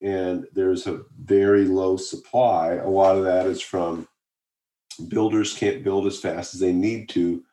and 0.02 0.46
there's 0.54 0.88
a 0.88 1.04
very 1.24 1.65
low 1.65 1.98
supply. 1.98 2.74
A 2.74 2.88
lot 2.88 3.15
of 3.15 3.24
that 3.24 3.46
is 3.46 3.62
from 3.62 4.08
builders 5.08 5.56
can't 5.56 5.84
build 5.84 6.08
as 6.08 6.19
fast 6.19 6.54
as 6.54 6.60
they 6.60 6.74
need 6.74 7.10
to. 7.10 7.43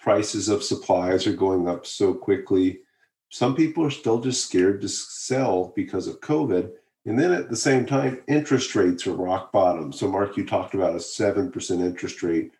Prices 0.00 0.48
of 0.48 0.64
supplies 0.64 1.26
are 1.26 1.32
going 1.32 1.68
up 1.68 1.86
so 1.86 2.12
quickly. 2.12 2.80
Some 3.28 3.54
people 3.54 3.84
are 3.84 3.90
still 3.90 4.20
just 4.20 4.44
scared 4.44 4.80
to 4.82 4.88
sell 4.88 5.72
because 5.76 6.06
of 6.06 6.20
COVID. 6.20 6.70
And 7.06 7.18
then 7.18 7.32
at 7.32 7.48
the 7.48 7.56
same 7.56 7.86
time, 7.86 8.22
interest 8.28 8.74
rates 8.74 9.06
are 9.06 9.14
rock 9.14 9.52
bottom. 9.52 9.92
So, 9.92 10.08
Mark, 10.08 10.36
you 10.36 10.46
talked 10.46 10.74
about 10.74 10.94
a 10.94 10.98
7% 10.98 11.84
interest 11.84 12.22
rate 12.22 12.52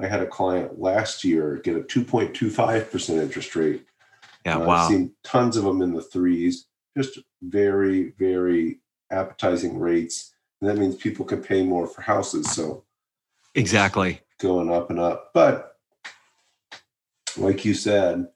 I 0.00 0.06
had 0.06 0.22
a 0.22 0.26
client 0.26 0.80
last 0.80 1.24
year 1.24 1.60
get 1.62 1.76
a 1.76 1.80
2.25% 1.80 3.22
interest 3.22 3.54
rate. 3.54 3.84
Yeah, 4.46 4.56
uh, 4.56 4.60
wow. 4.60 4.74
I've 4.74 4.88
seen 4.88 5.12
tons 5.22 5.56
of 5.56 5.64
them 5.64 5.82
in 5.82 5.92
the 5.92 6.02
threes, 6.02 6.66
just 6.96 7.18
very, 7.42 8.14
very 8.18 8.80
appetizing 9.10 9.78
rates. 9.78 10.32
And 10.60 10.70
that 10.70 10.78
means 10.78 10.96
people 10.96 11.24
can 11.24 11.42
pay 11.42 11.62
more 11.62 11.86
for 11.86 12.02
houses. 12.02 12.50
So, 12.50 12.84
exactly. 13.54 14.20
Going 14.38 14.72
up 14.72 14.90
and 14.90 14.98
up. 14.98 15.30
But, 15.34 15.76
like 17.36 17.64
you 17.64 17.74
said, 17.74 18.28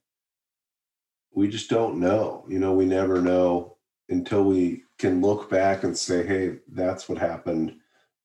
we 1.32 1.48
just 1.48 1.70
don't 1.70 1.98
know. 1.98 2.44
You 2.48 2.58
know, 2.58 2.74
we 2.74 2.84
never 2.84 3.20
know 3.20 3.76
until 4.08 4.44
we 4.44 4.84
can 4.98 5.20
look 5.20 5.50
back 5.50 5.82
and 5.82 5.96
say, 5.96 6.26
hey, 6.26 6.58
that's 6.68 7.08
what 7.08 7.18
happened. 7.18 7.76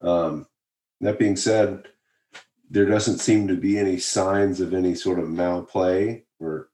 Um, 0.01 0.47
that 1.01 1.17
being 1.17 1.35
said, 1.35 1.87
there 2.69 2.85
doesn't 2.85 3.19
seem 3.19 3.47
to 3.47 3.55
be 3.55 3.77
any 3.77 3.97
signs 3.97 4.61
of 4.61 4.73
any 4.73 4.95
sort 4.95 5.19
of 5.19 5.29
malplay 5.29 6.23
or 6.39 6.69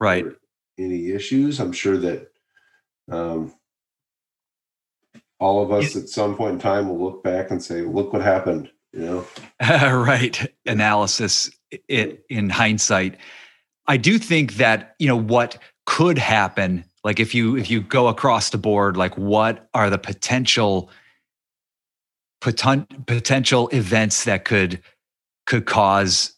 right 0.00 0.24
or 0.24 0.36
any 0.78 1.10
issues. 1.10 1.60
I'm 1.60 1.72
sure 1.72 1.96
that 1.98 2.30
um, 3.10 3.54
all 5.40 5.62
of 5.62 5.72
us 5.72 5.96
at 5.96 6.08
some 6.08 6.36
point 6.36 6.54
in 6.54 6.58
time 6.60 6.88
will 6.88 7.02
look 7.02 7.24
back 7.24 7.50
and 7.50 7.62
say, 7.62 7.82
"Look 7.82 8.12
what 8.12 8.22
happened," 8.22 8.70
you 8.92 9.00
know. 9.00 9.26
right 9.60 10.52
analysis 10.66 11.50
it, 11.88 12.24
in 12.28 12.48
hindsight. 12.48 13.16
I 13.86 13.96
do 13.96 14.18
think 14.18 14.54
that 14.54 14.94
you 14.98 15.08
know 15.08 15.16
what 15.16 15.58
could 15.86 16.18
happen. 16.18 16.84
Like 17.02 17.18
if 17.18 17.34
you 17.34 17.56
if 17.56 17.70
you 17.70 17.80
go 17.80 18.06
across 18.06 18.50
the 18.50 18.58
board, 18.58 18.96
like 18.96 19.18
what 19.18 19.68
are 19.74 19.90
the 19.90 19.98
potential 19.98 20.90
potential 22.40 23.68
events 23.68 24.24
that 24.24 24.44
could 24.44 24.82
could 25.46 25.66
cause 25.66 26.34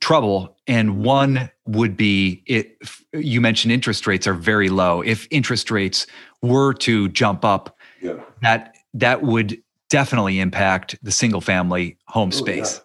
trouble 0.00 0.56
and 0.66 1.04
one 1.04 1.50
would 1.66 1.96
be 1.96 2.42
it 2.46 2.76
you 3.12 3.40
mentioned 3.40 3.70
interest 3.70 4.06
rates 4.06 4.26
are 4.26 4.34
very 4.34 4.70
low 4.70 5.02
if 5.02 5.28
interest 5.30 5.70
rates 5.70 6.06
were 6.42 6.72
to 6.72 7.08
jump 7.10 7.44
up 7.44 7.76
yeah. 8.00 8.14
that 8.40 8.74
that 8.94 9.22
would 9.22 9.60
definitely 9.90 10.40
impact 10.40 10.98
the 11.02 11.12
single 11.12 11.42
family 11.42 11.98
home 12.06 12.30
oh, 12.32 12.36
space 12.36 12.80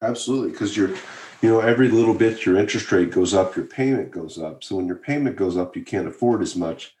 yeah. 0.00 0.08
absolutely 0.08 0.52
because 0.52 0.76
you're 0.76 0.90
you 1.42 1.48
know 1.48 1.58
every 1.58 1.88
little 1.88 2.14
bit 2.14 2.46
your 2.46 2.56
interest 2.56 2.92
rate 2.92 3.10
goes 3.10 3.34
up 3.34 3.56
your 3.56 3.66
payment 3.66 4.12
goes 4.12 4.38
up 4.38 4.62
so 4.62 4.76
when 4.76 4.86
your 4.86 4.96
payment 4.96 5.34
goes 5.34 5.56
up 5.56 5.74
you 5.74 5.82
can't 5.82 6.06
afford 6.06 6.40
as 6.40 6.54
much 6.54 6.94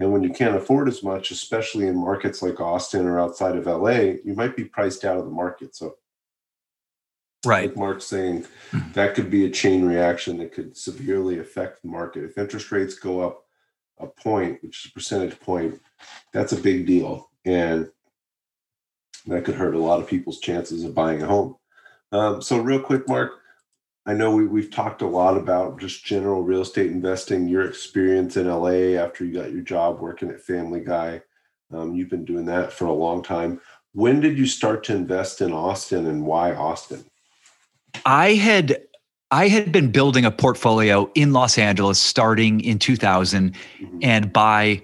and 0.00 0.10
when 0.10 0.22
you 0.22 0.30
can't 0.30 0.56
afford 0.56 0.88
as 0.88 1.02
much, 1.02 1.30
especially 1.30 1.86
in 1.86 1.94
markets 1.94 2.40
like 2.40 2.58
Austin 2.58 3.06
or 3.06 3.20
outside 3.20 3.54
of 3.54 3.66
LA, 3.66 4.14
you 4.24 4.32
might 4.34 4.56
be 4.56 4.64
priced 4.64 5.04
out 5.04 5.18
of 5.18 5.26
the 5.26 5.30
market. 5.30 5.76
So, 5.76 5.96
right, 7.44 7.68
like 7.68 7.76
Mark's 7.76 8.06
saying, 8.06 8.46
that 8.92 9.14
could 9.14 9.30
be 9.30 9.44
a 9.44 9.50
chain 9.50 9.84
reaction 9.84 10.38
that 10.38 10.52
could 10.52 10.76
severely 10.76 11.38
affect 11.38 11.82
the 11.82 11.88
market. 11.88 12.24
If 12.24 12.38
interest 12.38 12.70
rates 12.72 12.94
go 12.94 13.20
up 13.20 13.44
a 13.98 14.06
point, 14.06 14.62
which 14.62 14.84
is 14.84 14.90
a 14.90 14.94
percentage 14.94 15.38
point, 15.40 15.80
that's 16.32 16.52
a 16.52 16.60
big 16.60 16.86
deal, 16.86 17.30
and 17.44 17.90
that 19.26 19.44
could 19.44 19.54
hurt 19.54 19.74
a 19.74 19.78
lot 19.78 20.00
of 20.00 20.08
people's 20.08 20.40
chances 20.40 20.84
of 20.84 20.94
buying 20.94 21.22
a 21.22 21.26
home. 21.26 21.56
Um, 22.12 22.42
so, 22.42 22.58
real 22.58 22.80
quick, 22.80 23.08
Mark, 23.08 23.32
I 24.06 24.14
know 24.14 24.34
we, 24.34 24.46
we've 24.46 24.70
talked 24.70 25.02
a 25.02 25.06
lot 25.06 25.36
about 25.36 25.78
just 25.78 26.04
general 26.04 26.42
real 26.42 26.62
estate 26.62 26.90
investing, 26.90 27.46
your 27.46 27.68
experience 27.68 28.36
in 28.36 28.48
LA 28.48 28.98
after 28.98 29.24
you 29.24 29.32
got 29.32 29.52
your 29.52 29.62
job 29.62 30.00
working 30.00 30.30
at 30.30 30.40
Family 30.40 30.80
Guy. 30.80 31.22
Um, 31.72 31.94
you've 31.94 32.10
been 32.10 32.24
doing 32.24 32.46
that 32.46 32.72
for 32.72 32.86
a 32.86 32.92
long 32.92 33.22
time. 33.22 33.60
When 33.92 34.20
did 34.20 34.38
you 34.38 34.46
start 34.46 34.84
to 34.84 34.94
invest 34.94 35.40
in 35.40 35.52
Austin 35.52 36.06
and 36.06 36.24
why 36.24 36.54
Austin? 36.54 37.04
I 38.04 38.34
had 38.34 38.80
I 39.30 39.48
had 39.48 39.70
been 39.70 39.90
building 39.92 40.24
a 40.24 40.30
portfolio 40.30 41.10
in 41.14 41.32
Los 41.32 41.56
Angeles 41.56 42.00
starting 42.00 42.60
in 42.60 42.78
2000 42.78 43.52
mm-hmm. 43.52 43.98
and 44.02 44.32
by 44.32 44.82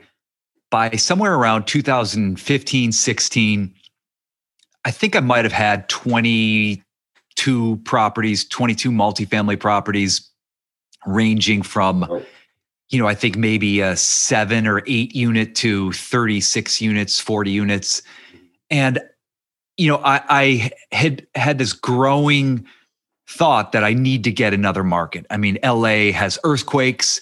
by 0.70 0.90
somewhere 0.90 1.34
around 1.34 1.66
2015 1.66 2.92
16 2.92 3.74
I 4.84 4.90
think 4.92 5.16
I 5.16 5.20
might 5.20 5.44
have 5.44 5.52
had 5.52 5.88
22 5.88 7.76
properties, 7.84 8.44
22 8.48 8.92
multifamily 8.92 9.59
properties 9.59 10.30
ranging 11.04 11.62
from 11.62 12.04
oh. 12.09 12.24
you 12.90 13.00
know, 13.00 13.09
I 13.09 13.14
think 13.16 13.36
maybe 13.36 13.80
a 13.80 13.96
7 13.96 14.64
or 14.68 14.82
8 14.86 15.14
unit 15.14 15.57
to 15.57 15.90
36 15.92 16.80
units, 16.80 17.18
40 17.18 17.50
units. 17.50 18.02
And 18.70 19.00
you 19.76 19.88
know, 19.88 19.98
I, 19.98 20.22
I 20.28 20.70
had 20.92 21.26
had 21.34 21.59
this 21.59 21.72
growing 21.72 22.66
thought 23.29 23.72
that 23.72 23.85
I 23.85 23.93
need 23.93 24.24
to 24.24 24.33
get 24.33 24.55
another 24.55 24.85
market. 24.85 25.27
I 25.31 25.37
mean, 25.37 25.59
LA 25.62 26.12
has 26.12 26.39
earthquakes. 26.45 27.20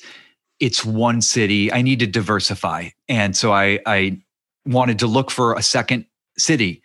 It's 0.60 0.84
one 0.84 1.20
city. 1.20 1.72
I 1.72 1.82
need 1.82 1.98
to 2.00 2.06
diversify. 2.06 2.90
And 3.08 3.36
so 3.36 3.52
I, 3.52 3.80
I 3.86 4.20
wanted 4.66 4.98
to 5.00 5.06
look 5.06 5.30
for 5.30 5.54
a 5.54 5.62
second 5.62 6.06
city, 6.36 6.82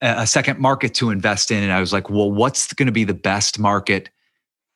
a 0.00 0.26
second 0.26 0.58
market 0.58 0.94
to 0.94 1.10
invest 1.10 1.50
in. 1.50 1.62
And 1.62 1.72
I 1.72 1.80
was 1.80 1.92
like, 1.92 2.10
well, 2.10 2.30
what's 2.30 2.72
going 2.72 2.86
to 2.86 2.92
be 2.92 3.04
the 3.04 3.14
best 3.14 3.58
market? 3.58 4.10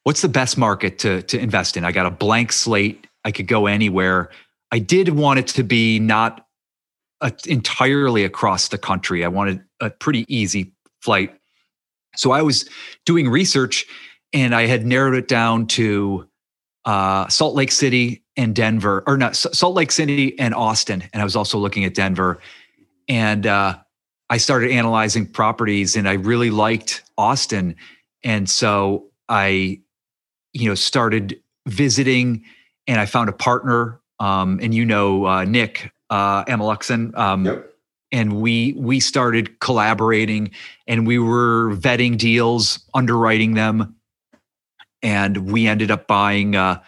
What's 0.05 0.23
the 0.23 0.29
best 0.29 0.57
market 0.57 0.99
to, 1.01 1.23
to 1.23 1.39
invest 1.39 1.77
in? 1.77 1.85
I 1.85 1.93
got 1.93 2.07
a 2.07 2.11
blank 2.11 2.53
slate. 2.53 3.07
I 3.25 3.33
could 3.33 3.49
go 3.49 3.67
anywhere. 3.67 4.31
I 4.73 4.79
did 4.79 5.11
want 5.11 5.41
it 5.41 5.49
to 5.49 5.63
be 5.63 5.99
not 5.99 6.47
a, 7.21 7.33
entirely 7.47 8.25
across 8.25 8.69
the 8.69 8.79
country. 8.79 9.25
I 9.25 9.29
wanted 9.29 9.63
a 9.81 9.91
pretty 9.91 10.25
easy 10.35 10.73
flight 11.01 11.35
so 12.17 12.33
I 12.33 12.43
was 12.43 12.69
doing 13.07 13.29
research 13.29 13.87
and 14.33 14.55
I 14.55 14.67
had 14.67 14.87
narrowed 14.87 15.15
it 15.15 15.29
down 15.29 15.67
to 15.69 16.29
uh, 16.85 17.29
Salt 17.29 17.55
Lake 17.55 17.73
City 17.73 18.25
and 18.37 18.55
Denver, 18.55 19.03
or 19.07 19.17
not 19.17 19.37
Salt 19.37 19.75
Lake 19.75 19.93
City 19.93 20.39
and 20.39 20.55
Austin. 20.55 21.05
And 21.13 21.21
I 21.21 21.25
was 21.25 21.37
also 21.37 21.59
looking 21.59 21.85
at 21.85 21.95
Denver. 21.95 22.41
And 23.09 23.47
uh, 23.47 23.79
I 24.31 24.37
started 24.39 24.71
analyzing 24.71 25.27
properties 25.27 25.97
and 25.97 26.09
I 26.09 26.15
really 26.15 26.51
liked 26.51 27.03
Austin. 27.19 27.77
And 28.23 28.49
so 28.49 29.11
I, 29.29 29.81
you 30.53 30.69
know, 30.69 30.75
started 30.75 31.41
visiting 31.67 32.45
and 32.87 33.01
I 33.01 33.07
found 33.07 33.29
a 33.29 33.33
partner. 33.33 34.01
Um, 34.21 34.61
and 34.63 34.75
you 34.75 34.85
know, 34.85 35.27
uh, 35.27 35.45
Nick 35.45 35.93
uh, 36.09 36.45
Ameluxon. 36.45 37.17
Um, 37.17 37.47
yep 37.47 37.70
and 38.13 38.41
we 38.41 38.75
we 38.77 39.01
started 39.01 39.61
collaborating 39.61 40.51
and 40.87 41.07
we 41.07 41.19
were 41.19 41.75
vetting 41.75 42.17
deals 42.17 42.81
underwriting 42.95 43.55
them 43.55 43.95
and 45.03 45.51
we 45.51 45.67
ended 45.67 45.91
up 45.91 46.07
buying 46.07 46.57
uh 46.57 46.81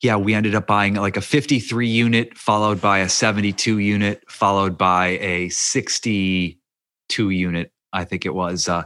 yeah 0.00 0.16
we 0.16 0.34
ended 0.34 0.54
up 0.54 0.66
buying 0.66 0.94
like 0.94 1.16
a 1.16 1.20
53 1.20 1.86
unit 1.86 2.36
followed 2.36 2.80
by 2.80 2.98
a 2.98 3.08
72 3.08 3.78
unit 3.78 4.22
followed 4.28 4.78
by 4.78 5.08
a 5.20 5.48
62 5.48 7.30
unit 7.30 7.72
i 7.92 8.04
think 8.04 8.24
it 8.24 8.34
was 8.34 8.68
uh 8.68 8.84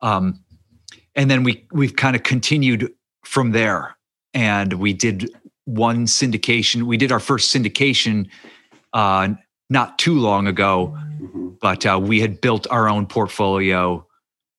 um 0.00 0.40
and 1.14 1.30
then 1.30 1.42
we 1.42 1.66
we've 1.72 1.96
kind 1.96 2.16
of 2.16 2.22
continued 2.22 2.92
from 3.24 3.52
there 3.52 3.96
and 4.34 4.74
we 4.74 4.92
did 4.92 5.30
one 5.64 6.06
syndication 6.06 6.84
we 6.84 6.96
did 6.96 7.10
our 7.10 7.20
first 7.20 7.54
syndication 7.54 8.28
uh 8.92 9.28
not 9.70 9.98
too 9.98 10.18
long 10.18 10.46
ago. 10.46 10.96
But 11.60 11.86
uh, 11.86 11.98
we 12.02 12.20
had 12.20 12.40
built 12.40 12.66
our 12.70 12.88
own 12.88 13.06
portfolio 13.06 14.06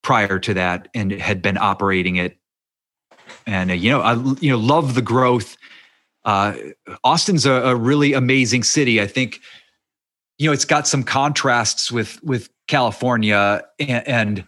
prior 0.03 0.39
to 0.39 0.53
that 0.53 0.87
and 0.93 1.11
had 1.11 1.41
been 1.41 1.57
operating 1.57 2.15
it. 2.15 2.37
And 3.45 3.71
uh, 3.71 3.73
you 3.73 3.89
know, 3.89 4.01
I 4.01 4.13
you 4.39 4.51
know 4.51 4.57
love 4.57 4.95
the 4.95 5.01
growth. 5.01 5.57
Uh, 6.25 6.55
Austin's 7.03 7.45
a, 7.45 7.51
a 7.51 7.75
really 7.75 8.13
amazing 8.13 8.63
city. 8.63 9.01
I 9.01 9.07
think 9.07 9.39
you 10.37 10.47
know 10.47 10.53
it's 10.53 10.65
got 10.65 10.87
some 10.87 11.03
contrasts 11.03 11.91
with 11.91 12.21
with 12.23 12.49
California, 12.67 13.63
and, 13.79 14.07
and 14.07 14.45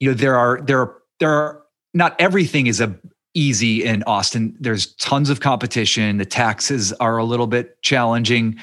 you 0.00 0.10
know 0.10 0.14
there 0.14 0.36
are 0.36 0.60
there 0.62 0.80
are 0.80 0.96
there 1.20 1.32
are 1.32 1.62
not 1.94 2.14
everything 2.20 2.66
is 2.66 2.80
a 2.80 2.94
easy 3.34 3.84
in 3.84 4.02
Austin. 4.04 4.56
There's 4.58 4.94
tons 4.94 5.30
of 5.30 5.40
competition. 5.40 6.18
The 6.18 6.26
taxes 6.26 6.92
are 6.94 7.18
a 7.18 7.24
little 7.24 7.46
bit 7.46 7.80
challenging. 7.82 8.58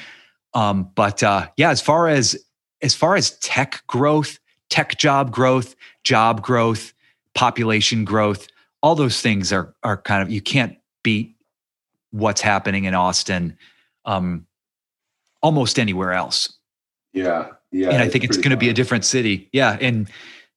Um, 0.54 0.90
but 0.94 1.22
uh, 1.22 1.48
yeah, 1.56 1.70
as 1.70 1.80
far 1.80 2.08
as 2.08 2.36
as 2.86 2.94
far 2.94 3.16
as 3.16 3.32
tech 3.40 3.82
growth, 3.88 4.38
tech 4.70 4.96
job 4.96 5.32
growth, 5.32 5.74
job 6.04 6.40
growth, 6.40 6.94
population 7.34 8.04
growth, 8.04 8.46
all 8.82 8.94
those 8.94 9.20
things 9.20 9.52
are 9.52 9.74
are 9.82 9.96
kind 9.96 10.22
of 10.22 10.30
you 10.30 10.40
can't 10.40 10.78
beat 11.02 11.36
what's 12.12 12.40
happening 12.40 12.84
in 12.84 12.94
Austin 12.94 13.58
um, 14.04 14.46
almost 15.42 15.78
anywhere 15.78 16.12
else. 16.12 16.56
Yeah, 17.12 17.48
yeah. 17.72 17.90
And 17.90 18.02
I 18.02 18.08
think 18.08 18.24
it's 18.24 18.36
going 18.36 18.50
to 18.50 18.56
be 18.56 18.68
a 18.68 18.72
different 18.72 19.04
city. 19.04 19.48
Yeah, 19.52 19.76
and 19.80 20.08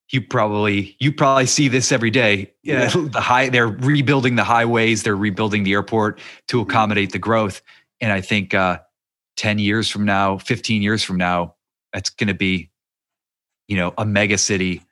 you 0.10 0.22
probably 0.22 0.96
you 1.00 1.12
probably 1.12 1.48
see 1.48 1.68
this 1.68 1.92
every 1.92 2.12
day. 2.12 2.54
Yeah, 2.62 2.88
the 2.96 3.22
high 3.22 3.50
they're 3.50 3.68
rebuilding 3.68 4.36
the 4.36 4.44
highways, 4.44 5.02
they're 5.02 5.16
rebuilding 5.16 5.64
the 5.64 5.74
airport 5.74 6.20
to 6.48 6.58
mm-hmm. 6.58 6.70
accommodate 6.70 7.12
the 7.12 7.20
growth. 7.20 7.64
And 8.00 8.12
I 8.12 8.22
think 8.22 8.54
uh, 8.54 8.80
ten 9.36 9.58
years 9.58 9.90
from 9.90 10.06
now, 10.06 10.38
fifteen 10.38 10.84
years 10.84 11.04
from 11.04 11.18
now, 11.18 11.56
it's 11.94 12.10
going 12.10 12.28
to 12.28 12.34
be, 12.34 12.70
you 13.68 13.78
know, 13.78 13.94
a 13.98 14.06
mega 14.06 14.38
city. 14.38 14.84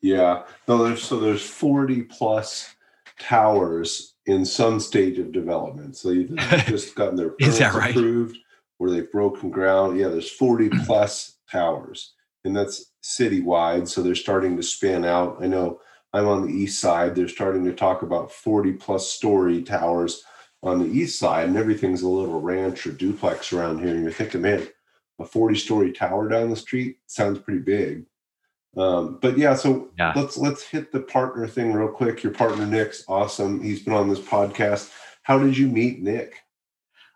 Yeah. 0.00 0.42
No, 0.68 0.84
there's 0.84 1.02
so 1.02 1.18
there's 1.18 1.48
40 1.48 2.02
plus 2.02 2.74
towers 3.18 4.14
in 4.26 4.44
some 4.44 4.80
stage 4.80 5.18
of 5.18 5.32
development. 5.32 5.96
So 5.96 6.10
you've 6.10 6.36
just 6.66 6.94
gotten 6.94 7.16
their 7.16 7.34
that 7.38 7.74
right? 7.74 7.90
approved 7.90 8.38
where 8.78 8.90
they've 8.90 9.10
broken 9.10 9.50
ground. 9.50 9.98
Yeah, 9.98 10.08
there's 10.08 10.30
40 10.30 10.68
hmm. 10.68 10.78
plus 10.84 11.38
towers. 11.50 12.14
And 12.44 12.54
that's 12.54 12.92
citywide. 13.02 13.88
So 13.88 14.02
they're 14.02 14.14
starting 14.14 14.56
to 14.56 14.62
span 14.62 15.04
out. 15.04 15.38
I 15.40 15.46
know 15.46 15.80
I'm 16.12 16.28
on 16.28 16.46
the 16.46 16.52
east 16.52 16.80
side. 16.80 17.14
They're 17.14 17.28
starting 17.28 17.64
to 17.64 17.72
talk 17.72 18.02
about 18.02 18.30
40 18.30 18.74
plus 18.74 19.10
story 19.10 19.62
towers 19.62 20.22
on 20.62 20.78
the 20.78 20.86
east 20.86 21.18
side, 21.18 21.48
and 21.48 21.56
everything's 21.56 22.02
a 22.02 22.08
little 22.08 22.40
ranch 22.40 22.86
or 22.86 22.92
duplex 22.92 23.52
around 23.52 23.80
here. 23.80 23.90
And 23.90 24.02
you're 24.02 24.12
thinking, 24.12 24.42
man, 24.42 24.66
a 25.18 25.24
40 25.24 25.56
story 25.56 25.92
tower 25.92 26.28
down 26.28 26.50
the 26.50 26.56
street 26.56 26.98
sounds 27.06 27.38
pretty 27.38 27.60
big. 27.60 28.04
Um, 28.76 29.18
but 29.22 29.38
yeah, 29.38 29.54
so 29.54 29.88
yeah. 29.98 30.12
let's 30.14 30.36
let's 30.36 30.62
hit 30.62 30.92
the 30.92 31.00
partner 31.00 31.46
thing 31.46 31.72
real 31.72 31.88
quick. 31.88 32.22
Your 32.22 32.32
partner 32.32 32.66
Nick's 32.66 33.04
awesome. 33.08 33.62
He's 33.62 33.82
been 33.82 33.94
on 33.94 34.08
this 34.08 34.20
podcast. 34.20 34.92
How 35.22 35.38
did 35.38 35.56
you 35.56 35.66
meet 35.68 36.02
Nick? 36.02 36.34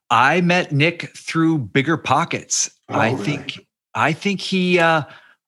I 0.08 0.40
met 0.40 0.72
Nick 0.72 1.14
through 1.16 1.58
Bigger 1.58 1.96
Pockets. 1.96 2.70
Oh, 2.88 2.94
I 2.94 3.12
right. 3.12 3.20
think 3.20 3.66
I 3.94 4.12
think 4.12 4.40
he 4.40 4.78
uh, 4.78 5.02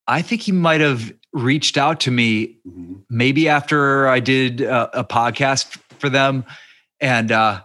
I 0.07 0.21
think 0.21 0.43
he 0.43 0.53
might 0.53 0.83
have 0.83 1.13
reached 1.33 1.79
out 1.79 2.01
to 2.01 2.11
me 2.11 2.59
mm-hmm. 2.69 2.95
maybe 3.09 3.49
after 3.49 4.07
I 4.07 4.21
did 4.21 4.61
a, 4.61 5.01
a 5.01 5.05
podcast 5.05 5.79
for 5.99 6.11
them, 6.11 6.45
and 7.01 7.33
uh, 7.33 7.63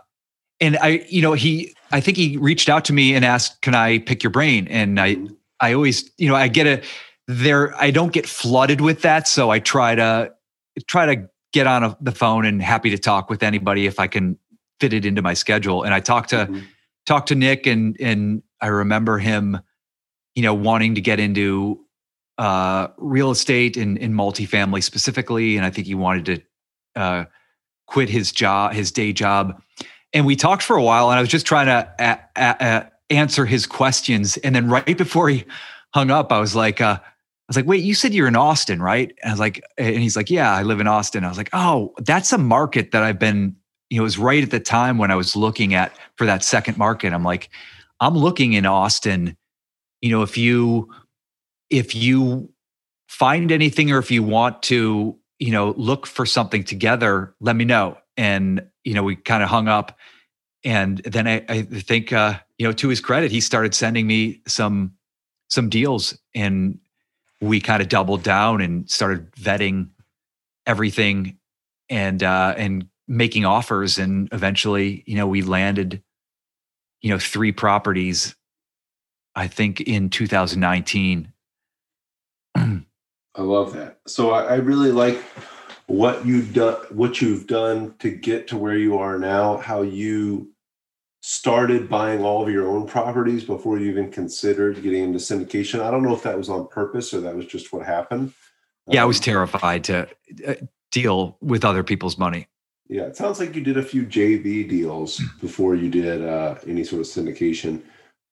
and 0.62 0.78
I 0.78 1.06
you 1.10 1.22
know 1.22 1.34
he 1.34 1.76
I 1.92 2.00
think 2.00 2.18
he 2.18 2.38
reached 2.38 2.70
out 2.70 2.86
to 2.86 2.94
me 2.94 3.14
and 3.16 3.24
asked, 3.24 3.62
"Can 3.62 3.76
I 3.76 4.00
pick 4.00 4.24
your 4.24 4.32
brain?" 4.32 4.68
And 4.68 5.00
I, 5.00 5.18
I 5.60 5.74
always, 5.74 6.10
you 6.18 6.28
know, 6.28 6.36
I 6.36 6.48
get 6.48 6.68
a 6.68 6.84
there. 7.28 7.76
I 7.82 7.92
don't 7.92 8.14
get 8.14 8.28
flooded 8.28 8.82
with 8.82 9.02
that, 9.02 9.28
so 9.28 9.50
I 9.50 9.60
try 9.60 9.96
to 9.96 10.34
try 10.88 11.16
to 11.16 11.30
get 11.54 11.68
on 11.68 11.84
a, 11.84 11.98
the 12.02 12.12
phone 12.12 12.46
and 12.46 12.62
happy 12.62 12.90
to 12.90 12.98
talk 12.98 13.30
with 13.30 13.44
anybody 13.44 13.88
if 13.88 14.00
I 14.00 14.08
can 14.08 14.38
fit 14.80 14.94
it 14.94 15.06
into 15.06 15.22
my 15.22 15.34
schedule. 15.34 15.84
And 15.84 15.94
I 15.94 16.00
talked 16.00 16.30
to 16.30 16.48
mm-hmm. 16.48 16.60
talked 17.06 17.30
to 17.30 17.36
Nick, 17.36 17.66
and 17.66 17.96
and 18.00 18.44
I 18.62 18.68
remember 18.68 19.18
him, 19.18 19.60
you 20.36 20.44
know, 20.44 20.54
wanting 20.54 20.96
to 20.96 21.02
get 21.02 21.20
into 21.20 21.80
uh, 22.38 22.88
real 22.98 23.32
estate 23.32 23.78
and 23.78 23.98
in 23.98 24.14
multifamily 24.14 24.84
specifically, 24.84 25.58
and 25.58 25.66
I 25.66 25.70
think 25.70 25.88
he 25.88 25.96
wanted 25.96 26.26
to 26.26 27.02
uh, 27.02 27.26
quit 27.88 28.10
his 28.10 28.32
job, 28.32 28.74
his 28.74 28.92
day 28.92 29.14
job 29.14 29.62
and 30.14 30.26
we 30.26 30.36
talked 30.36 30.64
for 30.64 30.76
a 30.76 30.84
while 30.84 31.10
and 31.10 31.18
i 31.18 31.22
was 31.22 31.30
just 31.30 31.46
trying 31.46 31.68
to 31.68 31.94
a- 32.00 32.20
a- 32.36 32.56
a- 32.60 32.92
answer 33.10 33.46
his 33.46 33.66
questions. 33.66 34.36
And 34.38 34.54
then 34.54 34.70
right 34.70 34.98
before 34.98 35.30
he 35.30 35.46
hung 35.94 36.12
up 36.12 36.32
i 36.32 36.40
was 36.40 36.56
like 36.56 36.82
uh, 36.82 36.98
i 37.02 37.10
was 37.48 37.56
like 37.56 37.66
wait 37.66 37.84
you 37.84 37.94
said 37.96 38.14
you're 38.14 38.28
in 38.28 38.36
austin 38.36 38.82
right? 38.82 39.14
And 39.24 39.30
i 39.30 39.34
was 39.34 39.40
like 39.40 39.60
uh, 39.80 39.84
and 39.84 40.00
he's 40.02 40.16
like 40.16 40.30
yeah 40.30 40.54
i 40.54 40.64
live 40.64 40.80
in 40.80 40.88
austin. 40.88 41.24
I 41.24 41.30
was 41.30 41.38
like 41.38 41.50
oh 41.54 41.94
that's 42.00 42.34
a 42.34 42.38
market 42.38 42.92
that 42.92 43.04
i've 43.04 43.20
been 43.20 43.56
you 43.90 43.98
know 43.98 44.04
it 44.04 44.10
was 44.12 44.18
right 44.18 44.44
at 44.44 44.52
the 44.52 44.60
time 44.60 44.98
when 44.98 45.12
i 45.12 45.16
was 45.16 45.36
looking 45.36 45.74
at 45.74 45.94
for 46.18 46.26
that 46.26 46.44
second 46.44 46.78
market. 46.78 47.14
I'm 47.14 47.24
like 47.24 47.50
i'm 48.00 48.16
looking 48.18 48.54
in 48.54 48.66
austin. 48.66 49.38
You 50.02 50.12
know 50.12 50.22
if 50.22 50.38
you 50.38 50.90
if 51.70 51.96
you 51.96 52.50
find 53.10 53.52
anything 53.52 53.92
or 53.92 53.98
if 54.00 54.12
you 54.12 54.24
want 54.24 54.64
to 54.64 55.18
you 55.40 55.52
know, 55.52 55.74
look 55.78 56.08
for 56.08 56.26
something 56.26 56.64
together, 56.64 57.34
let 57.40 57.56
me 57.56 57.66
know. 57.66 57.98
And, 58.16 58.66
you 58.88 58.94
know, 58.94 59.04
we 59.04 59.18
kind 59.18 59.44
of 59.44 59.50
hung 59.50 59.68
up. 59.68 59.98
And 60.64 61.00
then 61.00 61.28
I, 61.28 61.44
I 61.50 61.62
think, 61.64 62.14
uh, 62.14 62.40
you 62.58 62.66
know, 62.66 62.72
to 62.72 62.88
his 62.88 63.02
credit, 63.02 63.32
he 63.32 63.42
started 63.42 63.76
sending 63.76 64.08
me 64.08 64.42
some, 64.48 64.94
some 65.50 65.68
deals 65.68 66.18
and 66.34 66.80
we 67.42 67.60
kind 67.60 67.82
of 67.82 67.90
doubled 67.90 68.24
down 68.24 68.62
and 68.62 68.90
started 68.90 69.30
vetting 69.34 69.90
everything 70.66 71.38
and, 71.90 72.24
uh, 72.24 72.54
and 72.56 72.88
making 73.10 73.44
offers. 73.44 73.98
And 73.98 74.30
eventually, 74.32 75.04
you 75.06 75.18
know, 75.18 75.28
we 75.28 75.42
landed, 75.42 76.02
you 77.02 77.10
know, 77.10 77.20
three 77.20 77.52
properties, 77.52 78.36
I 79.36 79.48
think 79.48 79.82
in 79.82 80.10
2019 80.10 81.34
I 82.56 82.82
love 83.36 83.74
that. 83.74 84.00
So 84.08 84.32
I, 84.32 84.44
I 84.44 84.56
really 84.56 84.94
like 84.94 85.22
what 85.88 86.26
you've 86.26 86.54
done, 86.54 86.76
what 86.92 87.22
you've 87.22 87.48
done 87.48 87.96
to 88.00 88.12
get 88.12 88.48
to 88.50 88.58
where 88.58 88.78
you 88.78 88.98
are 88.98 89.18
now. 89.18 89.58
How 89.58 89.82
you 89.82 90.54
started 91.22 91.90
buying 91.90 92.24
all 92.24 92.44
of 92.44 92.50
your 92.50 92.68
own 92.68 92.88
properties 92.88 93.44
before 93.44 93.80
you 93.80 93.90
even 93.90 94.12
considered 94.12 94.82
getting 94.82 95.04
into 95.04 95.20
syndication. 95.20 95.82
I 95.82 95.92
don't 95.92 96.04
know 96.04 96.14
if 96.14 96.24
that 96.24 96.38
was 96.38 96.50
on 96.50 96.68
purpose 96.68 97.14
or 97.14 97.22
that 97.22 97.36
was 97.36 97.46
just 97.46 97.74
what 97.74 97.86
happened. 97.86 98.34
Yeah, 98.88 99.02
um, 99.02 99.04
I 99.04 99.08
was 99.08 99.18
um, 99.18 99.24
terrified 99.24 99.84
to 99.86 100.08
uh, 100.48 100.54
deal 100.92 101.38
with 101.42 101.66
other 101.66 101.84
people's 101.84 102.18
money. 102.18 102.48
Yeah, 102.90 103.04
it 103.04 103.18
sounds 103.18 103.40
like 103.40 103.56
you 103.56 103.62
did 103.62 103.78
a 103.78 103.84
few 103.84 104.06
JV 104.06 104.68
deals 104.70 105.22
before 105.42 105.76
you 105.76 105.90
did 105.90 106.24
uh, 106.24 106.56
any 106.66 106.86
sort 106.86 107.02
of 107.02 107.08
syndication. 107.08 107.82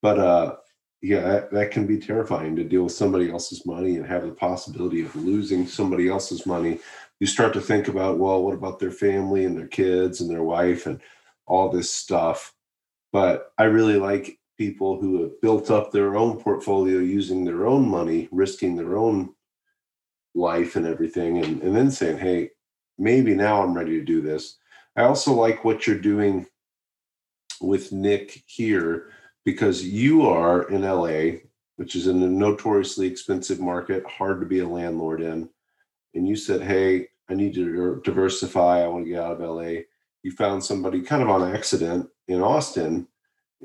But 0.02 0.20
uh, 0.20 0.56
yeah, 1.02 1.22
that, 1.22 1.52
that 1.52 1.72
can 1.72 1.86
be 1.86 2.00
terrifying 2.00 2.56
to 2.56 2.64
deal 2.64 2.84
with 2.84 2.94
somebody 2.94 3.30
else's 3.30 3.66
money 3.66 3.98
and 3.98 4.06
have 4.06 4.24
the 4.24 4.32
possibility 4.32 5.02
of 5.02 5.16
losing 5.16 5.68
somebody 5.68 6.08
else's 6.08 6.46
money. 6.46 6.80
You 7.20 7.28
start 7.28 7.54
to 7.54 7.62
think 7.62 7.88
about, 7.88 8.20
well, 8.20 8.44
what 8.44 8.54
about 8.54 8.80
their 8.80 8.92
family 8.92 9.46
and 9.46 9.58
their 9.58 9.68
kids 9.68 10.22
and 10.22 10.30
their 10.30 10.44
wife 10.44 10.86
and 10.86 11.00
all 11.48 11.70
this 11.70 11.92
stuff. 11.92 12.54
But 13.12 13.52
I 13.58 13.66
really 13.66 13.98
like 13.98 14.40
people 14.58 15.00
who 15.00 15.22
have 15.22 15.42
built 15.42 15.70
up 15.70 15.92
their 15.92 16.16
own 16.16 16.40
portfolio 16.40 17.00
using 17.00 17.44
their 17.44 17.66
own 17.66 17.88
money, 17.88 18.28
risking 18.32 18.76
their 18.76 18.98
own 18.98 19.34
life 20.34 20.76
and 20.76 20.86
everything, 20.86 21.44
and, 21.44 21.62
and 21.62 21.76
then 21.76 21.92
saying, 21.92 22.18
hey, 22.18 22.52
maybe 22.98 23.34
now 23.34 23.62
I'm 23.62 23.74
ready 23.74 23.98
to 24.00 24.06
do 24.06 24.22
this. 24.22 24.58
I 24.96 25.04
also 25.04 25.34
like 25.34 25.64
what 25.64 25.86
you're 25.86 26.00
doing 26.00 26.46
with 27.62 27.92
Nick 27.92 28.44
here 28.48 29.10
because 29.44 29.84
you 29.84 30.28
are 30.28 30.70
in 30.70 30.82
LA, 30.82 31.40
which 31.76 31.96
is 31.96 32.08
in 32.08 32.22
a 32.24 32.28
notoriously 32.28 33.08
expensive 33.08 33.60
market, 33.60 34.06
hard 34.06 34.40
to 34.40 34.46
be 34.46 34.60
a 34.60 34.68
landlord 34.68 35.22
in. 35.22 35.50
And 36.16 36.28
you 36.28 36.36
said, 36.36 36.62
Hey, 36.62 37.08
I 37.30 37.34
need 37.34 37.54
to 37.56 38.02
diversify. 38.04 38.84
I 38.84 38.88
want 38.88 39.06
to 39.06 39.12
get 39.12 39.22
out 39.22 39.40
of 39.40 39.50
LA. 39.50 39.82
You 40.24 40.32
found 40.32 40.64
somebody 40.64 41.02
kind 41.02 41.22
of 41.22 41.30
on 41.30 41.56
accident 41.56 42.10
in 42.28 42.42
Austin 42.42 43.08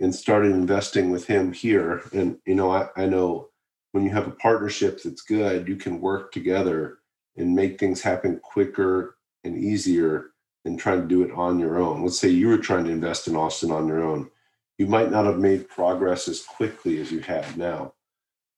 and 0.00 0.14
started 0.14 0.52
investing 0.52 1.10
with 1.10 1.26
him 1.26 1.52
here. 1.52 2.02
And, 2.12 2.38
you 2.46 2.54
know, 2.54 2.70
I, 2.70 2.88
I 2.96 3.06
know 3.06 3.48
when 3.92 4.04
you 4.04 4.10
have 4.10 4.28
a 4.28 4.32
partnership 4.32 5.00
that's 5.02 5.22
good, 5.22 5.68
you 5.68 5.76
can 5.76 6.00
work 6.00 6.32
together 6.32 6.98
and 7.36 7.54
make 7.54 7.78
things 7.78 8.00
happen 8.00 8.40
quicker 8.42 9.16
and 9.44 9.56
easier 9.56 10.30
than 10.64 10.76
trying 10.76 11.00
to 11.00 11.08
do 11.08 11.22
it 11.22 11.32
on 11.32 11.58
your 11.58 11.78
own. 11.78 12.02
Let's 12.02 12.18
say 12.18 12.28
you 12.28 12.48
were 12.48 12.58
trying 12.58 12.84
to 12.84 12.90
invest 12.90 13.28
in 13.28 13.36
Austin 13.36 13.70
on 13.70 13.88
your 13.88 14.02
own 14.02 14.30
you 14.80 14.86
might 14.86 15.10
not 15.10 15.26
have 15.26 15.38
made 15.38 15.68
progress 15.68 16.26
as 16.26 16.40
quickly 16.40 17.02
as 17.02 17.12
you 17.12 17.20
have 17.20 17.54
now. 17.58 17.92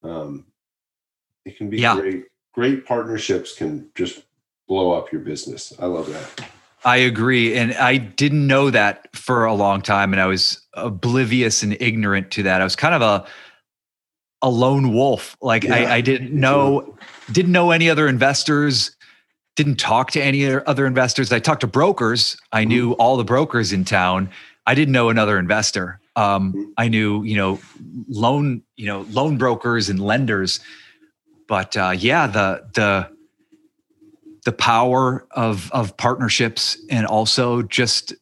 Um, 0.05 0.47
it 1.45 1.57
can 1.57 1.69
be 1.69 1.79
yeah. 1.79 1.97
great. 1.97 2.27
Great 2.53 2.87
partnerships 2.87 3.57
can 3.57 3.89
just 3.95 4.23
blow 4.69 4.93
up 4.93 5.13
your 5.13 5.21
business. 5.21 5.73
I 5.79 5.87
love 5.87 6.09
that. 6.09 6.47
I 6.85 6.97
agree. 6.97 7.55
And 7.57 7.75
I 7.75 7.97
didn't 7.97 8.47
know 8.47 8.71
that 8.71 9.15
for 9.17 9.45
a 9.45 9.55
long 9.55 9.83
time. 9.83 10.13
And 10.13 10.21
I 10.21 10.27
was 10.27 10.61
oblivious 10.75 11.63
and 11.63 11.77
ignorant 11.81 12.31
to 12.33 12.43
that. 12.45 12.61
I 12.61 12.65
was 12.65 12.77
kind 12.77 12.95
of 12.95 13.03
a 13.03 13.27
a 14.43 14.51
lone 14.51 14.93
wolf. 14.93 15.37
Like 15.41 15.65
yeah, 15.65 15.75
I, 15.75 15.95
I, 15.95 16.01
didn't 16.01 16.33
know, 16.33 16.99
didn't 17.31 17.53
know 17.53 17.71
any 17.71 17.89
other 17.89 18.09
investors, 18.09 18.95
didn't 19.55 19.77
talk 19.77 20.11
to 20.11 20.23
any 20.23 20.53
other 20.53 20.85
investors. 20.85 21.33
I 21.33 21.39
talked 21.39 21.61
to 21.61 21.69
brokers. 21.69 22.37
I 22.51 22.65
knew 22.65 22.91
mm-hmm. 22.91 23.01
all 23.01 23.17
the 23.17 23.25
brokers 23.25 23.73
in 23.73 23.85
town. 23.85 24.31
I 24.67 24.75
didn't 24.75 24.93
know 24.93 25.09
another 25.09 25.39
investor. 25.39 26.01
Um, 26.17 26.53
mm-hmm. 26.53 26.71
I 26.77 26.89
knew, 26.89 27.23
you 27.23 27.37
know, 27.37 27.61
loan, 28.09 28.63
you 28.77 28.87
know, 28.87 29.07
loan 29.11 29.39
brokers 29.39 29.89
and 29.89 30.01
lenders, 30.01 30.61
but 31.53 31.77
uh, 31.77 31.93
yeah, 31.95 32.27
the 32.27 32.65
the 32.73 33.11
the 34.47 34.53
power 34.53 35.27
of 35.33 35.71
of 35.73 35.95
partnerships 35.99 36.79
and 36.89 37.05
also 37.05 37.61
just, 37.61 38.15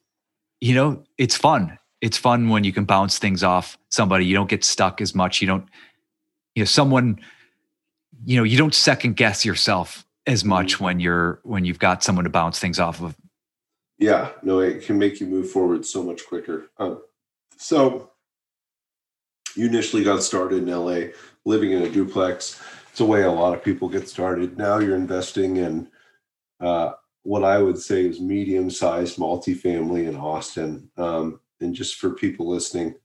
you 0.59 0.75
know, 0.75 1.01
it's 1.17 1.37
fun. 1.37 1.79
It's 2.01 2.17
fun 2.17 2.49
when 2.49 2.65
you 2.65 2.73
can 2.73 2.83
bounce 2.83 3.19
things 3.19 3.41
off 3.41 3.77
somebody. 3.87 4.25
You 4.25 4.35
don't 4.35 4.49
get 4.49 4.65
stuck 4.65 4.99
as 4.99 5.15
much. 5.15 5.39
You 5.39 5.47
don't, 5.47 5.65
you 6.55 6.63
know, 6.63 6.65
someone, 6.65 7.21
you 8.25 8.35
know, 8.35 8.43
you 8.43 8.57
don't 8.57 8.75
second 8.75 9.15
guess 9.15 9.45
yourself 9.45 10.05
as 10.27 10.43
much 10.43 10.73
mm-hmm. 10.73 10.83
when 10.83 10.99
you're 10.99 11.39
when 11.43 11.63
you've 11.63 11.79
got 11.79 12.03
someone 12.03 12.25
to 12.25 12.29
bounce 12.29 12.59
things 12.59 12.79
off 12.79 13.01
of. 13.01 13.15
Yeah, 13.97 14.31
no, 14.43 14.59
it 14.59 14.83
can 14.83 14.97
make 14.97 15.21
you 15.21 15.25
move 15.25 15.49
forward 15.49 15.85
so 15.85 16.03
much 16.03 16.27
quicker. 16.27 16.69
Um, 16.77 17.01
so 17.55 18.11
you 19.55 19.67
initially 19.67 20.03
got 20.03 20.21
started 20.21 20.67
in 20.67 20.69
LA, 20.69 21.13
living 21.45 21.71
in 21.71 21.83
a 21.83 21.89
duplex. 21.89 22.61
It's 22.91 22.99
a 22.99 23.05
way 23.05 23.23
a 23.23 23.31
lot 23.31 23.53
of 23.53 23.63
people 23.63 23.87
get 23.87 24.09
started. 24.09 24.57
Now 24.57 24.79
you're 24.79 24.97
investing 24.97 25.55
in 25.55 25.87
uh, 26.59 26.91
what 27.23 27.45
I 27.45 27.57
would 27.57 27.77
say 27.79 28.05
is 28.05 28.19
medium-sized 28.19 29.17
multifamily 29.17 30.09
in 30.09 30.17
Austin. 30.17 30.89
Um, 30.97 31.39
and 31.61 31.73
just 31.73 31.95
for 31.95 32.09
people 32.09 32.49
listening, 32.49 32.95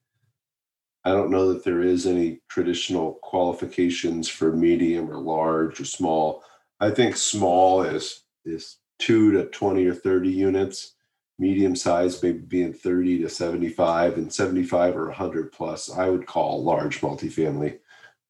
I 1.05 1.11
don't 1.11 1.30
know 1.30 1.53
that 1.53 1.62
there 1.62 1.82
is 1.82 2.05
any 2.05 2.41
traditional 2.49 3.20
qualifications 3.22 4.28
for 4.28 4.51
medium 4.51 5.09
or 5.09 5.18
large 5.18 5.80
or 5.80 5.84
small. 5.84 6.43
I 6.80 6.91
think 6.91 7.16
small 7.16 7.82
is 7.82 8.24
is 8.45 8.78
two 8.99 9.30
to 9.32 9.47
20 9.47 9.87
or 9.87 9.95
30 9.95 10.28
units 10.28 10.95
medium 11.39 11.76
size 11.76 12.22
maybe 12.22 12.39
being 12.39 12.72
30 12.72 13.22
to 13.22 13.28
75 13.28 14.16
and 14.16 14.32
75 14.32 14.97
or 14.97 15.07
100 15.07 15.53
plus 15.53 15.91
i 15.91 16.09
would 16.09 16.26
call 16.26 16.64
large 16.64 17.01
multifamily 17.03 17.78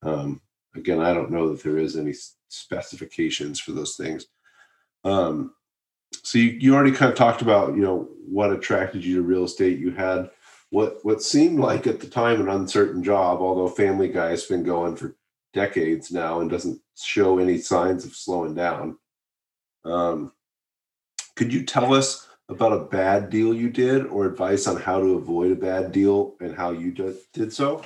um, 0.01 0.41
again 0.77 0.99
i 0.99 1.13
don't 1.13 1.31
know 1.31 1.49
that 1.49 1.63
there 1.63 1.77
is 1.77 1.97
any 1.97 2.13
specifications 2.49 3.59
for 3.59 3.71
those 3.71 3.95
things. 3.95 4.27
Um, 5.03 5.53
so 6.23 6.39
you, 6.39 6.51
you 6.51 6.75
already 6.75 6.91
kind 6.91 7.11
of 7.11 7.17
talked 7.17 7.41
about 7.41 7.75
you 7.75 7.81
know 7.81 8.09
what 8.27 8.51
attracted 8.51 9.03
you 9.03 9.17
to 9.17 9.21
real 9.21 9.45
estate. 9.45 9.79
You 9.79 9.91
had 9.91 10.29
what 10.69 10.99
what 11.03 11.21
seemed 11.21 11.59
like 11.59 11.87
at 11.87 11.99
the 11.99 12.07
time 12.07 12.41
an 12.41 12.49
uncertain 12.49 13.01
job 13.01 13.39
although 13.39 13.69
family 13.69 14.09
guy 14.09 14.29
has 14.29 14.45
been 14.45 14.63
going 14.63 14.95
for 14.95 15.15
decades 15.53 16.11
now 16.11 16.41
and 16.41 16.49
doesn't 16.49 16.81
show 16.95 17.39
any 17.39 17.57
signs 17.57 18.05
of 18.05 18.15
slowing 18.15 18.53
down. 18.53 18.97
Um, 19.85 20.33
could 21.35 21.53
you 21.53 21.63
tell 21.63 21.93
us 21.93 22.27
about 22.49 22.73
a 22.73 22.85
bad 22.85 23.29
deal 23.29 23.53
you 23.53 23.69
did 23.69 24.05
or 24.07 24.25
advice 24.25 24.67
on 24.67 24.77
how 24.77 24.99
to 24.99 25.15
avoid 25.15 25.51
a 25.51 25.55
bad 25.55 25.91
deal 25.91 26.35
and 26.39 26.55
how 26.55 26.71
you 26.71 26.91
did, 26.91 27.17
did 27.33 27.53
so? 27.53 27.83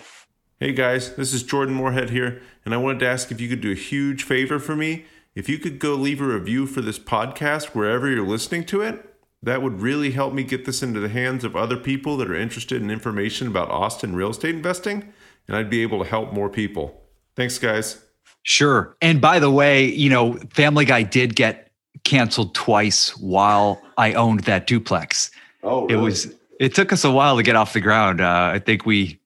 Hey 0.64 0.74
guys, 0.74 1.16
this 1.16 1.34
is 1.34 1.42
Jordan 1.42 1.74
Moorhead 1.74 2.12
here, 2.12 2.40
and 2.64 2.72
I 2.72 2.78
wanted 2.78 3.00
to 3.00 3.08
ask 3.08 3.32
if 3.32 3.42
you 3.42 3.50
could 3.50 3.62
do 3.62 3.72
a 3.72 3.76
huge 3.76 4.22
favor 4.22 4.60
for 4.60 4.76
me. 4.76 5.06
If 5.34 5.50
you 5.50 5.58
could 5.58 5.80
go 5.80 5.96
leave 5.96 6.22
a 6.22 6.26
review 6.26 6.68
for 6.68 6.82
this 6.82 7.00
podcast 7.00 7.70
wherever 7.70 8.08
you're 8.08 8.24
listening 8.24 8.66
to 8.66 8.82
it, 8.82 9.12
that 9.42 9.64
would 9.64 9.82
really 9.82 10.12
help 10.12 10.36
me 10.36 10.44
get 10.44 10.66
this 10.66 10.84
into 10.84 11.00
the 11.00 11.10
hands 11.10 11.44
of 11.44 11.56
other 11.56 11.78
people 11.78 12.16
that 12.18 12.30
are 12.30 12.36
interested 12.36 12.80
in 12.80 12.92
information 12.92 13.48
about 13.48 13.72
Austin 13.72 14.16
real 14.16 14.30
estate 14.30 14.54
investing, 14.54 15.12
and 15.48 15.58
I'd 15.58 15.68
be 15.68 15.82
able 15.82 15.98
to 16.04 16.08
help 16.08 16.32
more 16.32 16.48
people. 16.48 17.02
Thanks, 17.36 17.58
guys. 17.58 18.00
Sure. 18.44 18.96
And 19.02 19.20
by 19.20 19.40
the 19.40 19.50
way, 19.50 19.86
you 19.86 20.12
know, 20.12 20.34
Family 20.54 20.86
Guy 20.86 21.02
did 21.02 21.36
get 21.36 21.72
canceled 22.04 22.54
twice 22.54 23.18
while 23.18 23.82
I 23.98 24.14
owned 24.14 24.42
that 24.42 24.68
duplex. 24.68 25.32
Oh, 25.64 25.88
really? 25.88 25.94
it 25.96 25.98
was. 25.98 26.36
It 26.60 26.76
took 26.76 26.94
us 26.94 27.04
a 27.04 27.10
while 27.10 27.38
to 27.38 27.42
get 27.42 27.56
off 27.56 27.74
the 27.74 27.82
ground. 27.82 28.22
Uh, 28.22 28.52
I 28.54 28.60
think 28.60 28.86
we 28.86 29.21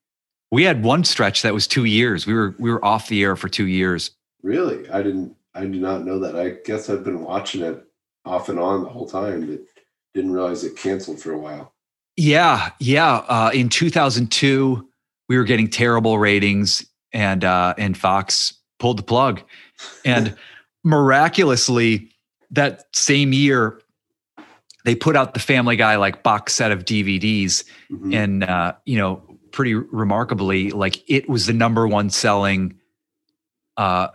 we 0.51 0.63
had 0.63 0.83
one 0.83 1.03
stretch 1.03 1.41
that 1.41 1.53
was 1.53 1.67
two 1.67 1.85
years. 1.85 2.25
We 2.25 2.33
were 2.33 2.55
we 2.59 2.71
were 2.71 2.83
off 2.83 3.07
the 3.07 3.23
air 3.23 3.35
for 3.35 3.49
two 3.49 3.67
years. 3.67 4.11
Really, 4.43 4.89
I 4.89 5.01
didn't. 5.01 5.35
I 5.53 5.61
did 5.61 5.81
not 5.81 6.05
know 6.05 6.19
that. 6.19 6.35
I 6.35 6.57
guess 6.65 6.89
I've 6.89 7.03
been 7.03 7.23
watching 7.23 7.61
it 7.61 7.83
off 8.25 8.49
and 8.49 8.59
on 8.59 8.83
the 8.83 8.89
whole 8.89 9.07
time, 9.07 9.47
but 9.47 9.59
didn't 10.13 10.31
realize 10.31 10.63
it 10.63 10.77
canceled 10.77 11.19
for 11.19 11.31
a 11.31 11.37
while. 11.37 11.73
Yeah, 12.17 12.71
yeah. 12.79 13.17
Uh, 13.27 13.51
in 13.53 13.69
2002, 13.69 14.87
we 15.27 15.37
were 15.37 15.43
getting 15.43 15.69
terrible 15.69 16.17
ratings, 16.17 16.85
and 17.11 17.43
uh, 17.43 17.73
and 17.77 17.97
Fox 17.97 18.53
pulled 18.79 18.97
the 18.97 19.03
plug, 19.03 19.41
and 20.05 20.35
miraculously 20.83 22.09
that 22.51 22.85
same 22.93 23.33
year, 23.33 23.81
they 24.85 24.95
put 24.95 25.15
out 25.15 25.33
the 25.33 25.39
Family 25.39 25.75
Guy 25.75 25.95
like 25.97 26.23
box 26.23 26.53
set 26.53 26.71
of 26.71 26.85
DVDs, 26.85 27.65
mm-hmm. 27.91 28.13
and 28.13 28.43
uh, 28.43 28.73
you 28.85 28.97
know, 28.97 29.21
pretty 29.55 29.73
remarkably, 29.73 30.69
like 30.69 31.01
it 31.09 31.27
was 31.27 31.47
the 31.47 31.53
number 31.53 31.87
one 31.87 32.09
selling 32.09 32.77
uh, 33.77 34.09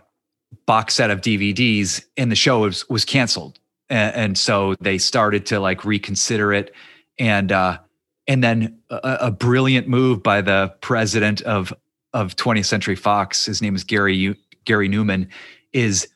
box 0.67 0.93
set 0.93 1.09
of 1.09 1.19
DVDs, 1.19 2.05
and 2.15 2.31
the 2.31 2.35
show 2.35 2.59
was 2.59 2.87
was 2.89 3.03
canceled. 3.03 3.59
and, 3.89 4.15
and 4.15 4.37
so 4.37 4.75
they 4.79 4.97
started 4.97 5.45
to 5.47 5.59
like 5.59 5.83
reconsider 5.83 6.53
it, 6.53 6.73
and 7.19 7.51
uh, 7.51 7.79
and 8.27 8.43
then 8.43 8.79
a, 8.89 9.17
a 9.21 9.31
brilliant 9.31 9.87
move 9.87 10.23
by 10.23 10.41
the 10.41 10.73
president 10.81 11.41
of 11.41 11.73
of 12.13 12.35
20th 12.35 12.65
Century 12.65 12.95
Fox. 12.95 13.45
His 13.45 13.61
name 13.61 13.75
is 13.75 13.83
Gary 13.83 14.37
Gary 14.63 14.87
Newman. 14.87 15.27
Is 15.73 16.07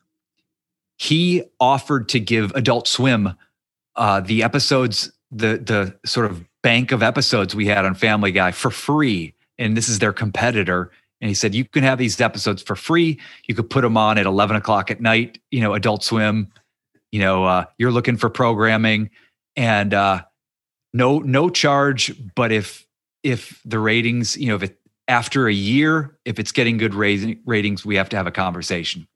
he 0.97 1.43
offered 1.59 2.07
to 2.09 2.19
give 2.19 2.51
Adult 2.51 2.87
Swim 2.87 3.33
uh, 3.95 4.21
the 4.21 4.43
episodes, 4.43 5.11
the 5.31 5.57
the 5.57 5.97
sort 6.07 6.27
of 6.27 6.45
bank 6.65 6.91
of 6.91 7.03
episodes 7.03 7.53
we 7.53 7.67
had 7.67 7.85
on 7.85 7.93
Family 7.93 8.31
Guy 8.31 8.49
for 8.49 8.71
free, 8.71 9.35
and 9.59 9.77
this 9.77 9.87
is 9.87 9.99
their 9.99 10.11
competitor. 10.11 10.89
And 11.21 11.29
he 11.29 11.35
said, 11.35 11.53
you 11.53 11.63
can 11.63 11.83
have 11.83 11.99
these 11.99 12.19
episodes 12.19 12.63
for 12.63 12.75
free. 12.75 13.19
You 13.45 13.53
could 13.53 13.69
put 13.69 13.81
them 13.81 13.97
on 13.97 14.17
at 14.17 14.25
11 14.25 14.55
o'clock 14.55 14.89
at 14.89 14.99
night, 14.99 15.37
you 15.51 15.61
know, 15.61 15.75
Adult 15.75 16.03
Swim. 16.03 16.51
You 17.11 17.19
know, 17.19 17.45
uh, 17.45 17.65
you're 17.77 17.91
looking 17.91 18.17
for 18.17 18.31
programming 18.31 19.11
and 19.55 19.93
uh, 19.93 20.23
no 20.91 21.19
no 21.19 21.51
charge. 21.51 22.11
But 22.33 22.51
if 22.51 22.87
if 23.21 23.61
the 23.63 23.77
ratings, 23.77 24.35
you 24.35 24.47
know, 24.47 24.55
if 24.55 24.63
it 24.63 24.79
after 25.07 25.47
a 25.47 25.53
year, 25.53 26.17
if 26.25 26.39
it's 26.39 26.51
getting 26.51 26.77
good 26.77 26.95
rating, 26.95 27.41
ratings, 27.45 27.85
we 27.85 27.95
have 27.95 28.09
to 28.09 28.17
have 28.17 28.25
a 28.25 28.31
conversation. 28.31 29.07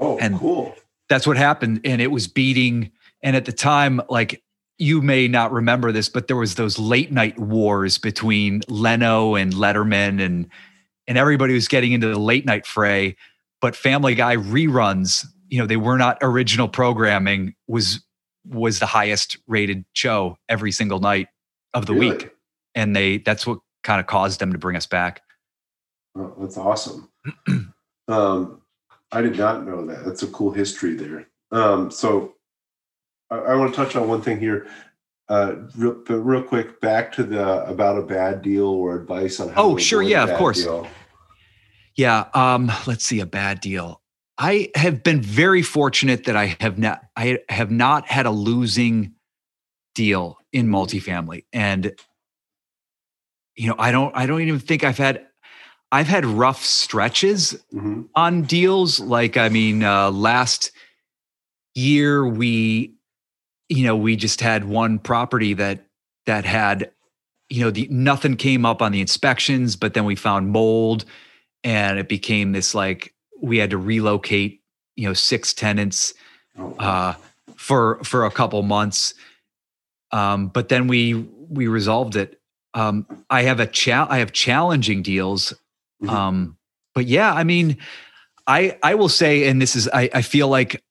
Oh, 0.00 0.18
and 0.18 0.36
cool. 0.36 0.74
That's 1.08 1.28
what 1.28 1.36
happened. 1.36 1.82
And 1.84 2.02
it 2.02 2.10
was 2.10 2.26
beating. 2.26 2.90
And 3.22 3.36
at 3.36 3.44
the 3.44 3.52
time, 3.52 4.00
like 4.10 4.42
you 4.82 5.00
may 5.00 5.28
not 5.28 5.52
remember 5.52 5.92
this, 5.92 6.08
but 6.08 6.26
there 6.26 6.36
was 6.36 6.56
those 6.56 6.76
late 6.76 7.12
night 7.12 7.38
wars 7.38 7.98
between 7.98 8.62
Leno 8.66 9.36
and 9.36 9.52
Letterman 9.52 10.20
and 10.20 10.48
and 11.06 11.16
everybody 11.16 11.54
was 11.54 11.68
getting 11.68 11.92
into 11.92 12.08
the 12.08 12.18
late 12.18 12.44
night 12.44 12.66
fray. 12.66 13.16
But 13.60 13.76
Family 13.76 14.16
Guy 14.16 14.36
reruns, 14.36 15.24
you 15.48 15.58
know, 15.58 15.66
they 15.66 15.76
were 15.76 15.98
not 15.98 16.18
original 16.20 16.68
programming, 16.68 17.54
was 17.68 18.04
was 18.44 18.80
the 18.80 18.86
highest 18.86 19.36
rated 19.46 19.84
show 19.92 20.36
every 20.48 20.72
single 20.72 20.98
night 20.98 21.28
of 21.74 21.86
the 21.86 21.94
really? 21.94 22.16
week. 22.16 22.30
And 22.74 22.96
they 22.96 23.18
that's 23.18 23.46
what 23.46 23.60
kind 23.84 24.00
of 24.00 24.08
caused 24.08 24.40
them 24.40 24.52
to 24.52 24.58
bring 24.58 24.74
us 24.74 24.86
back. 24.86 25.22
Oh, 26.16 26.34
that's 26.40 26.58
awesome. 26.58 27.08
um, 28.08 28.62
I 29.12 29.22
did 29.22 29.38
not 29.38 29.64
know 29.64 29.86
that. 29.86 30.04
That's 30.04 30.24
a 30.24 30.28
cool 30.28 30.50
history 30.50 30.94
there. 30.94 31.28
Um, 31.52 31.88
so 31.92 32.34
I, 33.32 33.52
I 33.52 33.54
want 33.54 33.74
to 33.74 33.76
touch 33.76 33.96
on 33.96 34.08
one 34.08 34.22
thing 34.22 34.38
here. 34.38 34.66
Uh, 35.28 35.54
real, 35.76 36.02
but 36.06 36.16
real 36.16 36.42
quick, 36.42 36.80
back 36.80 37.12
to 37.12 37.22
the 37.22 37.64
about 37.64 37.96
a 37.96 38.02
bad 38.02 38.42
deal 38.42 38.66
or 38.66 38.96
advice 38.96 39.40
on 39.40 39.48
how. 39.48 39.54
To 39.54 39.60
Oh, 39.60 39.76
sure, 39.78 40.02
yeah, 40.02 40.24
of 40.24 40.36
course. 40.36 40.64
Deal. 40.64 40.86
Yeah. 41.96 42.26
Um, 42.34 42.70
let's 42.86 43.04
see, 43.04 43.20
a 43.20 43.26
bad 43.26 43.60
deal. 43.60 44.00
I 44.38 44.70
have 44.74 45.02
been 45.02 45.20
very 45.20 45.62
fortunate 45.62 46.24
that 46.24 46.36
I 46.36 46.56
have 46.60 46.78
not 46.78 47.02
I 47.16 47.38
have 47.48 47.70
not 47.70 48.06
had 48.08 48.26
a 48.26 48.30
losing 48.30 49.14
deal 49.94 50.38
in 50.52 50.68
multifamily. 50.68 51.44
And 51.52 51.94
you 53.56 53.68
know, 53.68 53.76
I 53.78 53.92
don't 53.92 54.14
I 54.16 54.26
don't 54.26 54.40
even 54.42 54.58
think 54.58 54.84
I've 54.84 54.98
had 54.98 55.26
I've 55.92 56.08
had 56.08 56.24
rough 56.24 56.64
stretches 56.64 57.62
mm-hmm. 57.72 58.02
on 58.14 58.42
deals. 58.42 58.98
Like, 58.98 59.36
I 59.36 59.50
mean, 59.50 59.84
uh, 59.84 60.10
last 60.10 60.72
year 61.74 62.26
we, 62.26 62.94
you 63.72 63.84
know, 63.84 63.96
we 63.96 64.16
just 64.16 64.40
had 64.40 64.64
one 64.64 64.98
property 64.98 65.54
that 65.54 65.86
that 66.26 66.44
had, 66.44 66.90
you 67.48 67.62
know, 67.62 67.70
the 67.70 67.88
nothing 67.90 68.36
came 68.36 68.64
up 68.64 68.82
on 68.82 68.92
the 68.92 69.00
inspections, 69.00 69.76
but 69.76 69.94
then 69.94 70.04
we 70.04 70.14
found 70.14 70.50
mold, 70.50 71.04
and 71.64 71.98
it 71.98 72.08
became 72.08 72.52
this 72.52 72.74
like 72.74 73.14
we 73.40 73.58
had 73.58 73.70
to 73.70 73.78
relocate, 73.78 74.60
you 74.96 75.06
know, 75.06 75.14
six 75.14 75.52
tenants 75.52 76.14
oh, 76.58 76.74
uh, 76.78 77.14
for 77.56 78.02
for 78.04 78.24
a 78.26 78.30
couple 78.30 78.62
months. 78.62 79.14
Um, 80.10 80.48
but 80.48 80.68
then 80.68 80.86
we 80.86 81.14
we 81.14 81.66
resolved 81.66 82.16
it 82.16 82.38
um, 82.74 83.06
I 83.28 83.42
have 83.42 83.60
a 83.60 83.66
cha- 83.66 84.06
I 84.08 84.18
have 84.18 84.32
challenging 84.32 85.02
deals. 85.02 85.52
Mm-hmm. 86.02 86.10
Um, 86.10 86.56
but 86.94 87.06
yeah, 87.06 87.32
I 87.32 87.44
mean, 87.44 87.78
I 88.46 88.78
I 88.82 88.94
will 88.94 89.08
say, 89.08 89.48
and 89.48 89.60
this 89.60 89.76
is 89.76 89.88
I, 89.88 90.10
I 90.14 90.22
feel 90.22 90.48
like 90.48 90.82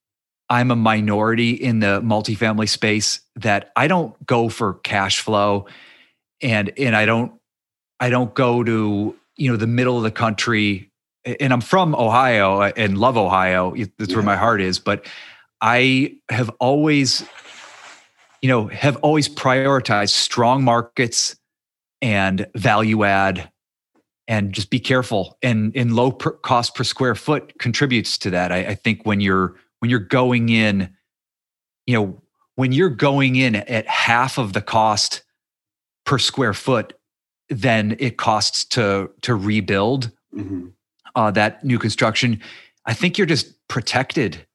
I'm 0.52 0.70
a 0.70 0.76
minority 0.76 1.52
in 1.52 1.80
the 1.80 2.02
multifamily 2.02 2.68
space 2.68 3.22
that 3.36 3.72
I 3.74 3.88
don't 3.88 4.14
go 4.26 4.50
for 4.50 4.74
cash 4.74 5.20
flow, 5.20 5.64
and 6.42 6.70
and 6.78 6.94
I 6.94 7.06
don't 7.06 7.32
I 7.98 8.10
don't 8.10 8.34
go 8.34 8.62
to 8.62 9.16
you 9.38 9.50
know 9.50 9.56
the 9.56 9.66
middle 9.66 9.96
of 9.96 10.02
the 10.02 10.10
country. 10.10 10.90
And 11.24 11.54
I'm 11.54 11.62
from 11.62 11.94
Ohio 11.94 12.60
uh, 12.60 12.72
and 12.76 12.98
love 12.98 13.16
Ohio. 13.16 13.74
That's 13.74 14.10
yeah. 14.10 14.16
where 14.16 14.24
my 14.24 14.36
heart 14.36 14.60
is. 14.60 14.78
But 14.78 15.06
I 15.62 16.16
have 16.28 16.50
always, 16.60 17.24
you 18.42 18.50
know, 18.50 18.66
have 18.66 18.96
always 18.96 19.30
prioritized 19.30 20.10
strong 20.10 20.64
markets 20.64 21.34
and 22.02 22.46
value 22.54 23.04
add 23.04 23.50
and 24.28 24.52
just 24.52 24.68
be 24.68 24.80
careful 24.80 25.38
and 25.42 25.74
in 25.74 25.94
low 25.94 26.10
per 26.10 26.32
cost 26.32 26.74
per 26.74 26.84
square 26.84 27.14
foot 27.14 27.58
contributes 27.58 28.18
to 28.18 28.30
that 28.30 28.52
I, 28.52 28.58
I, 28.58 28.74
think 28.74 29.04
when 29.04 29.20
you're 29.20 29.56
when 29.82 29.90
you're 29.90 29.98
going 29.98 30.48
in 30.48 30.88
you 31.86 31.94
know 31.96 32.22
when 32.54 32.70
you're 32.70 32.88
going 32.88 33.34
in 33.34 33.56
at 33.56 33.84
half 33.88 34.38
of 34.38 34.52
the 34.52 34.62
cost 34.62 35.24
per 36.06 36.18
square 36.18 36.54
foot 36.54 36.92
then 37.48 37.96
it 37.98 38.16
costs 38.16 38.64
to 38.64 39.10
to 39.22 39.34
rebuild 39.34 40.12
mm-hmm. 40.32 40.68
uh, 41.16 41.32
that 41.32 41.64
new 41.64 41.80
construction 41.80 42.40
i 42.86 42.94
think 42.94 43.18
you're 43.18 43.26
just 43.26 43.54
protected 43.66 44.46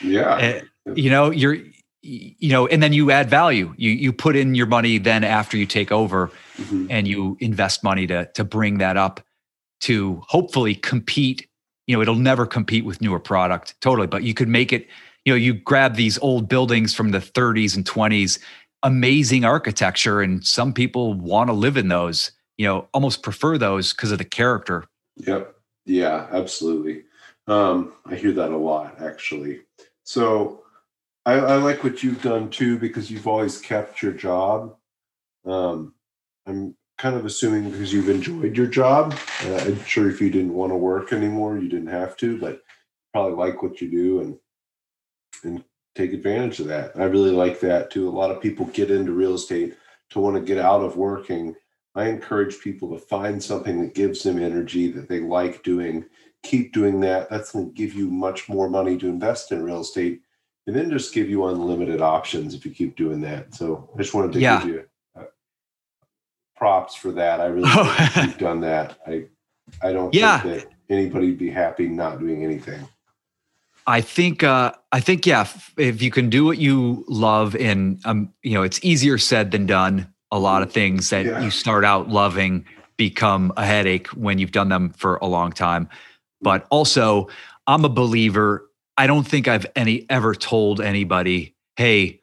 yeah 0.00 0.36
eh, 0.40 0.60
you 0.94 1.10
know 1.10 1.32
you're 1.32 1.56
you 2.02 2.48
know 2.48 2.68
and 2.68 2.80
then 2.80 2.92
you 2.92 3.10
add 3.10 3.28
value 3.28 3.74
you 3.76 3.90
you 3.90 4.12
put 4.12 4.36
in 4.36 4.54
your 4.54 4.66
money 4.66 4.98
then 4.98 5.24
after 5.24 5.56
you 5.56 5.66
take 5.66 5.90
over 5.90 6.30
mm-hmm. 6.56 6.86
and 6.90 7.08
you 7.08 7.36
invest 7.40 7.82
money 7.82 8.06
to 8.06 8.24
to 8.34 8.44
bring 8.44 8.78
that 8.78 8.96
up 8.96 9.20
to 9.80 10.22
hopefully 10.28 10.76
compete 10.76 11.47
you 11.88 11.96
know 11.96 12.02
it'll 12.02 12.14
never 12.14 12.46
compete 12.46 12.84
with 12.84 13.00
newer 13.00 13.18
product 13.18 13.74
totally 13.80 14.06
but 14.06 14.22
you 14.22 14.32
could 14.32 14.48
make 14.48 14.72
it 14.72 14.86
you 15.24 15.32
know 15.32 15.36
you 15.36 15.54
grab 15.54 15.96
these 15.96 16.18
old 16.20 16.48
buildings 16.48 16.94
from 16.94 17.10
the 17.10 17.18
30s 17.18 17.74
and 17.74 17.84
20s 17.84 18.38
amazing 18.84 19.44
architecture 19.44 20.20
and 20.20 20.46
some 20.46 20.72
people 20.72 21.14
want 21.14 21.48
to 21.48 21.54
live 21.54 21.76
in 21.76 21.88
those 21.88 22.30
you 22.56 22.66
know 22.66 22.86
almost 22.94 23.24
prefer 23.24 23.58
those 23.58 23.92
because 23.92 24.12
of 24.12 24.18
the 24.18 24.24
character. 24.24 24.84
Yep. 25.16 25.54
Yeah 25.86 26.28
absolutely. 26.30 27.04
Um 27.48 27.94
i 28.06 28.14
hear 28.14 28.32
that 28.32 28.52
a 28.52 28.56
lot 28.56 29.00
actually. 29.02 29.62
So 30.04 30.62
I, 31.26 31.34
I, 31.34 31.56
like 31.56 31.84
what 31.84 32.02
you've 32.02 32.22
done 32.22 32.48
too 32.48 32.78
because 32.78 33.10
you've 33.10 33.26
always 33.26 33.60
kept 33.60 34.02
your 34.02 34.12
job. 34.12 34.74
Um, 35.44 35.92
I'm 36.46 36.74
kind 36.98 37.16
of 37.16 37.24
assuming 37.24 37.70
because 37.70 37.92
you've 37.92 38.08
enjoyed 38.08 38.56
your 38.56 38.66
job. 38.66 39.16
Uh, 39.44 39.56
I'm 39.56 39.84
sure 39.84 40.10
if 40.10 40.20
you 40.20 40.30
didn't 40.30 40.52
want 40.52 40.72
to 40.72 40.76
work 40.76 41.12
anymore, 41.12 41.56
you 41.56 41.68
didn't 41.68 41.88
have 41.88 42.16
to, 42.18 42.38
but 42.38 42.60
probably 43.12 43.36
like 43.36 43.62
what 43.62 43.80
you 43.80 43.90
do 43.90 44.20
and 44.20 44.38
and 45.44 45.64
take 45.94 46.12
advantage 46.12 46.60
of 46.60 46.66
that. 46.66 46.92
I 46.96 47.04
really 47.04 47.30
like 47.30 47.60
that 47.60 47.90
too. 47.90 48.08
A 48.08 48.10
lot 48.10 48.30
of 48.30 48.42
people 48.42 48.66
get 48.66 48.90
into 48.90 49.12
real 49.12 49.34
estate 49.34 49.76
to 50.10 50.20
want 50.20 50.36
to 50.36 50.42
get 50.42 50.58
out 50.58 50.82
of 50.82 50.96
working. 50.96 51.54
I 51.94 52.08
encourage 52.08 52.60
people 52.60 52.90
to 52.90 52.98
find 52.98 53.42
something 53.42 53.80
that 53.80 53.94
gives 53.94 54.22
them 54.22 54.38
energy 54.38 54.90
that 54.92 55.08
they 55.08 55.20
like 55.20 55.62
doing. 55.62 56.04
Keep 56.44 56.72
doing 56.72 57.00
that. 57.00 57.28
That's 57.30 57.52
going 57.52 57.66
to 57.66 57.72
give 57.72 57.94
you 57.94 58.10
much 58.10 58.48
more 58.48 58.70
money 58.70 58.96
to 58.98 59.08
invest 59.08 59.50
in 59.50 59.62
real 59.62 59.80
estate 59.80 60.22
and 60.68 60.76
then 60.76 60.90
just 60.90 61.14
give 61.14 61.28
you 61.28 61.46
unlimited 61.46 62.00
options 62.00 62.54
if 62.54 62.64
you 62.64 62.70
keep 62.70 62.94
doing 62.94 63.20
that. 63.22 63.54
So 63.54 63.90
I 63.92 63.98
just 63.98 64.14
wanted 64.14 64.32
to 64.32 64.40
yeah. 64.40 64.60
give 64.60 64.68
you 64.68 64.87
props 66.58 66.94
for 66.94 67.12
that. 67.12 67.40
I 67.40 67.46
really 67.46 67.68
oh. 67.72 68.08
you've 68.16 68.38
done 68.38 68.60
that. 68.60 68.98
I 69.06 69.24
I 69.82 69.92
don't 69.92 70.12
yeah. 70.12 70.40
think 70.40 70.62
that 70.62 70.72
anybody'd 70.90 71.38
be 71.38 71.50
happy 71.50 71.86
not 71.88 72.18
doing 72.18 72.44
anything. 72.44 72.86
I 73.86 74.00
think 74.00 74.42
uh, 74.42 74.72
I 74.92 75.00
think 75.00 75.24
yeah, 75.24 75.42
if, 75.42 75.72
if 75.78 76.02
you 76.02 76.10
can 76.10 76.28
do 76.28 76.44
what 76.44 76.58
you 76.58 77.04
love, 77.08 77.56
and 77.56 78.00
um, 78.04 78.32
you 78.42 78.54
know, 78.54 78.62
it's 78.62 78.80
easier 78.82 79.18
said 79.18 79.50
than 79.50 79.66
done. 79.66 80.12
A 80.30 80.38
lot 80.38 80.62
of 80.62 80.70
things 80.70 81.08
that 81.08 81.24
yeah. 81.24 81.40
you 81.40 81.50
start 81.50 81.86
out 81.86 82.10
loving 82.10 82.66
become 82.98 83.50
a 83.56 83.64
headache 83.64 84.08
when 84.08 84.38
you've 84.38 84.52
done 84.52 84.68
them 84.68 84.90
for 84.90 85.16
a 85.16 85.26
long 85.26 85.52
time. 85.52 85.88
But 86.42 86.66
also, 86.68 87.28
I'm 87.66 87.86
a 87.86 87.88
believer 87.88 88.68
I 88.98 89.06
don't 89.06 89.26
think 89.26 89.46
I've 89.46 89.64
any 89.76 90.04
ever 90.10 90.34
told 90.34 90.80
anybody, 90.80 91.54
"Hey, 91.76 92.20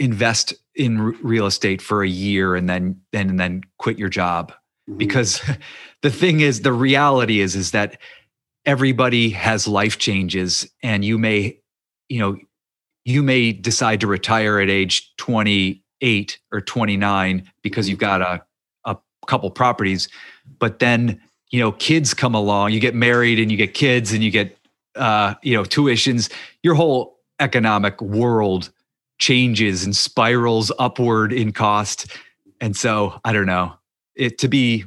invest 0.00 0.54
in 0.74 1.00
r- 1.00 1.14
real 1.22 1.46
estate 1.46 1.80
for 1.80 2.02
a 2.02 2.08
year 2.08 2.56
and 2.56 2.68
then 2.68 3.00
and 3.12 3.38
then 3.38 3.62
quit 3.78 3.98
your 3.98 4.08
job." 4.08 4.52
Mm-hmm. 4.88 4.98
Because 4.98 5.40
the 6.02 6.10
thing 6.10 6.40
is, 6.40 6.62
the 6.62 6.72
reality 6.72 7.40
is, 7.40 7.54
is 7.54 7.70
that 7.70 7.98
everybody 8.66 9.30
has 9.30 9.68
life 9.68 9.98
changes, 9.98 10.68
and 10.82 11.04
you 11.04 11.18
may, 11.18 11.58
you 12.08 12.18
know, 12.18 12.36
you 13.04 13.22
may 13.22 13.52
decide 13.52 14.00
to 14.00 14.06
retire 14.06 14.58
at 14.60 14.68
age 14.68 15.14
28 15.16 16.38
or 16.52 16.60
29 16.60 17.50
because 17.62 17.88
you've 17.88 17.98
got 17.98 18.20
a 18.20 18.42
a 18.84 18.96
couple 19.26 19.50
properties, 19.50 20.08
but 20.58 20.80
then 20.80 21.20
you 21.50 21.60
know 21.60 21.72
kids 21.72 22.14
come 22.14 22.34
along, 22.34 22.72
you 22.72 22.80
get 22.80 22.94
married 22.94 23.38
and 23.38 23.50
you 23.50 23.56
get 23.56 23.74
kids 23.74 24.12
and 24.12 24.24
you 24.24 24.30
get 24.30 24.56
uh, 24.96 25.34
you 25.42 25.56
know, 25.56 25.62
tuitions, 25.62 26.32
your 26.62 26.74
whole 26.74 27.18
economic 27.38 28.00
world 28.00 28.70
changes 29.20 29.84
and 29.84 29.94
spirals 29.94 30.72
upward 30.78 31.32
in 31.32 31.52
cost. 31.52 32.06
And 32.60 32.76
so 32.76 33.20
I 33.24 33.32
don't 33.32 33.46
know. 33.46 33.74
It 34.16 34.38
to 34.38 34.48
be 34.48 34.84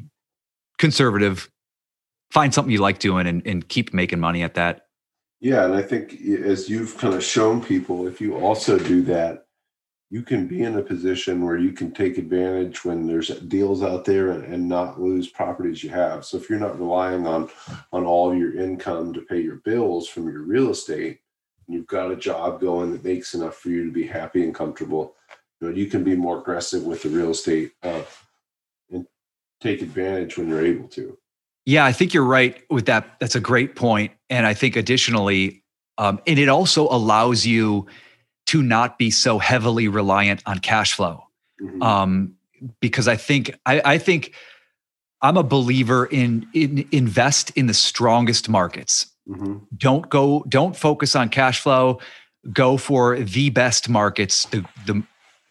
conservative, 0.78 1.50
find 2.32 2.54
something 2.54 2.72
you 2.72 2.82
like 2.82 3.00
doing 3.00 3.26
and, 3.28 3.46
and 3.48 3.68
keep 3.68 3.94
making 3.94 4.20
money 4.20 4.44
at 4.44 4.56
that. 4.56 4.88
Yeah, 5.40 5.66
and 5.66 5.74
I 5.74 5.82
think 5.82 6.22
as 6.22 6.70
you've 6.70 6.98
kind 6.98 7.14
of 7.14 7.24
shown 7.24 7.64
people, 7.64 8.08
if 8.08 8.20
you 8.22 8.36
also 8.36 8.78
do 8.78 9.02
that, 9.04 9.46
you 10.10 10.22
can 10.22 10.48
be 10.48 10.62
in 10.62 10.78
a 10.78 10.82
position 10.82 11.44
where 11.44 11.58
you 11.58 11.74
can 11.74 11.92
take 11.92 12.18
advantage 12.18 12.86
when 12.86 13.08
there's 13.08 13.30
deals 13.30 13.82
out 13.82 14.06
there 14.06 14.30
and, 14.30 14.44
and 14.46 14.70
not 14.70 15.02
lose 15.02 15.28
properties 15.28 15.84
you 15.84 15.90
have. 15.90 16.24
So 16.24 16.38
if 16.38 16.50
you're 16.50 16.60
not 16.60 16.80
relying 16.80 17.26
on 17.26 17.50
on 17.92 18.06
all 18.06 18.36
your 18.36 18.56
income 18.56 19.12
to 19.14 19.22
pay 19.22 19.42
your 19.42 19.58
bills 19.58 20.08
from 20.08 20.30
your 20.30 20.44
real 20.44 20.70
estate, 20.70 21.20
you've 21.68 21.88
got 21.88 22.12
a 22.12 22.16
job 22.16 22.62
going 22.62 22.92
that 22.92 23.04
makes 23.04 23.34
enough 23.34 23.56
for 23.56 23.70
you 23.70 23.86
to 23.86 23.92
be 23.92 24.06
happy 24.06 24.44
and 24.44 24.54
comfortable. 24.54 25.16
You 25.60 25.70
know, 25.70 25.76
you 25.76 25.88
can 25.88 26.04
be 26.04 26.16
more 26.16 26.40
aggressive 26.40 26.84
with 26.84 27.04
the 27.04 27.10
real 27.10 27.32
estate 27.32 27.72
uh, 27.84 28.02
and 28.92 29.06
take 29.62 29.82
advantage 29.82 30.38
when 30.38 30.50
you're 30.50 30.66
able 30.66 30.88
to. 30.90 31.18
Yeah, 31.66 31.86
I 31.86 31.94
think 31.94 32.14
you're 32.14 32.26
right 32.26 32.62
with 32.70 32.88
that. 32.88 33.16
That's 33.20 33.36
a 33.36 33.40
great 33.40 33.76
point. 33.76 34.12
And 34.30 34.46
I 34.46 34.54
think 34.54 34.76
additionally, 34.76 35.64
um, 35.98 36.20
and 36.28 36.38
it 36.38 36.50
also 36.50 36.88
allows 36.90 37.46
you 37.46 37.88
to 38.48 38.62
not 38.62 38.98
be 38.98 39.10
so 39.10 39.40
heavily 39.40 39.88
reliant 39.88 40.44
on 40.46 40.60
cash 40.60 40.94
flow. 40.94 41.24
Mm-hmm. 41.62 41.82
Um, 41.82 42.36
because 42.80 43.08
I 43.08 43.16
think 43.16 43.58
I, 43.66 43.82
I 43.84 43.98
think 43.98 44.34
I'm 45.22 45.38
a 45.38 45.44
believer 45.44 46.06
in, 46.06 46.48
in 46.54 46.88
invest 46.92 47.52
in 47.52 47.68
the 47.68 47.74
strongest 47.74 48.50
markets. 48.50 49.08
Mm-hmm. 49.28 49.58
Don't 49.78 50.10
go, 50.10 50.44
don't 50.50 50.76
focus 50.76 51.16
on 51.16 51.30
cash 51.30 51.62
flow. 51.62 52.00
Go 52.52 52.78
for 52.78 53.20
the 53.20 53.50
best 53.50 53.88
markets, 53.88 54.46
the, 54.48 54.66
the 54.86 55.04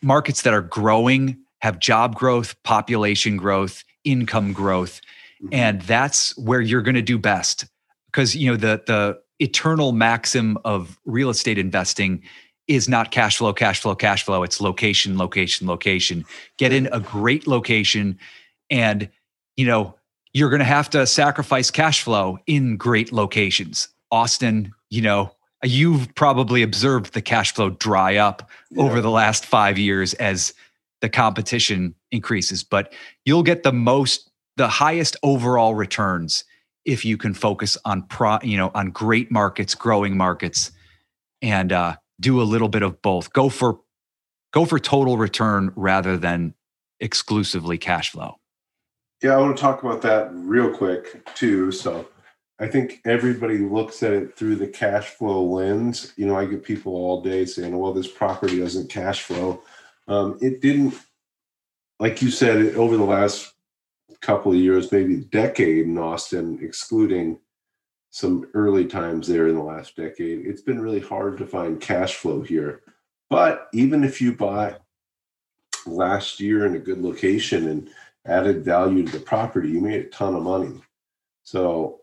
markets 0.03 0.43
that 0.43 0.53
are 0.53 0.63
growing, 0.63 1.39
have 1.61 1.79
job 1.79 2.15
growth, 2.15 2.61
population 2.65 3.37
growth, 3.37 3.85
income 4.05 4.53
growth. 4.53 5.01
Mm-hmm. 5.43 5.55
And 5.55 5.83
that's 5.83 6.37
where 6.37 6.61
you're 6.61 6.83
going 6.83 6.97
to 6.97 7.03
do 7.03 7.19
best. 7.19 7.67
Because 8.07 8.37
you 8.37 8.51
know, 8.51 8.57
the 8.57 8.83
the 8.87 9.19
eternal 9.39 9.93
maxim 9.93 10.59
of 10.65 10.99
real 11.05 11.31
estate 11.31 11.59
investing 11.59 12.23
is 12.69 12.89
not 12.89 13.11
cash 13.11 13.39
flow, 13.39 13.53
cash 13.53 13.81
flow, 13.81 13.95
cash 13.95 14.23
flow. 14.25 14.43
It's 14.43 14.61
location, 14.61 15.19
location, 15.19 15.67
location. 15.67 16.25
Get 16.59 16.73
in 16.73 16.89
a 16.93 17.01
great 17.01 17.47
location 17.47 18.19
and 18.71 19.09
you 19.57 19.67
know 19.67 19.95
you're 20.33 20.51
going 20.51 20.61
to 20.61 20.65
have 20.65 20.91
to 20.91 21.07
sacrifice 21.07 21.71
cash 21.71 22.03
flow 22.03 22.39
in 22.47 22.77
great 22.77 23.13
locations. 23.13 23.89
Austin, 24.11 24.73
you 24.91 25.03
know, 25.03 25.35
you've 25.63 26.15
probably 26.15 26.63
observed 26.63 27.15
the 27.15 27.23
cash 27.23 27.55
flow 27.55 27.71
dry 27.71 28.17
up 28.17 28.49
yeah. 28.71 28.83
over 28.83 29.01
the 29.01 29.11
last 29.11 29.45
5 29.47 29.79
years 29.79 30.15
as 30.15 30.55
the 31.01 31.09
competition 31.09 31.95
increases, 32.11 32.63
but 32.63 32.93
you'll 33.25 33.43
get 33.43 33.63
the 33.63 33.73
most 33.73 34.31
the 34.57 34.69
highest 34.69 35.17
overall 35.23 35.75
returns 35.75 36.45
if 36.85 37.05
you 37.05 37.17
can 37.17 37.33
focus 37.33 37.79
on 37.87 38.03
pro, 38.03 38.39
you 38.43 38.57
know, 38.57 38.71
on 38.75 38.91
great 38.91 39.31
markets, 39.31 39.75
growing 39.75 40.17
markets 40.17 40.73
and 41.41 41.73
uh 41.73 41.97
do 42.21 42.41
a 42.41 42.45
little 42.45 42.69
bit 42.69 42.83
of 42.83 43.03
both. 43.03 43.33
Go 43.33 43.49
for 43.49 43.81
go 44.53 44.65
for 44.65 44.79
total 44.79 45.17
return 45.17 45.73
rather 45.75 46.17
than 46.17 46.55
exclusively 47.01 47.79
cash 47.79 48.11
flow. 48.11 48.37
Yeah, 49.23 49.37
I 49.37 49.41
want 49.41 49.57
to 49.57 49.61
talk 49.61 49.85
about 49.85 50.03
that 50.03 50.31
real 50.33 50.75
quick 50.75 51.25
too. 51.37 51.71
So 51.71 52.09
I 52.59 52.67
think 52.67 53.01
everybody 53.05 53.59
looks 53.59 54.03
at 54.03 54.13
it 54.13 54.37
through 54.37 54.57
the 54.57 54.67
cash 54.67 55.11
flow 55.11 55.45
lens. 55.45 56.13
You 56.17 56.27
know, 56.27 56.37
I 56.37 56.45
get 56.45 56.65
people 56.65 56.95
all 56.95 57.23
day 57.23 57.45
saying, 57.45 57.79
well, 57.79 57.93
this 57.93 58.09
property 58.09 58.59
doesn't 58.59 58.91
cash 58.91 59.23
flow. 59.23 59.63
Um, 60.09 60.39
it 60.43 60.61
didn't, 60.61 60.95
like 62.01 62.21
you 62.21 62.33
said, 62.33 62.75
over 62.75 62.97
the 62.97 63.05
last 63.05 63.55
couple 64.21 64.51
of 64.51 64.59
years, 64.59 64.91
maybe 64.91 65.17
decade 65.17 65.87
in 65.87 65.99
Austin, 65.99 66.59
excluding 66.61 67.39
some 68.11 68.51
early 68.55 68.85
times 68.85 69.29
there 69.29 69.47
in 69.47 69.55
the 69.55 69.63
last 69.63 69.97
decade, 69.97 70.45
it's 70.45 70.63
been 70.63 70.81
really 70.81 71.01
hard 71.01 71.39
to 71.39 71.47
find 71.47 71.81
cash 71.81 72.17
flow 72.17 72.43
here. 72.43 72.83
But 73.31 73.69
even 73.73 74.05
if 74.05 74.21
you 74.21 74.35
buy 74.35 74.77
last 75.87 76.41
year 76.41 76.67
in 76.67 76.75
a 76.75 76.81
good 76.81 76.99
location 77.01 77.69
and 77.69 77.89
added 78.27 78.65
value 78.65 79.05
to 79.05 79.13
the 79.13 79.25
property, 79.25 79.71
you 79.71 79.81
made 79.81 80.07
a 80.07 80.09
ton 80.09 80.35
of 80.35 80.43
money. 80.43 80.81
So 81.43 82.01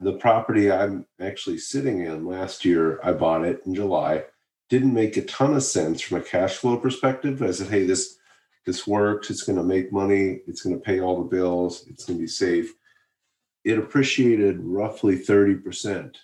the 0.00 0.14
property 0.14 0.72
I'm 0.72 1.06
actually 1.20 1.58
sitting 1.58 2.04
in 2.04 2.26
last 2.26 2.64
year, 2.64 3.00
I 3.04 3.12
bought 3.12 3.44
it 3.44 3.62
in 3.66 3.74
July. 3.74 4.24
Didn't 4.70 4.94
make 4.94 5.16
a 5.16 5.22
ton 5.22 5.54
of 5.54 5.62
sense 5.62 6.00
from 6.00 6.18
a 6.18 6.22
cash 6.22 6.56
flow 6.56 6.78
perspective. 6.78 7.42
I 7.42 7.50
said, 7.50 7.68
hey, 7.68 7.84
this 7.84 8.16
this 8.66 8.86
works. 8.86 9.30
It's 9.30 9.42
going 9.42 9.56
to 9.56 9.64
make 9.64 9.92
money. 9.92 10.40
It's 10.46 10.62
going 10.62 10.76
to 10.76 10.82
pay 10.82 11.00
all 11.00 11.22
the 11.22 11.28
bills. 11.28 11.86
It's 11.88 12.04
going 12.04 12.18
to 12.18 12.22
be 12.22 12.28
safe. 12.28 12.72
It 13.64 13.78
appreciated 13.78 14.60
roughly 14.60 15.18
30% 15.18 16.14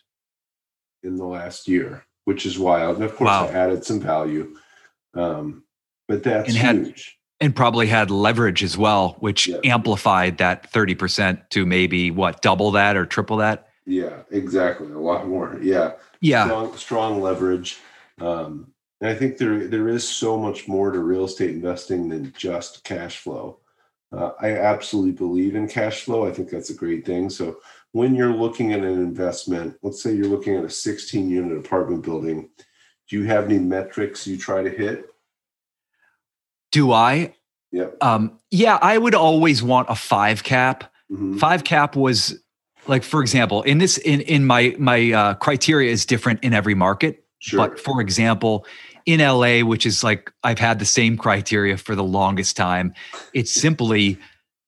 in 1.03 1.17
the 1.17 1.25
last 1.25 1.67
year, 1.67 2.05
which 2.25 2.45
is 2.45 2.59
wild. 2.59 2.97
And 2.97 3.05
of 3.05 3.17
course, 3.17 3.29
wow. 3.29 3.47
I 3.47 3.53
added 3.53 3.85
some 3.85 4.01
value. 4.01 4.55
Um, 5.15 5.65
but 6.09 6.23
that's 6.23 6.55
had, 6.55 6.77
huge 6.77 7.16
and 7.41 7.55
probably 7.55 7.87
had 7.87 8.11
leverage 8.11 8.63
as 8.63 8.79
well, 8.79 9.17
which 9.21 9.49
yeah. 9.49 9.59
amplified 9.65 10.39
that 10.39 10.73
30% 10.73 11.49
to 11.51 11.67
maybe 11.67 12.11
what, 12.11 12.41
double 12.43 12.71
that 12.73 12.97
or 12.97 13.05
triple 13.05 13.37
that? 13.39 13.69
Yeah, 13.85 14.23
exactly. 14.31 14.91
A 14.93 14.99
lot 14.99 15.29
more. 15.29 15.59
Yeah. 15.63 15.93
Yeah. 16.21 16.47
Strong, 16.47 16.77
strong 16.77 17.21
leverage. 17.21 17.79
Um, 18.21 18.73
and 19.01 19.11
I 19.11 19.15
think 19.15 19.37
there 19.37 19.67
there 19.69 19.89
is 19.89 20.09
so 20.09 20.39
much 20.39 20.67
more 20.67 20.91
to 20.91 20.99
real 21.01 21.25
estate 21.25 21.51
investing 21.51 22.09
than 22.09 22.33
just 22.37 22.83
cash 22.85 23.19
flow. 23.19 23.59
Uh, 24.11 24.31
I 24.41 24.53
absolutely 24.57 25.13
believe 25.13 25.55
in 25.55 25.69
cash 25.69 26.05
flow. 26.05 26.27
I 26.27 26.33
think 26.33 26.49
that's 26.49 26.71
a 26.71 26.75
great 26.75 27.05
thing. 27.05 27.29
So 27.29 27.59
when 27.93 28.15
you're 28.15 28.35
looking 28.35 28.73
at 28.73 28.81
an 28.81 28.87
investment, 28.87 29.77
let's 29.83 30.03
say 30.03 30.15
you're 30.15 30.27
looking 30.27 30.57
at 30.57 30.65
a 30.65 30.71
16 30.71 31.29
unit 31.29 31.59
apartment 31.59 32.05
building, 32.05 32.49
do 33.09 33.19
you 33.19 33.25
have 33.25 33.45
any 33.45 33.59
metrics 33.59 34.27
you 34.27 34.37
try 34.37 34.63
to 34.63 34.71
hit? 34.71 35.07
Do 36.77 36.93
I? 36.93 37.35
Yeah. 37.73 37.87
Um, 38.03 38.39
yeah, 38.51 38.79
I 38.83 38.99
would 38.99 39.15
always 39.15 39.63
want 39.63 39.89
a 39.89 39.95
five 39.95 40.45
cap. 40.45 40.85
Mm-hmm. 41.11 41.39
Five 41.39 41.65
cap 41.65 41.97
was 41.97 42.39
like, 42.87 43.03
for 43.03 43.23
example, 43.23 43.63
in 43.63 43.79
this 43.79 43.97
in 43.97 44.21
in 44.21 44.45
my 44.45 44.77
my 44.79 45.11
uh, 45.11 45.35
criteria 45.37 45.91
is 45.91 46.05
different 46.05 46.45
in 46.45 46.53
every 46.53 46.75
market. 46.75 47.25
Sure. 47.39 47.67
But 47.67 47.81
for 47.81 48.03
example, 48.03 48.67
in 49.07 49.21
LA, 49.21 49.61
which 49.61 49.87
is 49.87 50.05
like 50.05 50.31
I've 50.45 50.59
had 50.59 50.79
the 50.79 50.85
same 50.85 51.17
criteria 51.17 51.79
for 51.79 51.95
the 51.95 52.05
longest 52.05 52.59
time, 52.59 52.93
it's 53.33 53.53
simply, 53.53 54.19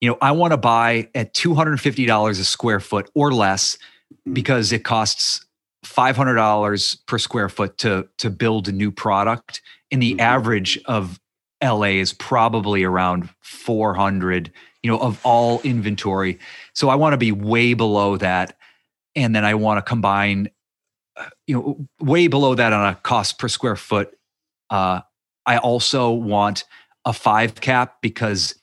you 0.00 0.08
know, 0.08 0.16
I 0.22 0.32
want 0.32 0.52
to 0.52 0.56
buy 0.56 1.10
at 1.14 1.34
$250 1.34 2.30
a 2.30 2.34
square 2.42 2.80
foot 2.80 3.10
or 3.14 3.34
less 3.34 3.76
mm-hmm. 3.76 4.32
because 4.32 4.72
it 4.72 4.82
costs 4.82 5.44
$500 5.84 7.06
per 7.06 7.18
square 7.18 7.50
foot 7.50 7.76
to 7.78 8.08
to 8.16 8.30
build 8.30 8.66
a 8.66 8.72
new 8.72 8.90
product 8.90 9.60
and 9.90 10.00
the 10.00 10.12
mm-hmm. 10.12 10.20
average 10.20 10.80
of 10.86 11.20
LA 11.62 11.98
is 11.98 12.12
probably 12.12 12.84
around 12.84 13.28
400, 13.40 14.52
you 14.82 14.90
know, 14.90 14.98
of 14.98 15.20
all 15.24 15.60
inventory. 15.62 16.38
So 16.72 16.88
I 16.88 16.94
want 16.94 17.14
to 17.14 17.18
be 17.18 17.32
way 17.32 17.74
below 17.74 18.16
that. 18.18 18.56
And 19.16 19.34
then 19.34 19.44
I 19.44 19.54
want 19.54 19.78
to 19.78 19.88
combine, 19.88 20.50
you 21.46 21.54
know, 21.54 21.88
way 22.00 22.28
below 22.28 22.54
that 22.54 22.72
on 22.72 22.92
a 22.92 22.94
cost 22.96 23.38
per 23.38 23.48
square 23.48 23.76
foot. 23.76 24.16
Uh, 24.70 25.00
I 25.46 25.58
also 25.58 26.10
want 26.10 26.64
a 27.04 27.12
five 27.12 27.56
cap 27.56 27.96
because, 28.02 28.54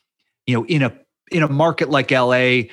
you 0.46 0.54
know, 0.54 0.64
in 0.66 0.82
a 0.82 0.92
in 1.30 1.42
a 1.42 1.48
market 1.48 1.90
like 1.90 2.10
LA, 2.10 2.70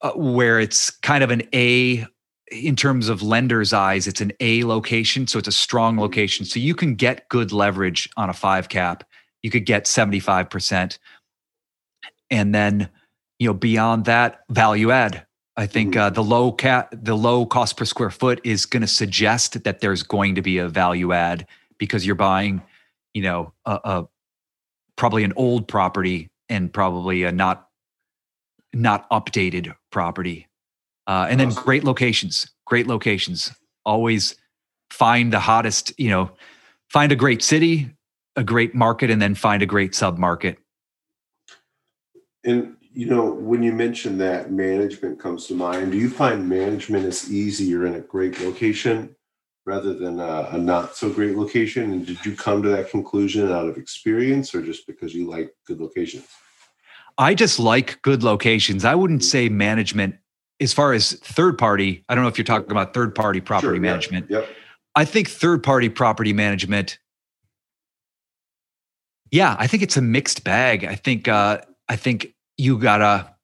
uh, 0.00 0.12
where 0.14 0.60
it's 0.60 0.90
kind 0.90 1.24
of 1.24 1.30
an 1.30 1.42
A 1.52 2.06
in 2.50 2.76
terms 2.76 3.08
of 3.08 3.22
lenders' 3.22 3.72
eyes, 3.72 4.06
it's 4.06 4.20
an 4.20 4.32
A 4.40 4.62
location, 4.62 5.26
so 5.26 5.38
it's 5.38 5.48
a 5.48 5.52
strong 5.52 5.98
location. 5.98 6.44
So 6.44 6.60
you 6.60 6.74
can 6.74 6.94
get 6.94 7.28
good 7.28 7.50
leverage 7.50 8.08
on 8.16 8.30
a 8.30 8.34
five 8.34 8.68
cap 8.68 9.04
you 9.42 9.50
could 9.50 9.66
get 9.66 9.84
75%. 9.84 10.98
And 12.30 12.54
then, 12.54 12.88
you 13.38 13.48
know, 13.48 13.54
beyond 13.54 14.06
that, 14.06 14.40
value 14.48 14.90
add. 14.90 15.26
I 15.56 15.66
think 15.66 15.96
uh, 15.96 16.08
the 16.10 16.24
low 16.24 16.50
cat, 16.50 16.88
the 16.92 17.14
low 17.14 17.44
cost 17.44 17.76
per 17.76 17.84
square 17.84 18.10
foot 18.10 18.40
is 18.42 18.64
going 18.64 18.80
to 18.80 18.86
suggest 18.86 19.64
that 19.64 19.80
there's 19.80 20.02
going 20.02 20.36
to 20.36 20.42
be 20.42 20.58
a 20.58 20.68
value 20.68 21.12
add 21.12 21.46
because 21.76 22.06
you're 22.06 22.14
buying, 22.14 22.62
you 23.12 23.22
know, 23.22 23.52
a, 23.66 23.80
a 23.84 24.08
probably 24.96 25.24
an 25.24 25.34
old 25.36 25.68
property 25.68 26.30
and 26.48 26.72
probably 26.72 27.24
a 27.24 27.32
not 27.32 27.68
not 28.72 29.08
updated 29.10 29.74
property. 29.90 30.48
Uh, 31.06 31.26
and 31.28 31.38
then 31.38 31.50
great 31.50 31.84
locations, 31.84 32.50
great 32.64 32.86
locations. 32.86 33.52
Always 33.84 34.36
find 34.90 35.32
the 35.32 35.40
hottest, 35.40 35.92
you 35.98 36.08
know, 36.08 36.30
find 36.88 37.12
a 37.12 37.16
great 37.16 37.42
city, 37.42 37.90
a 38.36 38.44
great 38.44 38.74
market 38.74 39.10
and 39.10 39.20
then 39.20 39.34
find 39.34 39.62
a 39.62 39.66
great 39.66 39.94
sub 39.94 40.18
market. 40.18 40.58
And 42.44 42.76
You 42.94 43.06
know, 43.06 43.32
when 43.32 43.62
you 43.62 43.72
mention 43.72 44.18
that, 44.18 44.52
management 44.52 45.18
comes 45.18 45.46
to 45.46 45.54
mind. 45.54 45.92
Do 45.92 45.98
you 45.98 46.10
find 46.10 46.46
management 46.46 47.06
is 47.06 47.32
easier 47.32 47.86
in 47.86 47.94
a 47.94 48.00
great 48.00 48.38
location 48.40 49.16
rather 49.64 49.94
than 49.94 50.20
a, 50.20 50.48
a 50.52 50.58
not 50.58 50.94
so 50.94 51.08
great 51.08 51.36
location? 51.36 51.92
And 51.92 52.04
did 52.04 52.22
you 52.26 52.36
come 52.36 52.62
to 52.62 52.68
that 52.68 52.90
conclusion 52.90 53.50
out 53.50 53.66
of 53.66 53.78
experience 53.78 54.54
or 54.54 54.60
just 54.60 54.86
because 54.86 55.14
you 55.14 55.30
like 55.30 55.54
good 55.66 55.80
locations? 55.80 56.26
I 57.16 57.34
just 57.34 57.58
like 57.58 58.02
good 58.02 58.22
locations. 58.22 58.84
I 58.84 58.94
wouldn't 58.94 59.20
mm-hmm. 59.20 59.46
say 59.46 59.48
management 59.48 60.16
as 60.60 60.74
far 60.74 60.92
as 60.92 61.12
third 61.12 61.56
party. 61.56 62.04
I 62.10 62.14
don't 62.14 62.24
know 62.24 62.28
if 62.28 62.36
you're 62.36 62.44
talking 62.44 62.70
about 62.70 62.92
third 62.92 63.14
party 63.14 63.40
property 63.40 63.66
Sure, 63.68 63.74
yeah, 63.76 63.80
management. 63.80 64.30
Yep. 64.30 64.48
I 64.94 65.06
think 65.06 65.30
third 65.30 65.62
party 65.62 65.88
property 65.88 66.34
management. 66.34 66.98
Yeah, 69.32 69.56
I 69.58 69.66
think 69.66 69.82
it's 69.82 69.96
a 69.96 70.02
mixed 70.02 70.44
bag. 70.44 70.84
I 70.84 70.94
think 70.94 71.26
uh, 71.26 71.62
I 71.88 71.96
think 71.96 72.34
you 72.58 72.78
gotta. 72.78 73.34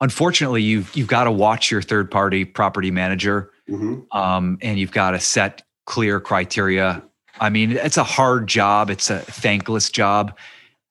Unfortunately, 0.00 0.62
you've 0.62 0.94
you've 0.96 1.08
got 1.08 1.24
to 1.24 1.30
watch 1.30 1.70
your 1.70 1.82
third 1.82 2.10
party 2.10 2.44
property 2.44 2.90
manager, 2.90 3.52
hmm 3.68 4.00
um, 4.10 4.58
and 4.62 4.78
you've 4.78 4.90
got 4.90 5.10
to 5.12 5.20
set 5.20 5.62
clear 5.84 6.18
criteria. 6.18 7.02
I 7.38 7.50
mean, 7.50 7.72
it's 7.72 7.98
a 7.98 8.04
hard 8.04 8.46
job. 8.46 8.88
It's 8.88 9.10
a 9.10 9.18
thankless 9.18 9.90
job, 9.90 10.36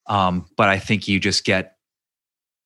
um, 0.06 0.46
but 0.56 0.70
I 0.70 0.78
think 0.78 1.08
you 1.08 1.20
just 1.20 1.44
get 1.44 1.76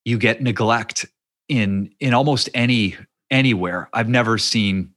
you 0.03 0.17
get 0.17 0.41
neglect 0.41 1.05
in 1.47 1.93
in 2.01 2.13
almost 2.13 2.49
any 2.53 2.97
anywhere. 3.31 3.89
I've 3.93 4.09
never 4.09 4.37
seen 4.37 4.91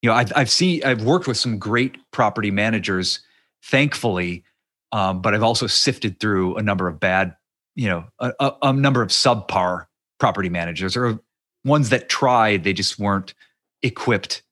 you 0.00 0.08
know 0.08 0.16
I've 0.16 0.32
I've 0.34 0.50
seen 0.50 0.82
I've 0.84 1.04
worked 1.04 1.26
with 1.26 1.36
some 1.36 1.58
great 1.58 1.98
property 2.12 2.50
managers, 2.50 3.20
thankfully, 3.62 4.44
um, 4.92 5.22
but 5.22 5.34
I've 5.34 5.42
also 5.42 5.66
sifted 5.66 6.20
through 6.20 6.56
a 6.56 6.62
number 6.62 6.88
of 6.88 6.98
bad, 6.98 7.36
you 7.74 7.88
know, 7.88 8.04
a, 8.18 8.32
a, 8.40 8.52
a 8.62 8.72
number 8.72 9.02
of 9.02 9.08
subpar 9.08 9.86
property 10.18 10.48
managers 10.48 10.96
or 10.96 11.18
ones 11.64 11.90
that 11.90 12.08
tried 12.08 12.64
they 12.64 12.72
just 12.72 12.98
weren't 12.98 13.34
equipped 13.82 14.42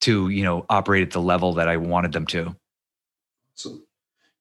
to 0.00 0.28
you 0.28 0.42
know 0.42 0.64
operate 0.68 1.02
at 1.02 1.10
the 1.10 1.20
level 1.20 1.54
that 1.54 1.68
I 1.68 1.76
wanted 1.76 2.12
them 2.12 2.26
to. 2.26 2.54
So, 3.54 3.80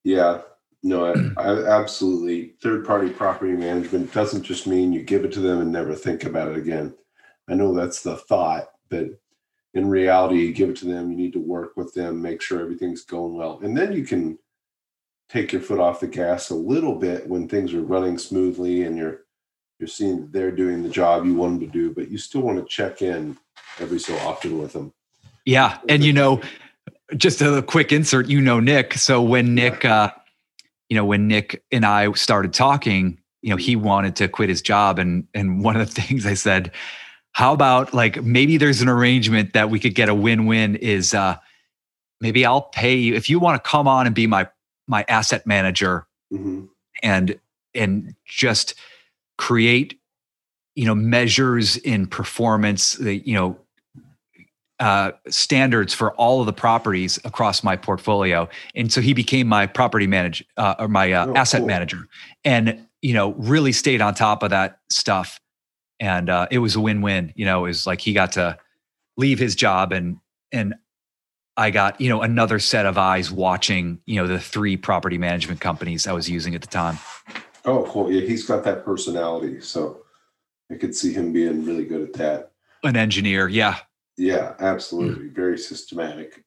yeah, 0.03 0.41
no, 0.83 1.05
I, 1.05 1.13
I 1.41 1.79
absolutely. 1.79 2.53
Third 2.61 2.85
party 2.85 3.09
property 3.09 3.53
management 3.53 4.13
doesn't 4.13 4.43
just 4.43 4.67
mean 4.67 4.93
you 4.93 5.01
give 5.01 5.25
it 5.25 5.31
to 5.33 5.39
them 5.39 5.61
and 5.61 5.71
never 5.71 5.95
think 5.95 6.23
about 6.23 6.49
it 6.49 6.57
again. 6.57 6.93
I 7.47 7.53
know 7.55 7.73
that's 7.73 8.01
the 8.01 8.17
thought, 8.17 8.69
but 8.89 9.07
in 9.73 9.89
reality, 9.89 10.37
you 10.37 10.53
give 10.53 10.69
it 10.69 10.77
to 10.77 10.85
them, 10.85 11.11
you 11.11 11.17
need 11.17 11.33
to 11.33 11.39
work 11.39 11.75
with 11.75 11.93
them, 11.93 12.21
make 12.21 12.41
sure 12.41 12.61
everything's 12.61 13.03
going 13.03 13.35
well. 13.35 13.59
And 13.61 13.77
then 13.77 13.91
you 13.91 14.05
can 14.05 14.39
take 15.29 15.51
your 15.51 15.61
foot 15.61 15.79
off 15.79 15.99
the 15.99 16.07
gas 16.07 16.49
a 16.49 16.55
little 16.55 16.95
bit 16.95 17.27
when 17.27 17.47
things 17.47 17.73
are 17.73 17.81
running 17.81 18.17
smoothly 18.17 18.83
and 18.83 18.97
you're 18.97 19.21
you're 19.79 19.87
seeing 19.87 20.21
that 20.21 20.31
they're 20.31 20.51
doing 20.51 20.83
the 20.83 20.89
job 20.89 21.25
you 21.25 21.35
want 21.35 21.59
them 21.59 21.69
to 21.69 21.73
do, 21.73 21.93
but 21.93 22.09
you 22.09 22.17
still 22.17 22.41
want 22.41 22.57
to 22.57 22.65
check 22.65 23.01
in 23.01 23.37
every 23.79 23.99
so 23.99 24.15
often 24.19 24.57
with 24.57 24.71
them. 24.71 24.93
Yeah, 25.45 25.79
and 25.89 26.03
you 26.03 26.13
know, 26.13 26.41
just 27.17 27.41
a 27.41 27.61
quick 27.61 27.91
insert. 27.91 28.27
You 28.27 28.41
know 28.41 28.59
Nick, 28.59 28.93
so 28.93 29.21
when 29.21 29.53
Nick, 29.53 29.83
uh, 29.83 30.11
you 30.89 30.95
know, 30.95 31.05
when 31.05 31.27
Nick 31.27 31.63
and 31.71 31.85
I 31.85 32.11
started 32.13 32.53
talking, 32.53 33.19
you 33.41 33.49
know, 33.49 33.57
he 33.57 33.75
wanted 33.75 34.15
to 34.17 34.27
quit 34.27 34.49
his 34.49 34.61
job, 34.61 34.97
and 34.97 35.27
and 35.33 35.63
one 35.63 35.75
of 35.75 35.93
the 35.93 36.01
things 36.01 36.25
I 36.25 36.35
said, 36.35 36.71
how 37.33 37.53
about 37.53 37.93
like 37.93 38.23
maybe 38.23 38.57
there's 38.57 38.81
an 38.81 38.89
arrangement 38.89 39.53
that 39.53 39.69
we 39.69 39.79
could 39.79 39.93
get 39.93 40.09
a 40.09 40.15
win-win 40.15 40.77
is 40.77 41.13
uh, 41.13 41.35
maybe 42.21 42.45
I'll 42.45 42.61
pay 42.61 42.95
you 42.95 43.13
if 43.13 43.29
you 43.29 43.39
want 43.39 43.61
to 43.61 43.69
come 43.69 43.87
on 43.87 44.05
and 44.05 44.15
be 44.15 44.25
my 44.25 44.47
my 44.87 45.05
asset 45.07 45.45
manager 45.45 46.07
hmm 46.31 46.65
and 47.03 47.37
and 47.73 48.15
just 48.25 48.73
create 49.37 49.99
you 50.75 50.85
know 50.85 50.95
measures 50.95 51.77
in 51.77 52.07
performance 52.07 52.93
that 52.93 53.27
you 53.27 53.33
know 53.33 53.57
uh, 54.79 55.11
standards 55.29 55.93
for 55.93 56.13
all 56.15 56.41
of 56.41 56.45
the 56.45 56.53
properties 56.53 57.17
across 57.23 57.63
my 57.63 57.77
portfolio. 57.77 58.47
And 58.75 58.91
so 58.91 58.99
he 58.99 59.13
became 59.13 59.47
my 59.47 59.67
property 59.67 60.05
manager 60.05 60.43
uh, 60.57 60.75
or 60.77 60.89
my 60.89 61.13
uh, 61.13 61.27
Oh, 61.27 61.33
asset 61.35 61.61
cool. 61.61 61.67
manager 61.67 62.07
and 62.43 62.85
you 63.01 63.13
know 63.13 63.31
really 63.33 63.71
stayed 63.71 64.01
on 64.01 64.13
top 64.13 64.43
of 64.43 64.49
that 64.49 64.79
stuff. 64.89 65.39
And 65.99 66.29
uh, 66.29 66.47
it 66.51 66.59
was 66.59 66.75
a 66.75 66.81
win-win 66.81 67.31
you 67.35 67.45
know 67.45 67.65
it 67.65 67.69
was 67.69 67.87
like 67.87 68.01
he 68.01 68.13
got 68.13 68.33
to 68.33 68.57
leave 69.17 69.39
his 69.39 69.55
job 69.55 69.93
and 69.93 70.17
and 70.51 70.75
i 71.57 71.69
got 71.71 71.99
you 71.99 72.09
know 72.09 72.21
another 72.21 72.59
set 72.59 72.85
of 72.85 72.97
eyes 72.97 73.31
watching 73.31 73.99
you 74.05 74.15
know 74.21 74.27
the 74.27 74.39
three 74.39 74.77
property 74.77 75.17
management 75.17 75.59
companies 75.59 76.07
i 76.07 76.13
was 76.13 76.29
using 76.29 76.55
at 76.55 76.61
the 76.61 76.67
time 76.67 76.97
Oh, 77.67 77.83
cool. 77.89 78.11
Yeah, 78.11 78.21
he's 78.21 78.45
got 78.45 78.63
that 78.65 78.85
personality, 78.85 79.59
so 79.59 80.03
I 80.71 80.75
could 80.75 80.95
see 80.95 81.11
him 81.11 81.33
being 81.33 81.65
really 81.65 81.83
good 81.85 82.03
at 82.03 82.13
that. 82.13 82.51
an 82.83 82.95
engineer 82.95 83.47
yeah 83.47 83.77
Yeah, 84.17 84.53
absolutely. 84.59 85.29
Very 85.29 85.57
systematic. 85.57 86.45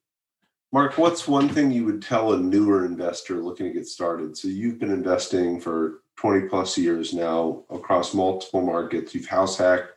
Mark, 0.73 0.97
what's 0.97 1.27
one 1.27 1.49
thing 1.49 1.73
you 1.73 1.85
would 1.87 2.03
tell 2.03 2.35
a 2.35 2.39
newer 2.39 2.85
investor 2.85 3.43
looking 3.43 3.67
to 3.67 3.73
get 3.73 3.89
started? 3.89 4.37
So 4.37 4.47
you've 4.47 4.79
been 4.79 4.93
investing 4.93 5.61
for 5.61 6.03
20 6.19 6.47
plus 6.49 6.79
years 6.79 7.13
now 7.13 7.65
across 7.71 8.15
multiple 8.15 8.61
markets. 8.61 9.13
You've 9.13 9.27
house 9.27 9.59
hacked, 9.59 9.91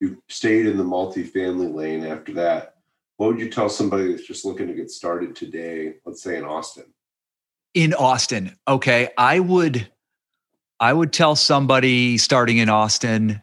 you've 0.00 0.18
stayed 0.28 0.66
in 0.66 0.76
the 0.76 0.82
multifamily 0.84 1.72
lane 1.72 2.04
after 2.04 2.32
that. 2.32 2.73
What 3.16 3.28
would 3.28 3.40
you 3.40 3.48
tell 3.48 3.68
somebody 3.68 4.10
that's 4.10 4.26
just 4.26 4.44
looking 4.44 4.66
to 4.66 4.74
get 4.74 4.90
started 4.90 5.36
today, 5.36 5.94
let's 6.04 6.22
say 6.22 6.36
in 6.36 6.44
Austin? 6.44 6.84
in 7.74 7.92
Austin. 7.94 8.56
Okay, 8.66 9.10
I 9.18 9.40
would 9.40 9.90
I 10.80 10.92
would 10.92 11.12
tell 11.12 11.36
somebody 11.36 12.18
starting 12.18 12.58
in 12.58 12.68
Austin, 12.68 13.42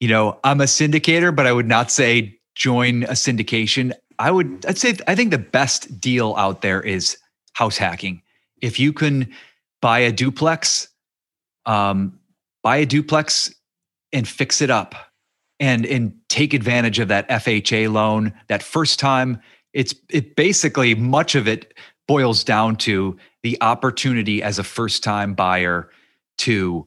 you 0.00 0.08
know, 0.08 0.38
I'm 0.44 0.60
a 0.60 0.64
syndicator, 0.64 1.34
but 1.34 1.46
I 1.46 1.52
would 1.52 1.68
not 1.68 1.90
say 1.90 2.38
join 2.54 3.04
a 3.04 3.12
syndication. 3.12 3.92
I 4.18 4.30
would 4.30 4.64
I'd 4.66 4.78
say 4.78 4.96
I 5.06 5.14
think 5.14 5.30
the 5.30 5.38
best 5.38 6.00
deal 6.00 6.34
out 6.36 6.62
there 6.62 6.80
is 6.80 7.18
house 7.52 7.76
hacking. 7.76 8.22
If 8.62 8.80
you 8.80 8.92
can 8.92 9.32
buy 9.82 9.98
a 10.00 10.12
duplex, 10.12 10.88
um, 11.66 12.18
buy 12.62 12.78
a 12.78 12.86
duplex 12.86 13.54
and 14.12 14.26
fix 14.26 14.62
it 14.62 14.70
up 14.70 14.94
and 15.60 15.86
and 15.86 16.12
take 16.28 16.54
advantage 16.54 16.98
of 16.98 17.08
that 17.08 17.28
FHA 17.28 17.90
loan 17.92 18.32
that 18.48 18.62
first 18.62 18.98
time 18.98 19.40
it's 19.72 19.94
it 20.10 20.36
basically 20.36 20.94
much 20.94 21.34
of 21.34 21.46
it 21.48 21.74
boils 22.08 22.44
down 22.44 22.76
to 22.76 23.16
the 23.42 23.58
opportunity 23.60 24.42
as 24.42 24.58
a 24.58 24.64
first 24.64 25.02
time 25.02 25.34
buyer 25.34 25.90
to 26.38 26.86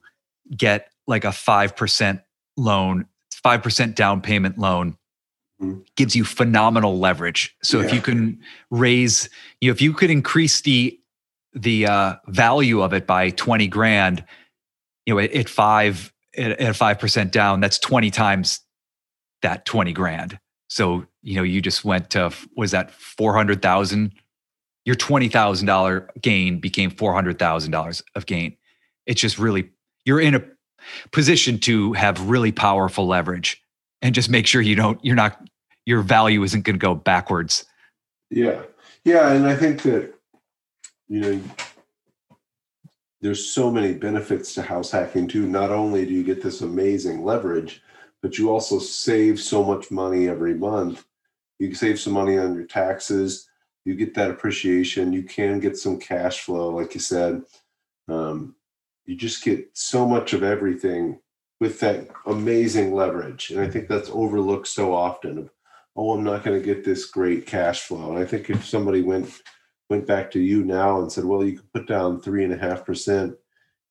get 0.55 0.89
like 1.07 1.23
a 1.23 1.29
5% 1.29 2.21
loan 2.57 3.05
5% 3.45 3.95
down 3.95 4.21
payment 4.21 4.57
loan 4.57 4.95
Mhm. 5.61 5.83
gives 5.97 6.15
you 6.15 6.23
phenomenal 6.23 6.99
leverage 6.99 7.53
so 7.61 7.81
if 7.81 7.93
you 7.93 7.99
can 7.99 8.39
raise 8.71 9.27
you 9.59 9.69
know 9.69 9.73
if 9.73 9.81
you 9.81 9.91
could 9.91 10.09
increase 10.09 10.61
the 10.61 10.97
the 11.53 11.85
uh, 11.85 12.15
value 12.27 12.81
of 12.81 12.93
it 12.93 13.05
by 13.05 13.31
20 13.31 13.67
grand 13.67 14.23
you 15.05 15.13
know 15.13 15.19
at, 15.19 15.33
at 15.33 15.49
five 15.49 16.13
at, 16.37 16.51
at 16.59 16.75
5% 16.75 17.31
down 17.31 17.59
that's 17.59 17.79
20 17.79 18.09
times 18.11 18.61
that 19.41 19.65
20 19.65 19.93
grand 19.93 20.39
so 20.67 21.05
you 21.21 21.35
know 21.35 21.43
you 21.43 21.61
just 21.61 21.85
went 21.85 22.09
to 22.11 22.31
was 22.55 22.71
that 22.71 22.91
400000 22.91 24.13
your 24.85 24.95
$20000 24.95 26.07
gain 26.21 26.59
became 26.59 26.91
$400000 26.91 28.03
of 28.15 28.25
gain 28.25 28.55
it's 29.05 29.21
just 29.21 29.37
really 29.39 29.71
you're 30.05 30.19
in 30.19 30.35
a 30.35 30.43
position 31.11 31.59
to 31.59 31.93
have 31.93 32.29
really 32.29 32.51
powerful 32.51 33.07
leverage 33.07 33.61
and 34.01 34.15
just 34.15 34.29
make 34.29 34.47
sure 34.47 34.61
you 34.61 34.75
don't 34.75 35.03
you're 35.03 35.15
not 35.15 35.41
your 35.85 36.01
value 36.01 36.43
isn't 36.43 36.63
going 36.63 36.75
to 36.75 36.79
go 36.79 36.95
backwards 36.95 37.65
Yeah. 38.29 38.61
Yeah. 39.03 39.31
And 39.31 39.47
I 39.47 39.55
think 39.55 39.81
that, 39.83 40.13
you 41.07 41.19
know, 41.19 41.41
there's 43.21 43.51
so 43.51 43.69
many 43.69 43.93
benefits 43.93 44.53
to 44.53 44.61
house 44.61 44.91
hacking 44.91 45.27
too. 45.27 45.47
Not 45.47 45.71
only 45.71 46.05
do 46.05 46.13
you 46.13 46.23
get 46.23 46.41
this 46.41 46.61
amazing 46.61 47.23
leverage, 47.23 47.81
but 48.21 48.37
you 48.37 48.49
also 48.49 48.79
save 48.79 49.39
so 49.39 49.63
much 49.63 49.91
money 49.91 50.27
every 50.27 50.53
month. 50.53 51.05
You 51.59 51.73
save 51.73 51.99
some 51.99 52.13
money 52.13 52.37
on 52.37 52.55
your 52.55 52.65
taxes. 52.65 53.49
You 53.85 53.95
get 53.95 54.13
that 54.15 54.31
appreciation. 54.31 55.13
You 55.13 55.23
can 55.23 55.59
get 55.59 55.77
some 55.77 55.99
cash 55.99 56.41
flow, 56.41 56.69
like 56.69 56.93
you 56.93 56.99
said. 56.99 57.43
Um, 58.07 58.55
you 59.05 59.15
just 59.15 59.43
get 59.43 59.69
so 59.73 60.07
much 60.07 60.33
of 60.33 60.43
everything 60.43 61.19
with 61.59 61.79
that 61.81 62.07
amazing 62.25 62.93
leverage. 62.93 63.51
And 63.51 63.59
I 63.59 63.69
think 63.69 63.87
that's 63.87 64.09
overlooked 64.09 64.67
so 64.67 64.93
often 64.93 65.37
Of, 65.37 65.49
oh 65.99 66.13
i'm 66.13 66.23
not 66.23 66.43
going 66.43 66.57
to 66.57 66.65
get 66.65 66.83
this 66.83 67.05
great 67.05 67.45
cash 67.45 67.81
flow 67.81 68.11
and 68.11 68.19
i 68.19 68.25
think 68.25 68.49
if 68.49 68.65
somebody 68.65 69.01
went 69.01 69.29
went 69.89 70.07
back 70.07 70.29
to 70.31 70.39
you 70.39 70.63
now 70.63 70.99
and 70.99 71.11
said 71.11 71.25
well 71.25 71.43
you 71.43 71.57
could 71.57 71.73
put 71.73 71.87
down 71.87 72.19
three 72.19 72.43
and 72.43 72.53
a 72.53 72.57
half 72.57 72.85
percent 72.85 73.35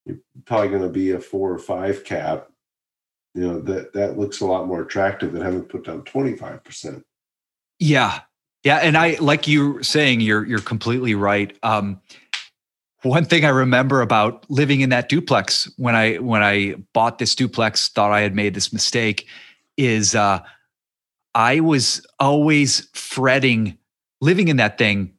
you're 0.04 0.18
probably 0.44 0.68
going 0.68 0.82
to 0.82 0.88
be 0.88 1.12
a 1.12 1.20
four 1.20 1.52
or 1.52 1.58
five 1.58 2.04
cap 2.04 2.48
you 3.34 3.46
know 3.46 3.60
that 3.60 3.92
that 3.92 4.18
looks 4.18 4.40
a 4.40 4.46
lot 4.46 4.66
more 4.66 4.82
attractive 4.82 5.32
than 5.32 5.42
having 5.42 5.62
put 5.62 5.84
down 5.84 6.02
25 6.02 6.64
percent 6.64 7.04
Yeah. 7.78 8.20
Yeah. 8.64 8.78
And 8.78 8.96
I 8.96 9.16
like 9.20 9.46
you 9.46 9.82
saying 9.82 10.20
you're 10.20 10.44
you're 10.44 10.60
completely 10.60 11.14
right. 11.14 11.56
Um 11.62 12.00
one 13.02 13.24
thing 13.24 13.44
I 13.44 13.50
remember 13.50 14.00
about 14.00 14.44
living 14.50 14.80
in 14.80 14.90
that 14.90 15.08
duplex 15.08 15.70
when 15.76 15.94
I 15.94 16.16
when 16.16 16.42
I 16.42 16.74
bought 16.92 17.18
this 17.18 17.34
duplex, 17.34 17.88
thought 17.88 18.10
I 18.10 18.20
had 18.20 18.34
made 18.34 18.54
this 18.54 18.72
mistake, 18.72 19.28
is 19.76 20.14
uh, 20.14 20.40
I 21.34 21.60
was 21.60 22.04
always 22.18 22.88
fretting 22.94 23.78
living 24.20 24.48
in 24.48 24.56
that 24.56 24.78
thing. 24.78 25.12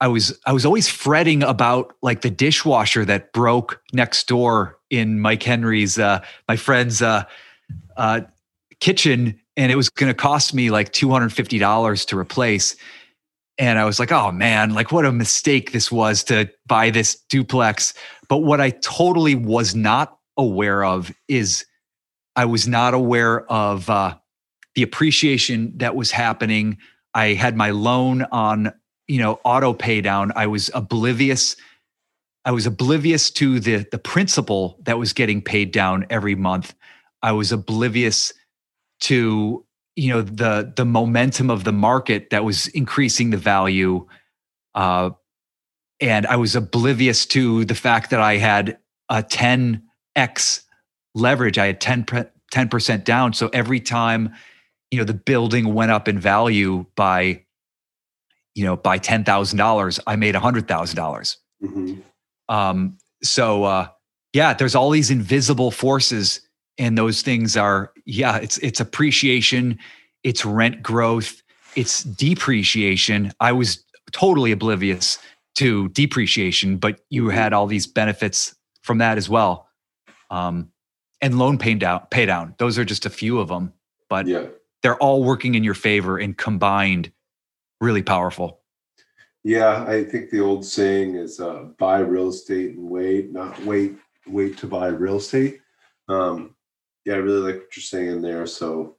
I 0.00 0.08
was 0.08 0.38
I 0.46 0.52
was 0.52 0.64
always 0.64 0.88
fretting 0.88 1.42
about 1.42 1.94
like 2.02 2.20
the 2.20 2.30
dishwasher 2.30 3.04
that 3.04 3.32
broke 3.32 3.82
next 3.92 4.28
door 4.28 4.78
in 4.90 5.20
Mike 5.20 5.42
Henry's 5.42 5.98
uh, 5.98 6.24
my 6.46 6.56
friend's 6.56 7.02
uh, 7.02 7.24
uh, 7.96 8.20
kitchen, 8.80 9.40
and 9.56 9.72
it 9.72 9.76
was 9.76 9.88
going 9.88 10.10
to 10.10 10.14
cost 10.14 10.54
me 10.54 10.70
like 10.70 10.92
two 10.92 11.10
hundred 11.10 11.32
fifty 11.32 11.58
dollars 11.58 12.04
to 12.06 12.18
replace 12.18 12.76
and 13.58 13.78
I 13.78 13.84
was 13.84 13.98
like, 13.98 14.12
oh 14.12 14.30
man, 14.30 14.72
like 14.72 14.92
what 14.92 15.04
a 15.04 15.12
mistake 15.12 15.72
this 15.72 15.90
was 15.90 16.22
to 16.24 16.48
buy 16.66 16.90
this 16.90 17.16
duplex. 17.28 17.92
But 18.28 18.38
what 18.38 18.60
I 18.60 18.70
totally 18.70 19.34
was 19.34 19.74
not 19.74 20.18
aware 20.36 20.84
of 20.84 21.12
is 21.26 21.66
I 22.36 22.44
was 22.44 22.68
not 22.68 22.94
aware 22.94 23.50
of 23.50 23.90
uh, 23.90 24.16
the 24.76 24.82
appreciation 24.82 25.72
that 25.78 25.96
was 25.96 26.12
happening. 26.12 26.78
I 27.14 27.34
had 27.34 27.56
my 27.56 27.70
loan 27.70 28.22
on, 28.30 28.72
you 29.08 29.18
know, 29.18 29.40
auto 29.44 29.72
pay 29.72 30.00
down. 30.00 30.32
I 30.36 30.46
was 30.46 30.70
oblivious. 30.74 31.56
I 32.44 32.52
was 32.52 32.66
oblivious 32.66 33.30
to 33.32 33.58
the 33.58 33.86
the 33.90 33.98
principal 33.98 34.78
that 34.84 34.98
was 34.98 35.12
getting 35.12 35.42
paid 35.42 35.72
down 35.72 36.06
every 36.10 36.34
month. 36.34 36.74
I 37.22 37.32
was 37.32 37.50
oblivious 37.52 38.32
to 39.00 39.64
you 39.98 40.12
know 40.12 40.22
the 40.22 40.72
the 40.76 40.84
momentum 40.84 41.50
of 41.50 41.64
the 41.64 41.72
market 41.72 42.30
that 42.30 42.44
was 42.44 42.68
increasing 42.68 43.30
the 43.30 43.36
value 43.36 44.06
uh, 44.74 45.10
and 46.00 46.26
i 46.26 46.36
was 46.36 46.54
oblivious 46.54 47.26
to 47.26 47.64
the 47.64 47.74
fact 47.74 48.10
that 48.10 48.20
i 48.20 48.36
had 48.36 48.78
a 49.08 49.22
10x 49.22 50.62
leverage 51.14 51.58
i 51.58 51.66
had 51.66 51.80
10 51.80 52.06
10% 52.52 53.04
down 53.04 53.32
so 53.32 53.50
every 53.52 53.80
time 53.80 54.32
you 54.90 54.98
know 54.98 55.04
the 55.04 55.14
building 55.14 55.74
went 55.74 55.90
up 55.90 56.06
in 56.06 56.18
value 56.18 56.86
by 56.94 57.44
you 58.58 58.64
know 58.64 58.76
by 58.76 58.98
$10,000 58.98 60.00
i 60.06 60.16
made 60.16 60.34
a 60.34 60.40
$100,000 60.40 61.36
mm-hmm. 61.62 61.94
um 62.54 62.98
so 63.22 63.64
uh 63.64 63.86
yeah 64.32 64.52
there's 64.52 64.74
all 64.74 64.90
these 64.90 65.10
invisible 65.10 65.70
forces 65.70 66.40
and 66.76 66.98
those 66.98 67.22
things 67.22 67.56
are 67.56 67.92
yeah 68.04 68.36
it's 68.36 68.58
it's 68.58 68.80
appreciation 68.80 69.78
it's 70.24 70.44
rent 70.44 70.82
growth 70.82 71.40
it's 71.76 72.02
depreciation 72.02 73.32
i 73.40 73.52
was 73.52 73.84
totally 74.10 74.50
oblivious 74.50 75.18
to 75.54 75.88
depreciation 75.90 76.76
but 76.78 77.00
you 77.10 77.22
mm-hmm. 77.22 77.30
had 77.30 77.52
all 77.52 77.68
these 77.68 77.86
benefits 77.86 78.56
from 78.82 78.98
that 78.98 79.16
as 79.16 79.28
well 79.28 79.68
um, 80.30 80.70
and 81.20 81.38
loan 81.38 81.58
pay 81.58 81.74
down 81.74 82.04
pay 82.10 82.26
down 82.26 82.54
those 82.58 82.76
are 82.76 82.84
just 82.84 83.06
a 83.06 83.10
few 83.10 83.38
of 83.38 83.46
them 83.48 83.72
but 84.08 84.26
yeah. 84.26 84.46
they're 84.82 84.96
all 84.96 85.22
working 85.22 85.54
in 85.54 85.62
your 85.62 85.74
favor 85.74 86.18
and 86.18 86.36
combined 86.36 87.12
really 87.80 88.02
powerful 88.02 88.60
yeah 89.44 89.84
i 89.86 90.02
think 90.04 90.30
the 90.30 90.40
old 90.40 90.64
saying 90.64 91.14
is 91.14 91.40
uh, 91.40 91.64
buy 91.78 91.98
real 91.98 92.28
estate 92.28 92.76
and 92.76 92.88
wait 92.88 93.32
not 93.32 93.58
wait 93.64 93.96
wait 94.26 94.56
to 94.58 94.66
buy 94.66 94.88
real 94.88 95.16
estate 95.16 95.60
um, 96.08 96.54
yeah, 97.04 97.14
I 97.14 97.18
really 97.18 97.52
like 97.52 97.60
what 97.62 97.76
you're 97.76 97.82
saying 97.82 98.22
there. 98.22 98.46
So 98.46 98.96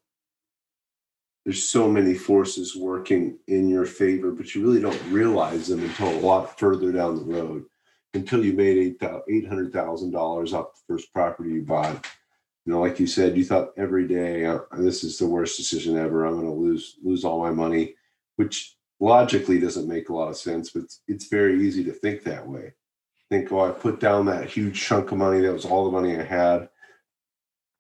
there's 1.46 1.70
so 1.70 1.90
many 1.90 2.14
forces 2.14 2.76
working 2.76 3.38
in 3.48 3.70
your 3.70 3.86
favor, 3.86 4.32
but 4.32 4.54
you 4.54 4.64
really 4.64 4.82
don't 4.82 5.12
realize 5.12 5.68
them 5.68 5.84
until 5.84 6.10
a 6.10 6.20
lot 6.22 6.60
further 6.60 6.92
down 6.92 7.18
the 7.18 7.34
road. 7.34 7.66
Until 8.16 8.44
you 8.44 8.54
made 8.54 8.96
eight 9.30 9.48
hundred 9.48 9.72
thousand 9.72 10.10
dollars 10.10 10.54
off 10.54 10.74
the 10.74 10.94
first 10.96 11.14
property 11.14 11.52
you 11.52 11.62
bought, 11.62 12.08
you 12.66 12.74
know, 12.74 12.82
like 12.82 13.00
you 13.00 13.06
said, 13.06 13.38
you 13.38 13.46
thought 13.46 13.70
every 13.78 14.08
day, 14.08 14.48
uh, 14.48 14.62
"This 14.80 15.04
is 15.04 15.20
the 15.20 15.28
worst 15.28 15.58
decision 15.58 15.96
ever. 15.96 16.26
I'm 16.26 16.34
going 16.34 16.48
to 16.48 16.52
lose 16.52 16.96
lose 17.04 17.24
all 17.24 17.40
my 17.40 17.52
money," 17.52 17.94
which 18.40 18.78
logically 19.02 19.60
doesn't 19.60 19.90
make 19.90 20.08
a 20.08 20.14
lot 20.14 20.30
of 20.30 20.38
sense. 20.38 20.70
But 20.70 20.84
it's, 20.84 21.02
it's 21.10 21.28
very 21.28 21.62
easy 21.62 21.84
to 21.84 21.92
think 21.92 22.24
that 22.24 22.48
way. 22.48 22.74
Think, 23.30 23.52
"Oh, 23.52 23.68
I 23.68 23.72
put 23.72 24.00
down 24.00 24.26
that 24.28 24.50
huge 24.50 24.80
chunk 24.80 25.12
of 25.12 25.18
money. 25.18 25.42
That 25.42 25.52
was 25.52 25.66
all 25.66 25.84
the 25.84 25.92
money 25.92 26.18
I 26.18 26.24
had." 26.24 26.70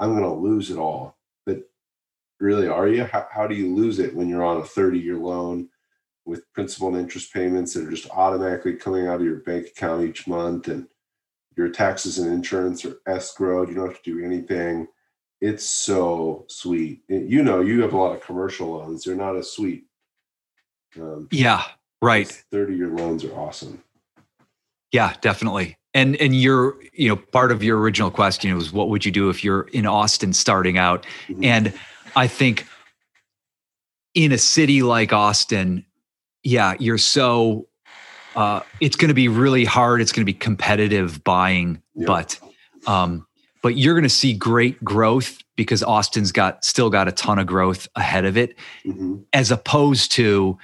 I'm 0.01 0.11
going 0.17 0.23
to 0.23 0.33
lose 0.33 0.69
it 0.69 0.77
all. 0.77 1.17
But 1.45 1.63
really, 2.41 2.67
are 2.67 2.89
you? 2.89 3.05
How, 3.05 3.25
how 3.31 3.47
do 3.47 3.55
you 3.55 3.73
lose 3.73 3.99
it 3.99 4.13
when 4.13 4.27
you're 4.27 4.43
on 4.43 4.57
a 4.57 4.65
30 4.65 4.99
year 4.99 5.15
loan 5.15 5.69
with 6.25 6.51
principal 6.53 6.89
and 6.89 6.97
interest 6.97 7.33
payments 7.33 7.73
that 7.73 7.87
are 7.87 7.91
just 7.91 8.09
automatically 8.11 8.75
coming 8.75 9.07
out 9.07 9.21
of 9.21 9.25
your 9.25 9.37
bank 9.37 9.67
account 9.67 10.03
each 10.03 10.27
month 10.27 10.67
and 10.67 10.87
your 11.55 11.69
taxes 11.69 12.19
and 12.19 12.33
insurance 12.33 12.83
are 12.83 12.97
escrowed? 13.07 13.69
You 13.69 13.75
don't 13.75 13.87
have 13.87 14.03
to 14.03 14.13
do 14.13 14.25
anything. 14.25 14.87
It's 15.39 15.63
so 15.63 16.45
sweet. 16.49 17.03
You 17.07 17.43
know, 17.43 17.61
you 17.61 17.81
have 17.81 17.93
a 17.93 17.97
lot 17.97 18.13
of 18.13 18.21
commercial 18.21 18.71
loans, 18.71 19.05
they're 19.05 19.15
not 19.15 19.37
as 19.37 19.53
sweet. 19.53 19.85
Um, 20.97 21.27
yeah, 21.31 21.63
right. 22.01 22.27
30 22.51 22.75
year 22.75 22.89
loans 22.89 23.23
are 23.25 23.33
awesome. 23.33 23.83
Yeah, 24.91 25.13
definitely 25.21 25.79
and 25.93 26.15
and 26.17 26.39
your 26.39 26.75
you 26.93 27.09
know 27.09 27.15
part 27.15 27.51
of 27.51 27.63
your 27.63 27.79
original 27.79 28.11
question 28.11 28.53
was 28.55 28.71
what 28.71 28.89
would 28.89 29.05
you 29.05 29.11
do 29.11 29.29
if 29.29 29.43
you're 29.43 29.63
in 29.73 29.85
austin 29.85 30.33
starting 30.33 30.77
out 30.77 31.05
mm-hmm. 31.27 31.43
and 31.43 31.73
i 32.15 32.27
think 32.27 32.65
in 34.13 34.31
a 34.31 34.37
city 34.37 34.81
like 34.81 35.13
austin 35.13 35.85
yeah 36.43 36.75
you're 36.79 36.97
so 36.97 37.67
uh, 38.35 38.61
it's 38.79 38.95
going 38.95 39.09
to 39.09 39.15
be 39.15 39.27
really 39.27 39.65
hard 39.65 40.01
it's 40.01 40.11
going 40.11 40.21
to 40.21 40.31
be 40.31 40.37
competitive 40.37 41.23
buying 41.23 41.81
yep. 41.95 42.07
but 42.07 42.39
um 42.87 43.25
but 43.61 43.75
you're 43.75 43.93
going 43.93 44.03
to 44.03 44.09
see 44.09 44.33
great 44.33 44.81
growth 44.83 45.39
because 45.55 45.81
austin's 45.83 46.31
got 46.31 46.63
still 46.63 46.89
got 46.89 47.07
a 47.07 47.11
ton 47.11 47.39
of 47.39 47.47
growth 47.47 47.87
ahead 47.95 48.25
of 48.25 48.37
it 48.37 48.55
mm-hmm. 48.85 49.17
as 49.33 49.51
opposed 49.51 50.11
to 50.11 50.57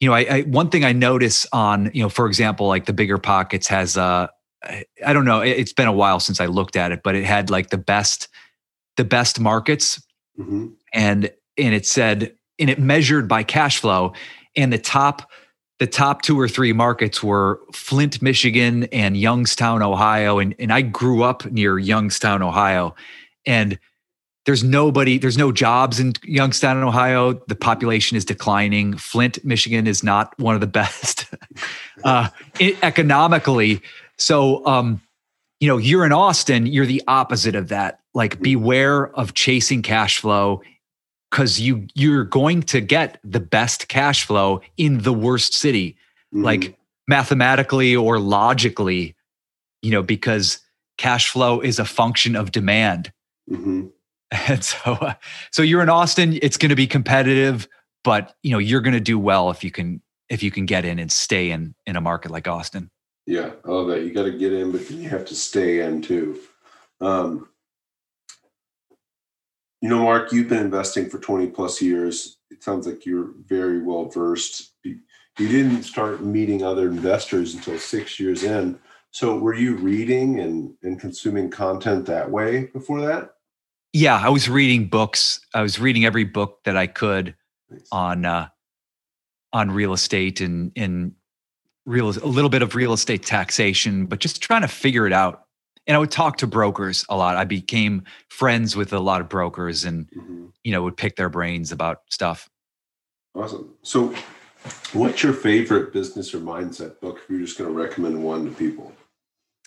you 0.00 0.08
know 0.08 0.14
I, 0.14 0.20
I, 0.20 0.40
one 0.42 0.70
thing 0.70 0.84
i 0.84 0.92
notice 0.92 1.46
on 1.52 1.90
you 1.94 2.02
know 2.02 2.08
for 2.08 2.26
example 2.26 2.66
like 2.66 2.86
the 2.86 2.92
bigger 2.92 3.18
pockets 3.18 3.68
has 3.68 3.96
uh 3.96 4.28
I 4.62 5.12
don't 5.12 5.24
know. 5.24 5.40
It's 5.40 5.72
been 5.72 5.88
a 5.88 5.92
while 5.92 6.20
since 6.20 6.40
I 6.40 6.46
looked 6.46 6.76
at 6.76 6.92
it, 6.92 7.00
but 7.02 7.14
it 7.14 7.24
had 7.24 7.50
like 7.50 7.70
the 7.70 7.78
best, 7.78 8.28
the 8.96 9.04
best 9.04 9.40
markets, 9.40 10.02
mm-hmm. 10.38 10.68
and 10.92 11.30
and 11.56 11.74
it 11.74 11.86
said 11.86 12.34
and 12.58 12.68
it 12.68 12.78
measured 12.78 13.26
by 13.26 13.42
cash 13.42 13.78
flow, 13.78 14.12
and 14.56 14.72
the 14.72 14.78
top, 14.78 15.30
the 15.78 15.86
top 15.86 16.20
two 16.20 16.38
or 16.38 16.46
three 16.46 16.74
markets 16.74 17.22
were 17.22 17.60
Flint, 17.72 18.20
Michigan, 18.20 18.84
and 18.92 19.16
Youngstown, 19.16 19.82
Ohio, 19.82 20.38
and 20.38 20.54
and 20.58 20.72
I 20.72 20.82
grew 20.82 21.22
up 21.22 21.46
near 21.46 21.78
Youngstown, 21.78 22.42
Ohio, 22.42 22.94
and 23.46 23.78
there's 24.46 24.64
nobody, 24.64 25.18
there's 25.18 25.36
no 25.38 25.52
jobs 25.52 26.00
in 26.00 26.14
Youngstown, 26.24 26.82
Ohio. 26.82 27.34
The 27.48 27.54
population 27.54 28.16
is 28.16 28.24
declining. 28.24 28.96
Flint, 28.96 29.44
Michigan 29.44 29.86
is 29.86 30.02
not 30.02 30.38
one 30.38 30.54
of 30.54 30.60
the 30.60 30.66
best 30.80 31.26
uh, 32.04 32.28
economically 32.60 33.82
so, 34.20 34.64
um, 34.66 35.00
you 35.60 35.68
know, 35.68 35.78
you're 35.78 36.04
in 36.04 36.12
Austin, 36.12 36.66
you're 36.66 36.86
the 36.86 37.02
opposite 37.08 37.54
of 37.54 37.68
that. 37.68 38.00
Like, 38.12 38.40
beware 38.40 39.08
of 39.16 39.34
chasing 39.34 39.82
cash 39.82 40.18
flow 40.18 40.62
because 41.30 41.60
you 41.60 41.86
you're 41.94 42.24
going 42.24 42.62
to 42.64 42.80
get 42.80 43.18
the 43.24 43.40
best 43.40 43.88
cash 43.88 44.24
flow 44.24 44.60
in 44.76 44.98
the 44.98 45.12
worst 45.12 45.54
city, 45.54 45.96
mm-hmm. 46.34 46.44
like 46.44 46.78
mathematically 47.08 47.96
or 47.96 48.18
logically, 48.18 49.14
you 49.80 49.90
know, 49.90 50.02
because 50.02 50.60
cash 50.98 51.30
flow 51.30 51.60
is 51.60 51.78
a 51.78 51.84
function 51.84 52.36
of 52.36 52.52
demand. 52.52 53.12
Mm-hmm. 53.50 53.86
And 54.48 54.64
so, 54.64 54.92
uh, 54.92 55.14
so 55.50 55.62
you're 55.62 55.82
in 55.82 55.88
Austin. 55.88 56.38
It's 56.40 56.56
going 56.56 56.70
to 56.70 56.76
be 56.76 56.86
competitive, 56.86 57.66
but 58.04 58.36
you 58.44 58.52
know 58.52 58.58
you're 58.58 58.80
going 58.80 58.94
to 58.94 59.00
do 59.00 59.18
well 59.18 59.50
if 59.50 59.64
you 59.64 59.72
can 59.72 60.00
if 60.28 60.40
you 60.42 60.52
can 60.52 60.66
get 60.66 60.84
in 60.84 61.00
and 61.00 61.10
stay 61.10 61.50
in 61.50 61.74
in 61.84 61.96
a 61.96 62.00
market 62.00 62.30
like 62.30 62.46
Austin. 62.46 62.90
Yeah, 63.26 63.50
I 63.64 63.70
love 63.70 63.88
that. 63.88 64.02
You 64.02 64.12
got 64.12 64.24
to 64.24 64.32
get 64.38 64.52
in, 64.52 64.72
but 64.72 64.88
you 64.90 65.08
have 65.08 65.24
to 65.26 65.34
stay 65.34 65.80
in 65.80 66.00
too. 66.02 66.38
Um, 67.00 67.48
you 69.80 69.88
know, 69.88 70.04
Mark, 70.04 70.32
you've 70.32 70.48
been 70.48 70.64
investing 70.64 71.08
for 71.08 71.18
20 71.18 71.48
plus 71.48 71.80
years. 71.80 72.38
It 72.50 72.62
sounds 72.62 72.86
like 72.86 73.06
you're 73.06 73.30
very 73.46 73.82
well 73.82 74.06
versed. 74.06 74.72
You 74.84 74.98
didn't 75.36 75.84
start 75.84 76.22
meeting 76.22 76.62
other 76.62 76.88
investors 76.88 77.54
until 77.54 77.78
six 77.78 78.20
years 78.20 78.42
in. 78.42 78.78
So 79.10 79.38
were 79.38 79.54
you 79.54 79.76
reading 79.76 80.40
and, 80.40 80.74
and 80.82 81.00
consuming 81.00 81.50
content 81.50 82.06
that 82.06 82.30
way 82.30 82.66
before 82.66 83.00
that? 83.06 83.36
Yeah, 83.92 84.18
I 84.18 84.28
was 84.28 84.48
reading 84.48 84.88
books. 84.88 85.40
I 85.54 85.62
was 85.62 85.80
reading 85.80 86.04
every 86.04 86.24
book 86.24 86.60
that 86.64 86.76
I 86.76 86.86
could 86.86 87.34
nice. 87.70 87.86
on 87.90 88.24
uh, 88.24 88.48
on 89.52 89.70
real 89.70 89.92
estate 89.92 90.40
and 90.40 90.72
and 90.76 91.12
real 91.86 92.08
a 92.08 92.26
little 92.26 92.50
bit 92.50 92.62
of 92.62 92.74
real 92.74 92.92
estate 92.92 93.24
taxation, 93.24 94.06
but 94.06 94.20
just 94.20 94.40
trying 94.40 94.62
to 94.62 94.68
figure 94.68 95.06
it 95.06 95.12
out. 95.12 95.44
And 95.86 95.96
I 95.96 95.98
would 95.98 96.10
talk 96.10 96.36
to 96.38 96.46
brokers 96.46 97.04
a 97.08 97.16
lot. 97.16 97.36
I 97.36 97.44
became 97.44 98.04
friends 98.28 98.76
with 98.76 98.92
a 98.92 99.00
lot 99.00 99.20
of 99.20 99.28
brokers 99.28 99.84
and 99.84 100.08
mm-hmm. 100.10 100.46
you 100.62 100.72
know 100.72 100.82
would 100.82 100.96
pick 100.96 101.16
their 101.16 101.28
brains 101.28 101.72
about 101.72 102.02
stuff. 102.10 102.48
Awesome. 103.34 103.74
So 103.82 104.14
what's 104.92 105.22
your 105.22 105.32
favorite 105.32 105.92
business 105.92 106.34
or 106.34 106.38
mindset 106.38 107.00
book 107.00 107.20
if 107.22 107.30
you're 107.30 107.40
just 107.40 107.58
going 107.58 107.70
to 107.70 107.76
recommend 107.76 108.22
one 108.22 108.44
to 108.44 108.50
people? 108.52 108.92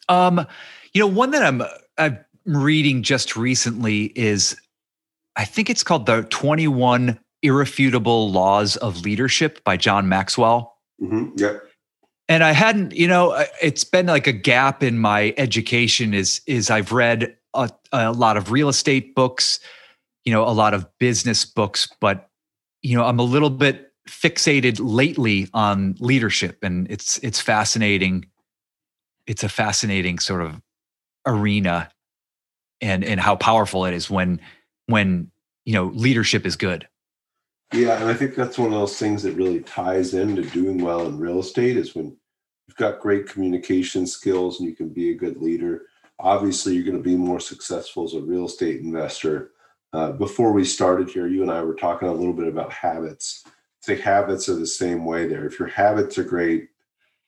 Um, 0.09 0.45
you 0.93 0.99
know, 0.99 1.07
one 1.07 1.32
that 1.32 1.43
I'm 1.43 1.63
I'm 1.97 2.19
reading 2.45 3.03
just 3.03 3.35
recently 3.35 4.05
is 4.15 4.55
I 5.35 5.45
think 5.45 5.69
it's 5.69 5.83
called 5.83 6.05
the 6.05 6.23
21 6.29 7.19
Irrefutable 7.41 8.31
Laws 8.31 8.77
of 8.77 9.01
Leadership 9.01 9.63
by 9.63 9.77
John 9.77 10.07
Maxwell. 10.07 10.77
Mm-hmm. 11.01 11.37
Yep. 11.37 11.63
And 12.29 12.43
I 12.43 12.51
hadn't, 12.51 12.93
you 12.93 13.07
know, 13.07 13.45
it's 13.61 13.83
been 13.83 14.05
like 14.05 14.27
a 14.27 14.31
gap 14.31 14.81
in 14.81 14.97
my 14.97 15.33
education 15.37 16.13
is 16.13 16.41
is 16.47 16.69
I've 16.69 16.91
read 16.91 17.35
a, 17.53 17.69
a 17.91 18.11
lot 18.13 18.37
of 18.37 18.51
real 18.51 18.69
estate 18.69 19.13
books, 19.13 19.59
you 20.23 20.31
know, 20.31 20.47
a 20.47 20.51
lot 20.51 20.73
of 20.73 20.87
business 20.99 21.43
books, 21.45 21.89
but 21.99 22.29
you 22.81 22.97
know, 22.97 23.05
I'm 23.05 23.19
a 23.19 23.23
little 23.23 23.49
bit 23.49 23.91
fixated 24.07 24.79
lately 24.79 25.47
on 25.53 25.95
leadership 25.99 26.59
and 26.61 26.89
it's 26.91 27.17
it's 27.19 27.39
fascinating 27.39 28.25
it's 29.27 29.43
a 29.43 29.49
fascinating 29.49 30.19
sort 30.19 30.41
of 30.41 30.61
arena 31.25 31.89
and 32.84 33.03
and 33.03 33.19
how 33.19 33.36
powerful 33.36 33.86
it 33.86 33.93
is 33.93 34.09
when 34.09 34.39
when 34.88 35.31
you 35.65 35.73
know 35.73 35.86
leadership 35.86 36.45
is 36.45 36.55
good. 36.55 36.88
Yeah 37.71 37.99
and 37.99 38.09
i 38.09 38.13
think 38.13 38.36
that's 38.36 38.59
one 38.59 38.71
of 38.71 38.79
those 38.79 38.99
things 38.99 39.23
that 39.23 39.36
really 39.36 39.61
ties 39.61 40.13
into 40.13 40.43
doing 40.43 40.84
well 40.84 41.07
in 41.07 41.17
real 41.17 41.39
estate 41.39 41.77
is 41.77 41.95
when 41.95 42.15
you've 42.67 42.77
got 42.77 42.99
great 42.99 43.27
communication 43.27 44.05
skills 44.05 44.59
and 44.59 44.69
you 44.69 44.75
can 44.75 44.89
be 44.89 45.11
a 45.11 45.15
good 45.15 45.38
leader. 45.38 45.88
Obviously 46.19 46.75
you're 46.75 46.86
going 46.86 46.97
to 46.97 47.03
be 47.03 47.15
more 47.15 47.39
successful 47.39 48.03
as 48.03 48.13
a 48.13 48.21
real 48.21 48.45
estate 48.45 48.81
investor. 48.81 49.51
Uh, 49.91 50.11
before 50.11 50.51
we 50.51 50.63
started 50.63 51.09
here 51.09 51.27
you 51.27 51.41
and 51.41 51.51
i 51.51 51.63
were 51.63 51.75
talking 51.75 52.07
a 52.07 52.13
little 52.13 52.34
bit 52.34 52.47
about 52.47 52.71
habits. 52.71 53.43
I 53.45 53.86
think 53.86 54.01
habits 54.01 54.47
are 54.49 54.55
the 54.55 54.67
same 54.67 55.03
way 55.03 55.27
there. 55.27 55.45
If 55.45 55.57
your 55.59 55.67
habits 55.67 56.17
are 56.17 56.23
great 56.23 56.69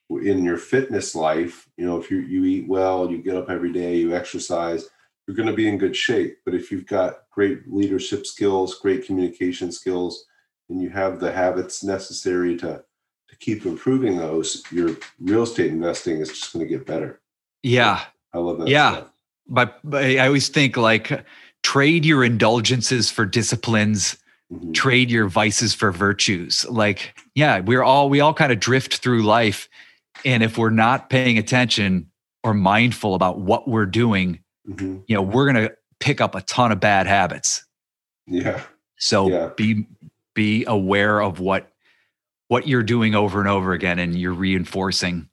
in 0.09 0.45
your 0.45 0.57
fitness 0.57 1.15
life, 1.15 1.67
you 1.77 1.85
know, 1.85 1.97
if 1.99 2.11
you 2.11 2.19
you 2.19 2.45
eat 2.45 2.67
well, 2.67 3.09
you 3.09 3.17
get 3.17 3.35
up 3.35 3.49
every 3.49 3.73
day, 3.73 3.97
you 3.97 4.15
exercise, 4.15 4.89
you're 5.27 5.35
going 5.35 5.49
to 5.49 5.55
be 5.55 5.67
in 5.67 5.77
good 5.77 5.95
shape. 5.95 6.37
But 6.45 6.53
if 6.53 6.71
you've 6.71 6.87
got 6.87 7.29
great 7.31 7.61
leadership 7.67 8.25
skills, 8.25 8.75
great 8.75 9.05
communication 9.05 9.71
skills, 9.71 10.25
and 10.69 10.81
you 10.81 10.89
have 10.89 11.19
the 11.19 11.31
habits 11.31 11.83
necessary 11.83 12.57
to 12.57 12.83
to 13.27 13.35
keep 13.37 13.65
improving 13.65 14.17
those, 14.17 14.61
your 14.71 14.91
real 15.19 15.43
estate 15.43 15.71
investing 15.71 16.19
is 16.19 16.29
just 16.29 16.53
going 16.53 16.63
to 16.63 16.69
get 16.69 16.85
better. 16.85 17.19
Yeah, 17.63 18.03
I 18.33 18.37
love 18.37 18.59
that. 18.59 18.67
Yeah, 18.67 19.05
but, 19.47 19.79
but 19.83 20.03
I 20.03 20.27
always 20.27 20.47
think 20.47 20.77
like 20.77 21.25
trade 21.63 22.05
your 22.05 22.23
indulgences 22.23 23.09
for 23.09 23.25
disciplines. 23.25 24.17
Mm-hmm. 24.53 24.73
trade 24.73 25.09
your 25.09 25.27
vices 25.27 25.73
for 25.73 25.91
virtues 25.91 26.67
like 26.69 27.19
yeah 27.33 27.61
we're 27.61 27.81
all 27.81 28.09
we 28.09 28.19
all 28.19 28.31
kind 28.31 28.51
of 28.51 28.59
drift 28.59 28.97
through 28.97 29.23
life 29.23 29.67
and 30.23 30.43
if 30.43 30.57
we're 30.57 30.69
not 30.69 31.09
paying 31.09 31.37
attention 31.37 32.11
or 32.43 32.53
mindful 32.53 33.15
about 33.15 33.39
what 33.39 33.67
we're 33.67 33.87
doing, 33.87 34.39
mm-hmm. 34.67 34.99
you 35.07 35.15
know, 35.15 35.21
we're 35.21 35.51
going 35.51 35.67
to 35.67 35.75
pick 35.99 36.21
up 36.21 36.35
a 36.35 36.41
ton 36.41 36.71
of 36.71 36.79
bad 36.79 37.07
habits. 37.07 37.65
Yeah. 38.27 38.61
So 38.97 39.29
yeah. 39.29 39.49
be 39.55 39.87
be 40.33 40.65
aware 40.67 41.21
of 41.21 41.39
what 41.39 41.71
what 42.47 42.67
you're 42.67 42.83
doing 42.83 43.15
over 43.15 43.39
and 43.39 43.49
over 43.49 43.73
again 43.73 43.99
and 43.99 44.15
you're 44.15 44.33
reinforcing. 44.33 45.29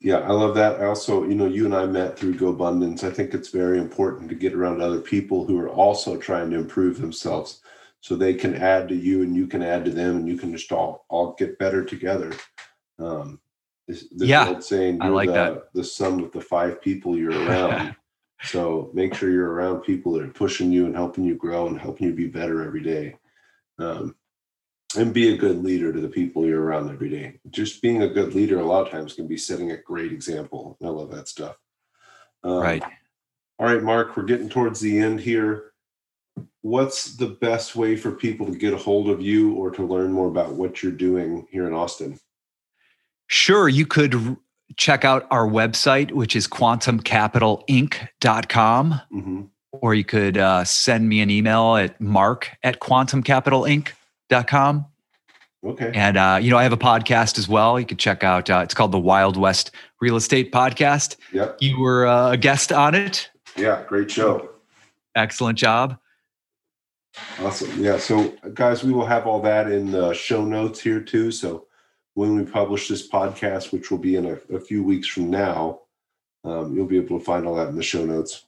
Yeah, 0.00 0.18
I 0.18 0.32
love 0.32 0.56
that. 0.56 0.80
I 0.80 0.86
also, 0.86 1.22
you 1.24 1.34
know, 1.36 1.46
you 1.46 1.64
and 1.64 1.74
I 1.74 1.86
met 1.86 2.18
through 2.18 2.34
GoBundance. 2.34 3.04
I 3.04 3.10
think 3.10 3.34
it's 3.34 3.50
very 3.50 3.78
important 3.78 4.28
to 4.30 4.34
get 4.34 4.52
around 4.52 4.82
other 4.82 5.00
people 5.00 5.46
who 5.46 5.58
are 5.60 5.68
also 5.68 6.16
trying 6.16 6.50
to 6.50 6.58
improve 6.58 7.00
themselves 7.00 7.60
so 8.00 8.16
they 8.16 8.34
can 8.34 8.56
add 8.56 8.88
to 8.88 8.96
you 8.96 9.22
and 9.22 9.36
you 9.36 9.46
can 9.46 9.62
add 9.62 9.84
to 9.84 9.92
them 9.92 10.16
and 10.16 10.28
you 10.28 10.36
can 10.36 10.52
just 10.52 10.72
all 10.72 11.06
all 11.08 11.34
get 11.38 11.58
better 11.58 11.84
together. 11.84 12.32
Um, 12.98 13.40
this, 13.86 14.08
this 14.10 14.28
yeah, 14.28 14.48
old 14.48 14.64
saying, 14.64 15.00
I 15.00 15.08
like 15.08 15.28
the, 15.28 15.34
that. 15.34 15.62
the 15.72 15.84
sum 15.84 16.22
of 16.22 16.32
the 16.32 16.40
five 16.40 16.82
people 16.82 17.16
you're 17.16 17.30
around. 17.30 17.94
so 18.44 18.90
make 18.92 19.14
sure 19.14 19.30
you're 19.30 19.52
around 19.52 19.80
people 19.82 20.12
that 20.12 20.22
are 20.22 20.28
pushing 20.28 20.72
you 20.72 20.86
and 20.86 20.94
helping 20.94 21.24
you 21.24 21.36
grow 21.36 21.68
and 21.68 21.80
helping 21.80 22.08
you 22.08 22.14
be 22.14 22.26
better 22.26 22.64
every 22.64 22.82
day. 22.82 23.16
Um, 23.78 24.16
and 24.96 25.14
be 25.14 25.32
a 25.32 25.36
good 25.36 25.64
leader 25.64 25.92
to 25.92 26.00
the 26.00 26.08
people 26.08 26.44
you're 26.44 26.60
around 26.60 26.90
every 26.90 27.08
day. 27.08 27.40
Just 27.50 27.80
being 27.80 28.02
a 28.02 28.08
good 28.08 28.34
leader 28.34 28.60
a 28.60 28.64
lot 28.64 28.86
of 28.86 28.92
times 28.92 29.14
can 29.14 29.26
be 29.26 29.38
setting 29.38 29.70
a 29.72 29.76
great 29.78 30.12
example. 30.12 30.76
I 30.82 30.88
love 30.88 31.10
that 31.12 31.28
stuff. 31.28 31.56
Um, 32.44 32.58
right. 32.58 32.82
All 33.58 33.66
right, 33.66 33.82
Mark, 33.82 34.16
we're 34.16 34.24
getting 34.24 34.48
towards 34.48 34.80
the 34.80 34.98
end 34.98 35.20
here. 35.20 35.72
What's 36.62 37.16
the 37.16 37.28
best 37.28 37.76
way 37.76 37.96
for 37.96 38.12
people 38.12 38.46
to 38.46 38.56
get 38.56 38.74
a 38.74 38.78
hold 38.78 39.08
of 39.08 39.20
you 39.20 39.54
or 39.54 39.70
to 39.70 39.86
learn 39.86 40.12
more 40.12 40.28
about 40.28 40.54
what 40.54 40.82
you're 40.82 40.92
doing 40.92 41.46
here 41.50 41.66
in 41.66 41.72
Austin? 41.72 42.18
Sure, 43.28 43.68
you 43.68 43.86
could 43.86 44.36
check 44.76 45.04
out 45.04 45.26
our 45.30 45.46
website, 45.46 46.10
which 46.12 46.36
is 46.36 46.48
quantumcapitalinc.com, 46.48 49.00
mm-hmm. 49.12 49.42
or 49.72 49.94
you 49.94 50.04
could 50.04 50.38
uh, 50.38 50.64
send 50.64 51.08
me 51.08 51.20
an 51.20 51.30
email 51.30 51.76
at 51.76 52.00
mark 52.00 52.50
at 52.62 52.80
quantumcapitalinc.com. 52.80 54.86
Okay. 55.64 55.92
And, 55.94 56.16
uh, 56.16 56.40
you 56.42 56.50
know, 56.50 56.58
I 56.58 56.64
have 56.64 56.72
a 56.72 56.78
podcast 56.78 57.38
as 57.38 57.48
well. 57.48 57.78
You 57.78 57.86
could 57.86 58.00
check 58.00 58.24
out, 58.24 58.50
uh, 58.50 58.62
it's 58.64 58.74
called 58.74 58.90
the 58.90 58.98
Wild 58.98 59.36
West 59.36 59.70
Real 60.00 60.16
Estate 60.16 60.50
Podcast. 60.50 61.14
Yep. 61.32 61.58
You 61.60 61.78
were 61.78 62.04
uh, 62.06 62.32
a 62.32 62.36
guest 62.36 62.72
on 62.72 62.96
it. 62.96 63.30
Yeah, 63.56 63.84
great 63.86 64.10
show. 64.10 64.50
Excellent 65.14 65.58
job. 65.58 65.98
Awesome. 67.40 67.82
Yeah. 67.82 67.98
So, 67.98 68.34
guys, 68.54 68.82
we 68.82 68.92
will 68.92 69.06
have 69.06 69.26
all 69.26 69.40
that 69.42 69.70
in 69.70 69.92
the 69.92 70.14
show 70.14 70.44
notes 70.44 70.80
here 70.80 71.00
too. 71.00 71.30
So, 71.30 71.66
when 72.14 72.36
we 72.36 72.44
publish 72.44 72.88
this 72.88 73.08
podcast, 73.08 73.72
which 73.72 73.90
will 73.90 73.98
be 73.98 74.16
in 74.16 74.26
a, 74.26 74.54
a 74.54 74.60
few 74.60 74.82
weeks 74.82 75.08
from 75.08 75.30
now, 75.30 75.80
um, 76.44 76.74
you'll 76.74 76.86
be 76.86 76.96
able 76.98 77.18
to 77.18 77.24
find 77.24 77.46
all 77.46 77.54
that 77.56 77.68
in 77.68 77.76
the 77.76 77.82
show 77.82 78.04
notes. 78.04 78.46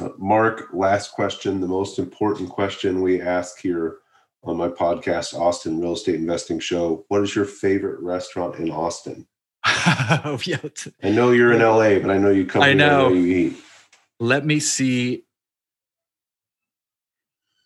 Uh, 0.00 0.10
Mark, 0.18 0.68
last 0.72 1.12
question, 1.12 1.60
the 1.60 1.66
most 1.66 1.98
important 1.98 2.50
question 2.50 3.00
we 3.00 3.20
ask 3.20 3.58
here 3.58 3.98
on 4.44 4.56
my 4.56 4.68
podcast, 4.68 5.34
Austin 5.34 5.80
Real 5.80 5.94
Estate 5.94 6.16
Investing 6.16 6.58
Show. 6.58 7.04
What 7.08 7.22
is 7.22 7.34
your 7.34 7.46
favorite 7.46 8.00
restaurant 8.00 8.56
in 8.56 8.70
Austin? 8.70 9.26
oh, 9.64 10.38
yeah. 10.44 10.58
I 11.02 11.10
know 11.10 11.32
you're 11.32 11.52
in 11.52 11.60
LA, 11.60 11.98
but 11.98 12.10
I 12.10 12.18
know 12.18 12.30
you 12.30 12.46
come. 12.46 12.62
I 12.62 12.74
know. 12.74 13.08
you 13.08 13.24
eat. 13.26 13.56
Let 14.20 14.44
me 14.44 14.60
see. 14.60 15.24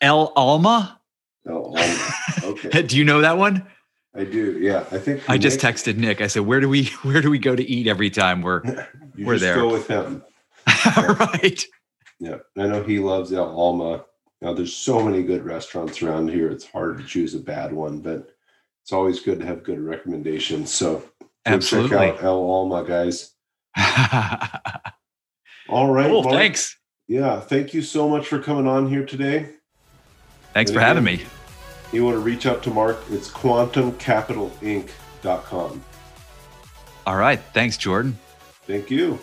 El 0.01 0.33
Alma. 0.37 1.01
El 1.47 1.65
Alma. 1.65 2.07
Okay. 2.43 2.83
Do 2.83 2.97
you 2.97 3.05
know 3.05 3.21
that 3.21 3.39
one? 3.39 3.67
I 4.15 4.25
do. 4.25 4.59
Yeah, 4.59 4.85
I 4.91 4.99
think 4.99 5.29
I 5.29 5.39
just 5.39 5.61
texted 5.61 5.97
Nick. 5.97 6.21
I 6.21 6.27
said, 6.27 6.43
"Where 6.43 6.61
do 6.61 6.69
we 6.69 6.87
where 7.03 7.21
do 7.21 7.31
we 7.31 7.39
go 7.39 7.55
to 7.55 7.63
eat 7.63 7.87
every 7.87 8.11
time 8.11 8.43
we're 8.43 8.63
we're 9.19 9.39
there?" 9.39 9.57
Go 9.57 9.71
with 9.71 9.87
him. 9.87 10.23
right. 10.97 11.65
Yeah, 12.19 12.37
I 12.57 12.67
know 12.67 12.83
he 12.83 12.99
loves 12.99 13.33
El 13.33 13.49
Alma. 13.49 14.05
Now, 14.43 14.53
there's 14.55 14.75
so 14.75 15.03
many 15.03 15.23
good 15.23 15.45
restaurants 15.45 16.03
around 16.03 16.31
here. 16.31 16.51
It's 16.51 16.67
hard 16.67 16.99
to 16.99 17.05
choose 17.05 17.35
a 17.35 17.39
bad 17.39 17.73
one, 17.73 18.01
but 18.01 18.31
it's 18.83 18.93
always 18.93 19.21
good 19.21 19.41
to 19.41 19.47
have 19.47 19.63
good 19.63 19.79
recommendations. 19.79 20.73
So 20.73 21.05
absolutely, 21.47 21.91
check 21.91 22.17
out 22.17 22.23
El 22.23 22.39
Alma, 22.39 22.85
guys. 22.85 23.33
All 25.69 25.93
right. 25.93 26.09
Cool. 26.09 26.25
Mark. 26.25 26.35
Thanks. 26.35 26.77
Yeah. 27.07 27.41
Thank 27.41 27.75
you 27.75 27.83
so 27.83 28.09
much 28.09 28.27
for 28.27 28.41
coming 28.41 28.67
on 28.67 28.89
here 28.89 29.07
today. 29.07 29.51
Thanks 30.53 30.71
and 30.71 30.77
for 30.77 30.81
again, 30.81 30.97
having 30.97 31.05
me 31.05 31.25
you 31.93 32.05
want 32.05 32.17
to 32.17 32.21
reach 32.21 32.47
out 32.47 32.63
to 32.65 32.71
Mark, 32.71 32.99
it's 33.11 33.31
quantumcapitalinc.com. 33.31 35.85
All 37.07 37.17
right. 37.17 37.41
Thanks, 37.53 37.77
Jordan. 37.77 38.19
Thank 38.67 38.91
you. 38.91 39.21